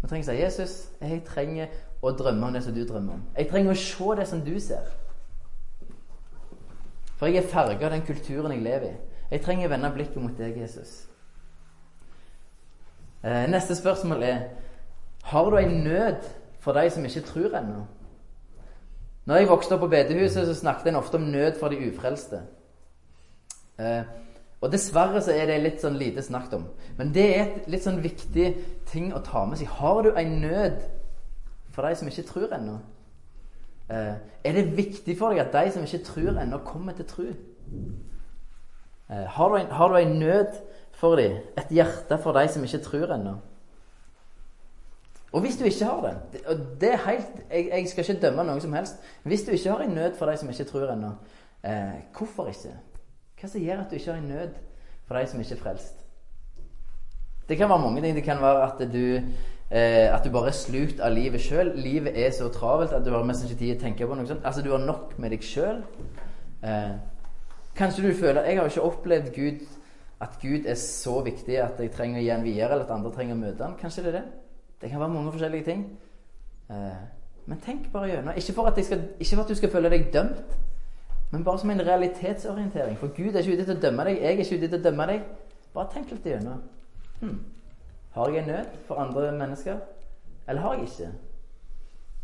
Vi 0.01 0.07
trenger 0.07 0.25
å 0.25 0.31
si 0.31 0.41
'Jesus, 0.41 0.89
jeg 1.01 1.23
trenger 1.25 1.67
å 2.01 2.11
drømme 2.11 2.47
om 2.47 2.53
det 2.53 2.63
som 2.63 2.73
du 2.73 2.85
drømmer 2.85 3.13
om'. 3.13 3.23
Jeg 3.37 3.49
trenger 3.49 3.71
å 3.71 3.75
se 3.75 4.21
det 4.21 4.27
som 4.27 4.41
du 4.41 4.59
ser. 4.59 4.85
For 7.17 7.27
jeg 7.27 7.43
er 7.43 7.47
farga 7.47 7.85
av 7.85 7.91
den 7.91 8.01
kulturen 8.01 8.51
jeg 8.51 8.63
lever 8.63 8.87
i. 8.87 8.95
Jeg 9.31 9.41
trenger 9.41 9.67
å 9.67 9.69
vende 9.69 9.91
blikket 9.93 10.21
mot 10.21 10.37
deg, 10.37 10.57
Jesus. 10.57 11.07
Eh, 13.23 13.47
neste 13.47 13.75
spørsmål 13.75 14.23
er 14.23 14.39
Har 15.23 15.49
du 15.49 15.57
en 15.57 15.83
nød 15.83 16.23
for 16.59 16.73
de 16.73 16.89
som 16.89 17.05
ikke 17.05 17.21
tror 17.21 17.57
ennå? 17.57 17.85
Når 19.25 19.35
jeg 19.35 19.47
vokste 19.47 19.75
opp 19.75 19.79
på 19.79 19.87
bedehuset, 19.87 20.47
så 20.47 20.53
snakket 20.53 20.87
en 20.87 20.95
ofte 20.95 21.15
om 21.15 21.21
nød 21.21 21.59
for 21.59 21.69
de 21.69 21.91
ufrelste. 21.91 22.41
Og 24.61 24.69
dessverre 24.69 25.21
så 25.25 25.33
er 25.33 25.47
det 25.49 25.61
litt 25.63 25.81
sånn 25.81 25.97
lite 25.97 26.21
snakket 26.21 26.59
om. 26.59 26.65
Men 26.99 27.13
det 27.13 27.27
er 27.33 27.43
et 27.43 27.69
litt 27.73 27.85
sånn 27.85 28.01
viktig 28.03 28.47
ting 28.91 29.09
å 29.13 29.23
ta 29.25 29.43
med 29.49 29.57
seg. 29.57 29.71
Har 29.79 30.03
du 30.05 30.11
en 30.13 30.35
nød 30.43 30.83
for 31.73 31.87
de 31.87 31.97
som 31.97 32.09
ikke 32.11 32.27
tror 32.29 32.53
ennå? 32.57 32.75
Eh, 33.89 34.13
er 34.45 34.59
det 34.59 34.77
viktig 34.77 35.15
for 35.17 35.33
deg 35.33 35.41
at 35.47 35.55
de 35.55 35.73
som 35.73 35.87
ikke 35.87 36.03
tror 36.05 36.37
ennå, 36.43 36.61
kommer 36.67 36.93
til 36.93 37.09
tro? 37.09 37.25
Eh, 39.09 39.25
har, 39.33 39.49
du 39.49 39.57
en, 39.57 39.71
har 39.79 39.89
du 39.89 39.97
en 39.97 40.19
nød 40.21 40.61
for 40.93 41.17
dem? 41.17 41.41
Et 41.57 41.73
hjerte 41.79 42.21
for 42.21 42.37
de 42.37 42.45
som 42.53 42.63
ikke 42.63 42.83
tror 42.85 43.15
ennå? 43.17 43.33
Og 45.31 45.41
hvis 45.41 45.57
du 45.57 45.63
ikke 45.63 45.85
har 45.85 46.01
det 46.05 46.41
og 46.45 46.63
det 46.81 46.89
er 46.91 47.03
helt, 47.07 47.27
jeg, 47.49 47.69
jeg, 47.71 47.89
skal 47.89 48.03
ikke 48.03 48.21
dømme 48.21 48.43
noen 48.43 48.61
som 48.61 48.73
helst. 48.75 48.97
Hvis 49.23 49.45
du 49.47 49.51
ikke 49.55 49.71
har 49.71 49.83
en 49.83 49.93
nød 49.95 50.15
for 50.19 50.27
de 50.27 50.37
som 50.37 50.49
ikke 50.49 50.69
tror 50.69 50.91
ennå, 50.91 51.11
eh, 51.63 52.01
hvorfor 52.17 52.51
ikke? 52.51 52.75
Hva 53.41 53.49
som 53.49 53.63
gjør 53.63 53.79
at 53.81 53.89
du 53.89 53.97
ikke 53.97 54.11
har 54.11 54.19
en 54.21 54.29
nød 54.29 54.57
for 55.07 55.17
de 55.17 55.27
som 55.27 55.39
ikke 55.41 55.55
er 55.55 55.61
frelst? 55.63 56.03
Det 57.49 57.57
kan 57.57 57.69
være 57.69 57.81
mange 57.81 58.01
ting. 58.01 58.15
Det 58.15 58.23
kan 58.23 58.41
være 58.41 58.67
at 58.67 58.93
du, 58.93 59.05
eh, 59.71 60.15
at 60.15 60.25
du 60.25 60.31
bare 60.31 60.47
er 60.47 60.55
slukt 60.55 60.99
av 60.99 61.11
livet 61.15 61.41
sjøl. 61.41 61.73
Livet 61.75 62.19
er 62.25 62.29
så 62.31 62.51
travelt 62.53 62.93
at 62.93 63.05
du 63.05 63.09
har 63.11 63.25
mest 63.25 63.43
ikke 63.43 63.59
tid 63.59 63.75
å 63.75 63.81
tenke 63.81 64.07
på 64.07 64.15
noe 64.15 64.29
sånt. 64.29 64.45
Altså, 64.45 64.61
du 64.61 64.69
har 64.71 64.85
nok 64.85 65.17
med 65.19 65.33
deg 65.33 65.43
sjøl. 65.43 65.81
Eh, 66.63 66.93
kanskje 67.75 68.05
du 68.05 68.13
føler 68.13 68.45
Jeg 68.45 68.59
har 68.59 68.69
ikke 68.69 68.81
opplevd 68.81 69.33
Gud, 69.35 69.65
at 70.21 70.37
Gud 70.41 70.65
er 70.69 70.75
så 70.75 71.21
viktig 71.25 71.57
at 71.57 71.79
jeg 71.79 71.91
trenger 71.91 72.21
å 72.21 72.23
gi 72.23 72.29
han 72.29 72.43
videre, 72.45 72.71
eller 72.71 72.85
at 72.85 72.93
andre 72.93 73.11
trenger 73.11 73.35
å 73.35 73.41
møte 73.41 73.63
han. 73.63 73.77
Kanskje 73.81 74.03
det 74.03 74.13
er 74.13 74.19
det? 74.19 74.25
Det 74.81 74.89
kan 74.89 74.99
være 74.99 75.13
mange 75.17 75.31
forskjellige 75.31 75.65
ting. 75.65 75.87
Eh, 76.69 77.01
men 77.45 77.59
tenk 77.65 77.89
bare 77.91 78.13
gjennom. 78.13 78.37
Ikke, 78.37 78.53
for 78.53 78.69
ikke 78.69 79.35
for 79.35 79.43
at 79.43 79.49
du 79.49 79.55
skal 79.55 79.73
føle 79.73 79.89
deg 79.89 80.13
dømt, 80.13 80.55
men 81.31 81.43
bare 81.43 81.59
som 81.59 81.69
en 81.69 81.85
realitetsorientering. 81.87 82.97
For 82.97 83.07
Gud 83.07 83.35
er 83.35 83.39
ikke 83.39 83.53
ute 83.53 83.65
til 83.65 83.77
å 83.77 83.81
dømme 83.81 84.05
deg. 84.07 84.17
Jeg 84.19 84.33
er 84.33 84.43
ikke 84.43 84.57
ute 84.57 84.67
til 84.67 84.79
å 84.79 84.83
dømme 84.83 85.07
deg. 85.07 85.21
Bare 85.73 85.91
tenk 85.93 86.11
litt 86.11 86.25
gjennom. 86.27 86.63
Hmm. 87.21 87.37
Har 88.11 88.29
jeg 88.29 88.43
en 88.43 88.49
nød 88.51 88.73
for 88.87 88.99
andre 88.99 89.31
mennesker, 89.31 89.77
eller 90.47 90.61
har 90.61 90.73
jeg 90.73 90.89
ikke? 90.89 91.11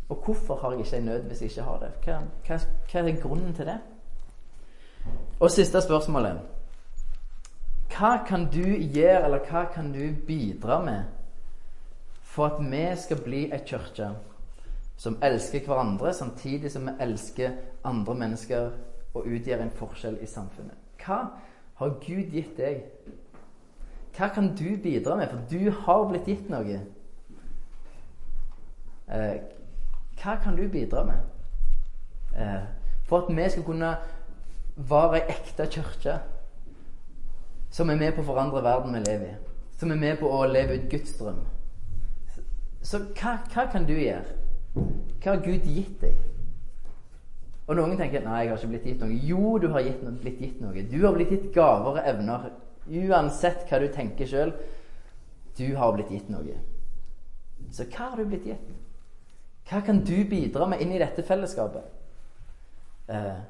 Og 0.08 0.16
hvorfor 0.24 0.56
har 0.56 0.72
jeg 0.72 0.80
ikke 0.80 0.96
en 0.96 1.04
nød 1.04 1.20
hvis 1.20 1.40
jeg 1.42 1.50
ikke 1.50 1.62
har 1.62 1.78
det? 1.78 1.90
Hva, 2.04 2.18
hva, 2.46 2.58
hva 2.92 3.00
er 3.00 3.20
grunnen 3.22 3.54
til 3.54 3.66
det? 3.66 3.78
Og 5.40 5.50
siste 5.50 5.80
spørsmålet. 5.80 6.40
Hva 7.88 8.18
kan 8.26 8.44
du 8.52 8.64
gjøre, 8.68 9.24
eller 9.24 9.38
hva 9.48 9.64
kan 9.72 9.92
du 9.92 10.04
bidra 10.26 10.82
med 10.84 11.04
for 12.22 12.46
at 12.46 12.60
vi 12.60 12.84
skal 12.96 13.22
bli 13.24 13.46
ei 13.52 13.58
kirke 13.66 14.10
som 14.96 15.16
elsker 15.22 15.64
hverandre 15.66 16.12
samtidig 16.14 16.70
som 16.72 16.86
vi 16.86 16.92
elsker 17.00 17.50
andre 17.84 18.14
mennesker 18.14 18.70
og 19.14 19.26
utgjør 19.26 19.62
en 19.62 19.74
forskjell 19.74 20.18
i 20.22 20.26
samfunnet. 20.26 20.76
Hva 21.04 21.18
har 21.80 21.98
Gud 22.02 22.32
gitt 22.32 22.56
deg? 22.58 22.84
Hva 24.16 24.28
kan 24.34 24.52
du 24.56 24.76
bidra 24.82 25.16
med? 25.16 25.28
For 25.30 25.44
du 25.50 25.70
har 25.70 26.08
blitt 26.10 26.26
gitt 26.26 26.48
noe. 26.50 26.80
Eh, 29.08 29.36
hva 30.22 30.38
kan 30.42 30.56
du 30.56 30.68
bidra 30.68 31.04
med? 31.04 31.20
Eh, 32.36 32.64
for 33.08 33.24
at 33.24 33.36
vi 33.36 33.50
skal 33.50 33.64
kunne 33.64 33.92
være 34.76 35.20
ei 35.20 35.30
ekte 35.32 35.66
kirke 35.66 36.18
som 37.70 37.90
er 37.90 37.96
med 37.96 38.14
på 38.14 38.22
å 38.22 38.28
forandre 38.28 38.62
verden 38.64 38.94
vi 38.94 39.04
lever 39.04 39.30
i. 39.30 39.36
Som 39.78 39.92
er 39.92 40.00
med 40.00 40.18
på 40.18 40.28
å 40.32 40.46
leve 40.46 40.78
ut 40.78 40.90
Guds 40.90 41.14
drøm. 41.18 41.40
Så 42.82 42.98
hva, 43.18 43.38
hva, 43.52 43.66
kan 43.72 43.86
du 43.86 43.94
gjøre? 43.94 44.36
Hva 44.74 45.34
har 45.34 45.42
Gud 45.44 45.66
gitt 45.66 46.00
deg? 46.00 46.16
Og 47.68 47.76
noen 47.76 47.98
tenker 48.00 48.24
nei, 48.24 48.46
jeg 48.46 48.54
har 48.54 48.62
ikke 48.62 48.72
blitt 48.72 48.88
gitt 48.88 49.02
noe. 49.04 49.20
Jo, 49.28 49.58
du 49.60 49.68
har 49.74 49.84
gitt, 49.84 50.00
blitt 50.22 50.40
gitt 50.40 50.60
noe. 50.64 50.84
Du 50.88 50.98
har 51.04 51.12
blitt 51.16 51.34
gitt 51.34 51.50
gaver 51.52 51.98
og 51.98 52.00
evner. 52.00 52.48
Uansett 52.88 53.66
hva 53.68 53.82
du 53.82 53.90
tenker 53.92 54.30
sjøl. 54.30 54.54
Du 55.58 55.66
har 55.76 55.92
blitt 55.92 56.14
gitt 56.14 56.30
noe. 56.32 56.56
Så 57.74 57.84
hva 57.92 58.14
har 58.14 58.16
du 58.16 58.30
blitt 58.30 58.48
gitt? 58.48 58.72
Hva 59.68 59.82
kan 59.84 60.00
du 60.00 60.16
bidra 60.24 60.64
med 60.70 60.80
inn 60.80 60.94
i 60.96 61.02
dette 61.02 61.24
fellesskapet? 61.28 61.84
Eh, 63.12 63.40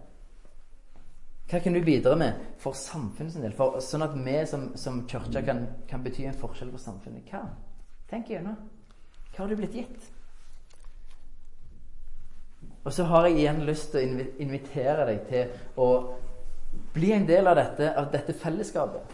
hva 1.49 1.61
kan 1.63 1.73
du 1.73 1.81
bidra 1.81 2.17
med 2.19 2.43
for 2.59 2.75
samfunnet 2.77 3.33
sin 3.33 3.47
del? 3.47 3.55
For, 3.57 3.79
sånn 3.85 4.05
at 4.05 4.19
vi 4.19 4.35
som, 4.51 4.69
som 4.77 5.05
kirke 5.09 5.45
kan, 5.47 5.63
kan, 5.89 6.03
bety 6.03 6.27
en 6.27 6.37
forskjell 6.43 6.75
for 6.75 6.83
samfunnet. 6.83 7.31
Hva? 7.31 7.45
Tenk 8.11 8.33
igjennom. 8.33 8.59
Hva 9.31 9.45
har 9.45 9.53
du 9.53 9.61
blitt 9.61 9.79
gitt? 9.79 10.11
Og 12.89 12.95
så 12.97 13.05
har 13.05 13.27
jeg 13.27 13.43
igjen 13.43 13.59
lyst 13.69 13.91
til 13.93 14.01
å 14.17 14.27
invitere 14.41 15.05
deg 15.11 15.25
til 15.29 15.51
å 15.77 15.89
bli 16.95 17.11
en 17.13 17.27
del 17.29 17.51
av 17.51 17.59
dette, 17.59 17.91
av 18.01 18.07
dette 18.15 18.33
fellesskapet. 18.33 19.11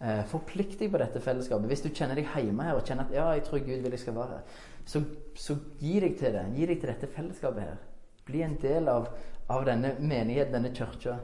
Eh, 0.00 0.22
forplikt 0.30 0.80
deg 0.80 0.88
på 0.94 1.02
dette 1.02 1.20
fellesskapet. 1.20 1.68
Hvis 1.68 1.84
du 1.84 1.90
kjenner 1.90 2.16
deg 2.16 2.30
hjemme 2.32 2.64
her 2.64 2.78
og 2.78 2.86
kjenner 2.88 3.04
at 3.04 3.12
ja, 3.12 3.26
jeg 3.36 3.44
tror 3.44 3.60
Gud 3.66 3.84
vil 3.84 3.92
jeg 3.92 4.00
skal 4.00 4.16
være 4.16 4.38
her, 4.38 4.64
så, 4.88 5.04
så 5.36 5.58
gi 5.82 5.98
deg 6.00 6.16
til 6.16 6.32
det. 6.38 6.46
Gi 6.56 6.70
deg 6.72 6.80
til 6.80 6.92
dette 6.94 7.12
fellesskapet 7.18 7.66
her. 7.66 7.84
Bli 8.30 8.40
en 8.46 8.56
del 8.64 8.88
av, 8.88 9.12
av 9.52 9.68
denne 9.68 9.92
menigheten, 10.00 10.56
denne 10.56 10.72
kirka. 10.80 11.20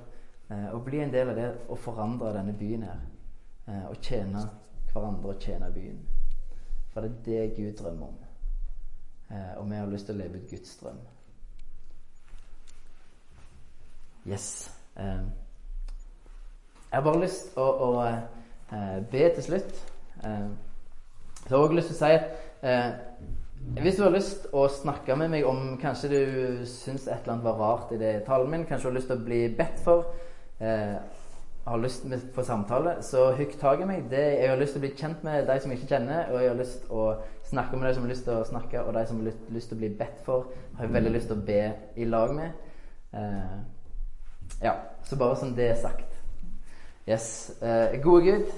Eh, 0.53 0.69
og 0.77 0.85
bli 0.91 1.01
en 1.01 1.17
del 1.17 1.33
av 1.33 1.41
det 1.41 1.51
å 1.73 1.81
forandre 1.81 2.37
denne 2.37 2.61
byen 2.61 2.85
her. 2.91 3.03
Eh, 3.73 3.85
og 3.89 3.97
tjene 4.05 4.45
hverandre 4.93 5.33
og 5.33 5.49
tjene 5.49 5.73
byen. 5.73 6.05
For 6.93 7.09
det 7.09 7.15
er 7.17 7.21
det 7.25 7.57
Gud 7.57 7.77
drømmer 7.81 8.13
om. 8.13 8.25
Eh, 9.33 9.53
og 9.57 9.71
vi 9.73 9.81
har 9.81 9.95
lyst 9.97 10.13
til 10.13 10.21
å 10.21 10.27
leve 10.27 10.45
ut 10.45 10.51
Guds 10.53 10.77
drøm. 10.85 11.01
Yes. 14.27 14.71
Eh, 14.99 15.25
jeg 16.91 16.99
har 16.99 17.05
bare 17.05 17.21
lyst 17.23 17.53
til 17.53 17.63
å, 17.63 17.71
å 17.87 18.05
eh, 18.07 18.99
be 19.11 19.29
til 19.35 19.43
slutt. 19.43 19.75
så 20.23 20.31
så 21.47 21.51
jeg 21.51 21.59
har 21.59 21.65
også 21.65 21.77
lyst 21.77 21.91
til 21.93 21.97
å 21.97 21.99
si 21.99 22.15
at 22.17 22.25
eh, 22.63 22.91
hvis 23.83 23.97
du 23.97 24.03
har 24.03 24.15
lyst 24.15 24.47
å 24.55 24.65
snakke 24.71 25.17
med 25.19 25.31
meg 25.31 25.47
om 25.47 25.77
Kanskje 25.81 26.09
du 26.11 26.65
syns 26.71 27.07
et 27.07 27.21
eller 27.21 27.35
annet 27.35 27.45
var 27.45 27.61
rart 27.61 27.93
i 27.95 27.99
det 28.01 28.15
talen 28.27 28.51
min, 28.51 28.65
kanskje 28.67 28.89
du 28.89 28.93
har 28.93 28.99
lyst 28.99 29.11
til 29.11 29.19
å 29.19 29.27
bli 29.27 29.41
bedt 29.59 29.81
for, 29.85 30.11
eh, 30.61 30.97
har 31.67 31.83
lyst 31.83 32.07
på 32.35 32.45
samtale, 32.47 32.97
så 33.03 33.33
hugg 33.35 33.57
tak 33.61 33.81
i 33.83 33.89
meg. 33.89 34.05
Det, 34.11 34.23
jeg 34.41 34.51
har 34.51 34.59
lyst 34.61 34.77
til 34.77 34.83
å 34.83 34.87
bli 34.87 34.93
kjent 34.97 35.25
med 35.27 35.47
de 35.47 35.57
som 35.61 35.71
jeg 35.71 35.81
ikke 35.81 35.95
kjenner, 35.97 36.31
og 36.31 36.41
jeg 36.41 36.51
har 36.53 36.61
lyst 36.61 36.83
til 36.83 36.93
å 36.95 37.07
snakke 37.51 37.77
med 37.77 37.89
de 37.89 37.95
som 37.95 38.05
har 38.07 38.13
lyst 38.13 38.25
til 38.25 38.35
å 38.37 38.45
snakke, 38.47 38.83
og 38.83 38.95
de 38.95 39.07
som 39.07 39.19
har 39.19 39.33
lyst 39.55 39.69
til 39.69 39.77
å 39.79 39.81
bli 39.81 39.91
bedt 39.99 40.21
for, 40.25 40.53
har 40.77 40.87
jeg 40.87 40.95
veldig 40.95 41.15
lyst 41.17 41.33
til 41.33 41.41
å 41.41 41.47
be 41.47 41.63
i 41.97 42.07
lag 42.07 42.35
med. 42.35 42.53
Eh, 43.19 43.57
ja, 44.63 44.75
så 45.05 45.17
bare 45.17 45.37
som 45.37 45.55
det 45.57 45.71
er 45.71 45.81
sagt. 45.81 46.13
Yes. 47.07 47.51
Eh, 47.63 48.01
gode 48.03 48.25
Gud. 48.25 48.53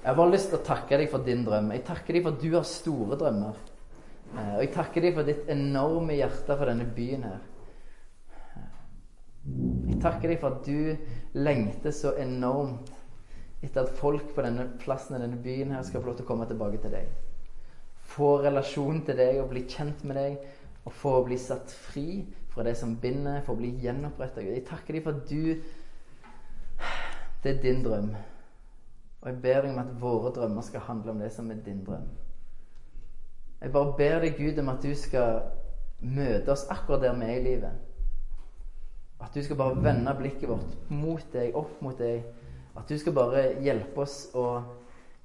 Jeg 0.00 0.08
har 0.08 0.16
bare 0.16 0.32
lyst 0.32 0.50
til 0.50 0.58
å 0.58 0.64
takke 0.64 0.98
deg 1.00 1.10
for 1.12 1.24
din 1.24 1.44
drøm. 1.44 1.70
Jeg 1.74 1.84
takker 1.84 2.16
deg 2.16 2.24
for 2.24 2.36
at 2.36 2.42
du 2.42 2.54
har 2.54 2.66
store 2.68 3.18
drømmer. 3.20 3.56
Eh, 4.34 4.52
og 4.56 4.62
jeg 4.64 4.72
takker 4.74 5.04
deg 5.04 5.16
for 5.16 5.28
ditt 5.28 5.48
enorme 5.52 6.16
hjerte 6.18 6.56
for 6.56 6.68
denne 6.70 6.86
byen 6.96 7.26
her. 7.28 7.40
Jeg 9.88 9.98
takker 10.02 10.32
deg 10.32 10.40
for 10.42 10.56
at 10.56 10.66
du 10.68 11.40
lengter 11.40 11.94
så 11.96 12.12
enormt 12.20 12.90
etter 13.64 13.84
at 13.84 13.96
folk 13.96 14.34
på 14.34 14.44
denne 14.44 14.66
plassen 14.80 15.16
i 15.16 15.22
denne 15.22 15.40
byen 15.40 15.72
her 15.74 15.84
skal 15.84 16.00
få 16.00 16.10
lov 16.10 16.18
til 16.20 16.26
å 16.26 16.30
komme 16.30 16.48
tilbake 16.48 16.80
til 16.80 16.94
deg. 16.96 17.08
Få 18.10 18.38
relasjon 18.44 19.02
til 19.06 19.20
deg 19.20 19.40
og 19.40 19.50
bli 19.52 19.64
kjent 19.68 20.04
med 20.08 20.16
deg 20.20 20.38
og 20.84 20.94
få 20.96 21.18
bli 21.26 21.36
satt 21.40 21.72
fri 21.72 22.22
fra 22.50 22.64
det 22.66 22.76
som 22.76 22.96
binder, 23.00 23.42
for 23.46 23.54
å 23.54 23.60
bli 23.60 23.70
gjenoppretta. 23.82 24.42
Jeg 24.44 24.66
takker 24.68 24.96
deg 24.96 25.04
for 25.06 25.18
at 25.18 25.30
du 25.30 25.62
Det 27.40 27.54
er 27.56 27.62
din 27.62 27.84
drøm. 27.84 28.10
Og 29.20 29.28
jeg 29.28 29.36
ber 29.42 29.62
deg 29.62 29.70
om 29.70 29.78
at 29.80 29.94
våre 30.00 30.32
drømmer 30.36 30.64
skal 30.64 30.80
handle 30.84 31.14
om 31.14 31.22
det 31.22 31.30
som 31.32 31.50
er 31.50 31.62
din 31.64 31.84
drøm. 31.84 32.08
Jeg 33.60 33.72
bare 33.72 33.94
ber 33.96 34.20
deg, 34.20 34.36
Gud, 34.36 34.58
om 34.58 34.68
at 34.68 34.82
du 34.82 34.94
skal 34.96 35.40
møte 36.00 36.52
oss 36.52 36.66
akkurat 36.72 37.02
der 37.02 37.16
vi 37.16 37.24
er 37.28 37.40
i 37.40 37.44
livet. 37.44 37.72
At 39.20 39.34
du 39.34 39.42
skal 39.44 39.56
bare 39.56 39.82
vende 39.84 40.14
blikket 40.16 40.48
vårt 40.48 40.90
mot 40.90 41.32
deg, 41.32 41.56
opp 41.56 41.80
mot 41.84 41.98
deg. 41.98 42.24
At 42.76 42.88
du 42.88 42.96
skal 42.98 43.16
bare 43.16 43.42
hjelpe 43.60 44.04
oss 44.04 44.30
å 44.36 44.46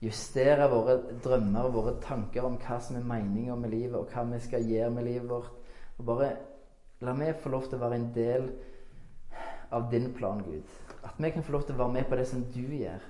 justere 0.03 0.67
våre 0.71 0.97
drømmer 1.23 1.69
og 1.69 1.77
våre 1.77 1.93
tanker 2.03 2.43
om 2.47 2.57
hva 2.59 2.79
som 2.83 2.99
er 2.99 3.07
meninga 3.07 3.55
med 3.55 3.71
livet, 3.71 3.95
og 3.95 4.11
hva 4.11 4.25
vi 4.33 4.41
skal 4.43 4.67
gjøre 4.67 4.91
med 4.97 5.07
livet 5.07 5.29
vårt. 5.29 5.55
Og 5.97 6.05
bare 6.09 6.33
la 7.01 7.13
meg 7.13 7.35
få 7.41 7.51
lov 7.51 7.67
til 7.67 7.77
å 7.77 7.83
være 7.83 7.99
en 7.99 8.07
del 8.15 8.47
av 9.75 9.89
din 9.91 10.11
plan, 10.13 10.41
Gud. 10.43 10.63
At 11.03 11.17
vi 11.17 11.31
kan 11.31 11.43
få 11.43 11.51
lov 11.51 11.65
til 11.65 11.75
å 11.75 11.83
være 11.83 11.97
med 11.97 12.09
på 12.09 12.15
det 12.19 12.27
som 12.29 12.43
du 12.53 12.63
gjør. 12.63 13.03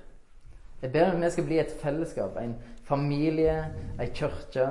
Jeg 0.82 0.92
ber 0.92 1.14
om 1.14 1.22
at 1.22 1.24
vi 1.24 1.30
skal 1.32 1.46
bli 1.48 1.58
et 1.58 1.76
fellesskap, 1.80 2.36
en 2.36 2.56
familie, 2.84 3.56
ei 4.00 4.10
kirke 4.14 4.66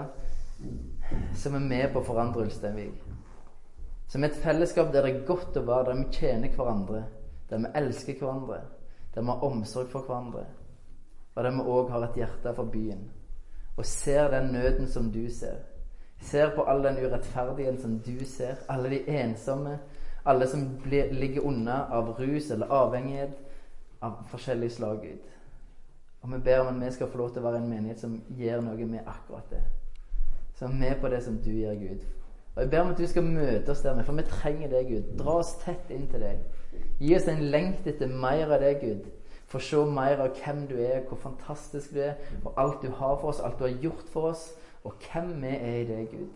som 1.36 1.56
er 1.56 1.66
med 1.66 1.92
på 1.94 2.02
å 2.02 2.08
forandre 2.08 2.46
Ulsteinvik. 2.46 3.02
Som 4.08 4.24
et 4.24 4.38
fellesskap 4.38 4.92
der 4.94 5.08
det 5.08 5.14
er 5.16 5.28
godt 5.28 5.58
å 5.58 5.66
være, 5.66 5.90
der 5.90 6.02
vi 6.04 6.20
tjener 6.20 6.54
hverandre, 6.54 7.04
der 7.50 7.64
vi 7.64 7.72
elsker 7.82 8.20
hverandre, 8.20 8.62
der 9.16 9.26
vi 9.26 9.34
har 9.34 9.46
omsorg 9.48 9.90
for 9.92 10.06
hverandre, 10.08 10.46
og 11.36 11.44
der 11.44 11.56
vi 11.56 11.66
òg 11.76 11.90
har 11.92 12.06
et 12.06 12.20
hjerte 12.22 12.54
for 12.56 12.72
byen. 12.72 13.08
Og 13.76 13.86
ser 13.86 14.30
den 14.32 14.54
nøden 14.54 14.88
som 14.88 15.10
du 15.12 15.26
ser. 15.34 15.64
Ser 16.22 16.56
på 16.56 16.64
all 16.64 16.84
den 16.84 16.98
urettferdigheten 16.98 17.82
som 17.82 18.00
du 18.00 18.26
ser. 18.26 18.56
Alle 18.70 18.90
de 18.90 19.04
ensomme. 19.08 19.80
Alle 20.26 20.48
som 20.48 20.78
blir, 20.84 21.12
ligger 21.14 21.42
unna 21.42 21.86
av 21.94 22.10
rus 22.20 22.52
eller 22.52 22.66
avhengighet 22.66 23.38
av 24.02 24.24
forskjellige 24.30 24.70
slag 24.70 25.02
Gud. 25.02 25.26
Og 26.22 26.34
vi 26.34 26.38
ber 26.38 26.60
om 26.60 26.68
at 26.68 26.88
vi 26.88 26.92
skal 26.92 27.08
få 27.12 27.18
lov 27.18 27.34
til 27.34 27.44
å 27.44 27.46
være 27.46 27.60
en 27.62 27.70
menighet 27.70 28.02
som 28.02 28.16
gjør 28.38 28.64
noe 28.66 28.86
med 28.90 29.06
akkurat 29.06 29.52
det. 29.52 29.62
Som 30.58 30.72
er 30.72 30.80
med 30.80 31.02
på 31.02 31.12
det 31.14 31.22
som 31.24 31.38
du 31.38 31.52
gjør, 31.52 31.76
Gud. 31.76 32.06
Og 32.56 32.62
Jeg 32.62 32.70
ber 32.72 32.80
om 32.82 32.92
at 32.92 32.98
du 32.98 33.08
skal 33.08 33.24
møte 33.24 33.72
oss 33.72 33.84
der, 33.84 34.04
for 34.04 34.14
vi 34.14 34.24
trenger 34.30 34.70
det, 34.70 34.88
Gud. 34.88 35.12
Dra 35.20 35.38
oss 35.44 35.54
tett 35.62 35.92
inn 35.94 36.08
til 36.10 36.24
deg. 36.24 36.42
Gi 37.00 37.16
oss 37.16 37.28
en 37.28 37.44
lengt 37.52 37.88
etter 37.88 38.08
mer 38.08 38.50
av 38.56 38.64
det, 38.64 38.74
Gud. 38.82 39.06
Få 39.52 39.60
se 39.62 39.86
mer 39.86 40.24
av 40.24 40.40
hvem 40.40 40.66
du 40.68 40.76
er, 40.80 41.04
hvor 41.06 41.20
fantastisk 41.22 41.94
du 41.94 42.00
er, 42.02 42.16
og 42.44 42.54
alt 42.58 42.82
du 42.82 42.90
har 42.90 43.20
for 43.22 43.30
oss, 43.30 43.44
alt 43.44 43.60
du 43.60 43.68
har 43.68 43.78
gjort 43.84 44.10
for 44.14 44.32
oss, 44.32 44.48
og 44.86 44.94
hvem 45.02 45.32
vi 45.42 45.54
er 45.56 45.80
i 45.82 45.88
det, 45.90 46.02
Gud. 46.12 46.28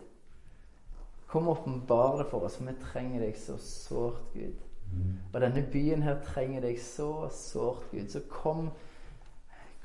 Kom 1.30 1.48
og 1.48 1.60
åpenbar 1.60 2.18
det 2.18 2.26
for 2.30 2.44
oss, 2.46 2.58
for 2.58 2.66
vi 2.66 2.74
trenger 2.82 3.22
deg 3.22 3.36
så 3.38 3.54
sårt, 3.62 4.22
Gud. 4.34 4.58
Og 5.32 5.40
denne 5.40 5.62
byen 5.72 6.02
her 6.02 6.18
trenger 6.26 6.64
deg 6.66 6.80
så 6.82 7.28
sårt, 7.34 7.86
Gud. 7.92 8.08
Så 8.10 8.24
kom 8.30 8.70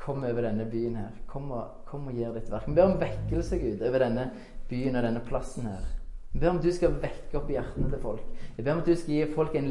Kom 0.05 0.23
over 0.23 0.41
denne 0.43 0.65
byen 0.69 0.95
her. 0.99 1.13
Kom 1.27 1.47
og, 1.55 1.69
kom 1.87 2.07
og 2.11 2.13
gjør 2.13 2.35
ditt 2.35 2.49
verk. 2.51 2.67
Vi 2.67 2.75
ber 2.77 2.91
om 2.91 2.99
vekkelse, 3.01 3.57
Gud, 3.57 3.79
over 3.87 4.03
denne 4.03 4.25
byen 4.69 4.99
og 4.99 5.05
denne 5.07 5.21
plassen 5.25 5.65
her. 5.65 5.85
Vi 6.33 6.39
ber 6.39 6.51
om 6.51 6.59
du 6.61 6.67
skal 6.75 6.97
vekke 7.01 7.39
opp 7.39 7.49
hjertene 7.49 7.89
til 7.89 8.01
folk. 8.03 8.25
Jeg 8.57 8.65
ber 8.65 8.73
om 8.73 8.81
at 8.83 8.89
du 8.89 8.95
skal 8.99 9.13
gi 9.15 9.29
folk 9.33 9.55
en, 9.55 9.69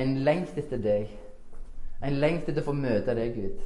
en 0.00 0.14
lengt 0.26 0.58
etter 0.58 0.80
deg. 0.82 1.12
En 2.02 2.16
lengt 2.18 2.48
etter 2.48 2.64
å 2.64 2.70
få 2.70 2.74
møte 2.74 3.14
deg, 3.14 3.36
Gud. 3.36 3.60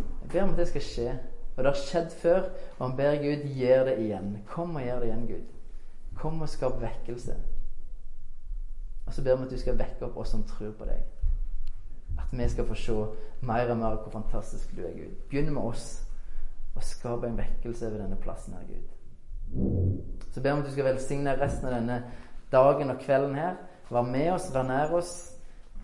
Jeg 0.00 0.32
ber 0.32 0.46
om 0.46 0.54
at 0.56 0.62
det 0.62 0.68
skal 0.72 0.86
skje. 0.88 1.16
Og 1.58 1.64
det 1.64 1.70
har 1.72 1.78
skjedd 1.82 2.10
før, 2.10 2.44
og 2.78 2.82
han 2.86 2.96
ber 2.96 3.16
Gud 3.18 3.48
gjør 3.58 3.84
det 3.84 3.94
igjen. 3.98 4.36
Kom 4.46 4.76
og 4.76 4.82
gjør 4.82 5.00
det 5.00 5.06
igjen, 5.08 5.26
Gud. 5.26 5.46
Kom 6.16 6.42
og 6.42 6.48
skap 6.48 6.76
vekkelse. 6.82 7.34
Og 9.06 9.14
så 9.14 9.24
ber 9.24 9.36
vi 9.36 9.42
at 9.48 9.50
du 9.50 9.58
skal 9.58 9.78
vekke 9.78 10.06
opp 10.06 10.20
oss 10.22 10.30
som 10.30 10.44
tror 10.46 10.70
på 10.78 10.86
deg. 10.86 11.02
At 12.18 12.30
vi 12.30 12.48
skal 12.48 12.66
få 12.66 12.76
se 12.78 12.94
mer 13.40 13.70
og 13.70 13.80
mer 13.80 13.96
hvor 13.96 14.10
fantastisk 14.12 14.76
du 14.76 14.84
er, 14.86 14.92
Gud. 14.92 15.16
Begynn 15.30 15.50
med 15.54 15.62
oss 15.62 15.88
og 16.76 16.84
skap 16.86 17.24
en 17.26 17.38
vekkelse 17.38 17.88
over 17.88 18.04
denne 18.04 18.20
plassen 18.22 18.54
her, 18.54 18.62
Gud. 18.68 18.86
Så 20.30 20.42
ber 20.42 20.54
vi 20.54 20.60
at 20.60 20.66
du 20.66 20.72
skal 20.72 20.88
velsigne 20.92 21.36
resten 21.40 21.66
av 21.66 21.74
denne 21.74 21.98
dagen 22.52 22.94
og 22.94 23.02
kvelden 23.02 23.34
her. 23.34 23.58
Vær 23.90 24.06
med 24.06 24.30
oss, 24.36 24.52
vær 24.54 24.62
nær 24.62 24.94
oss. 24.94 25.34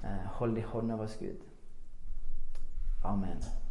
Eh, 0.05 0.31
hold 0.39 0.59
i 0.59 0.61
hånd 0.61 0.93
over 0.93 1.05
oss, 1.05 1.18
Gud. 1.18 1.43
Amen. 3.05 3.63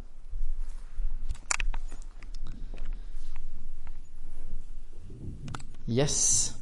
Yes. 5.86 6.54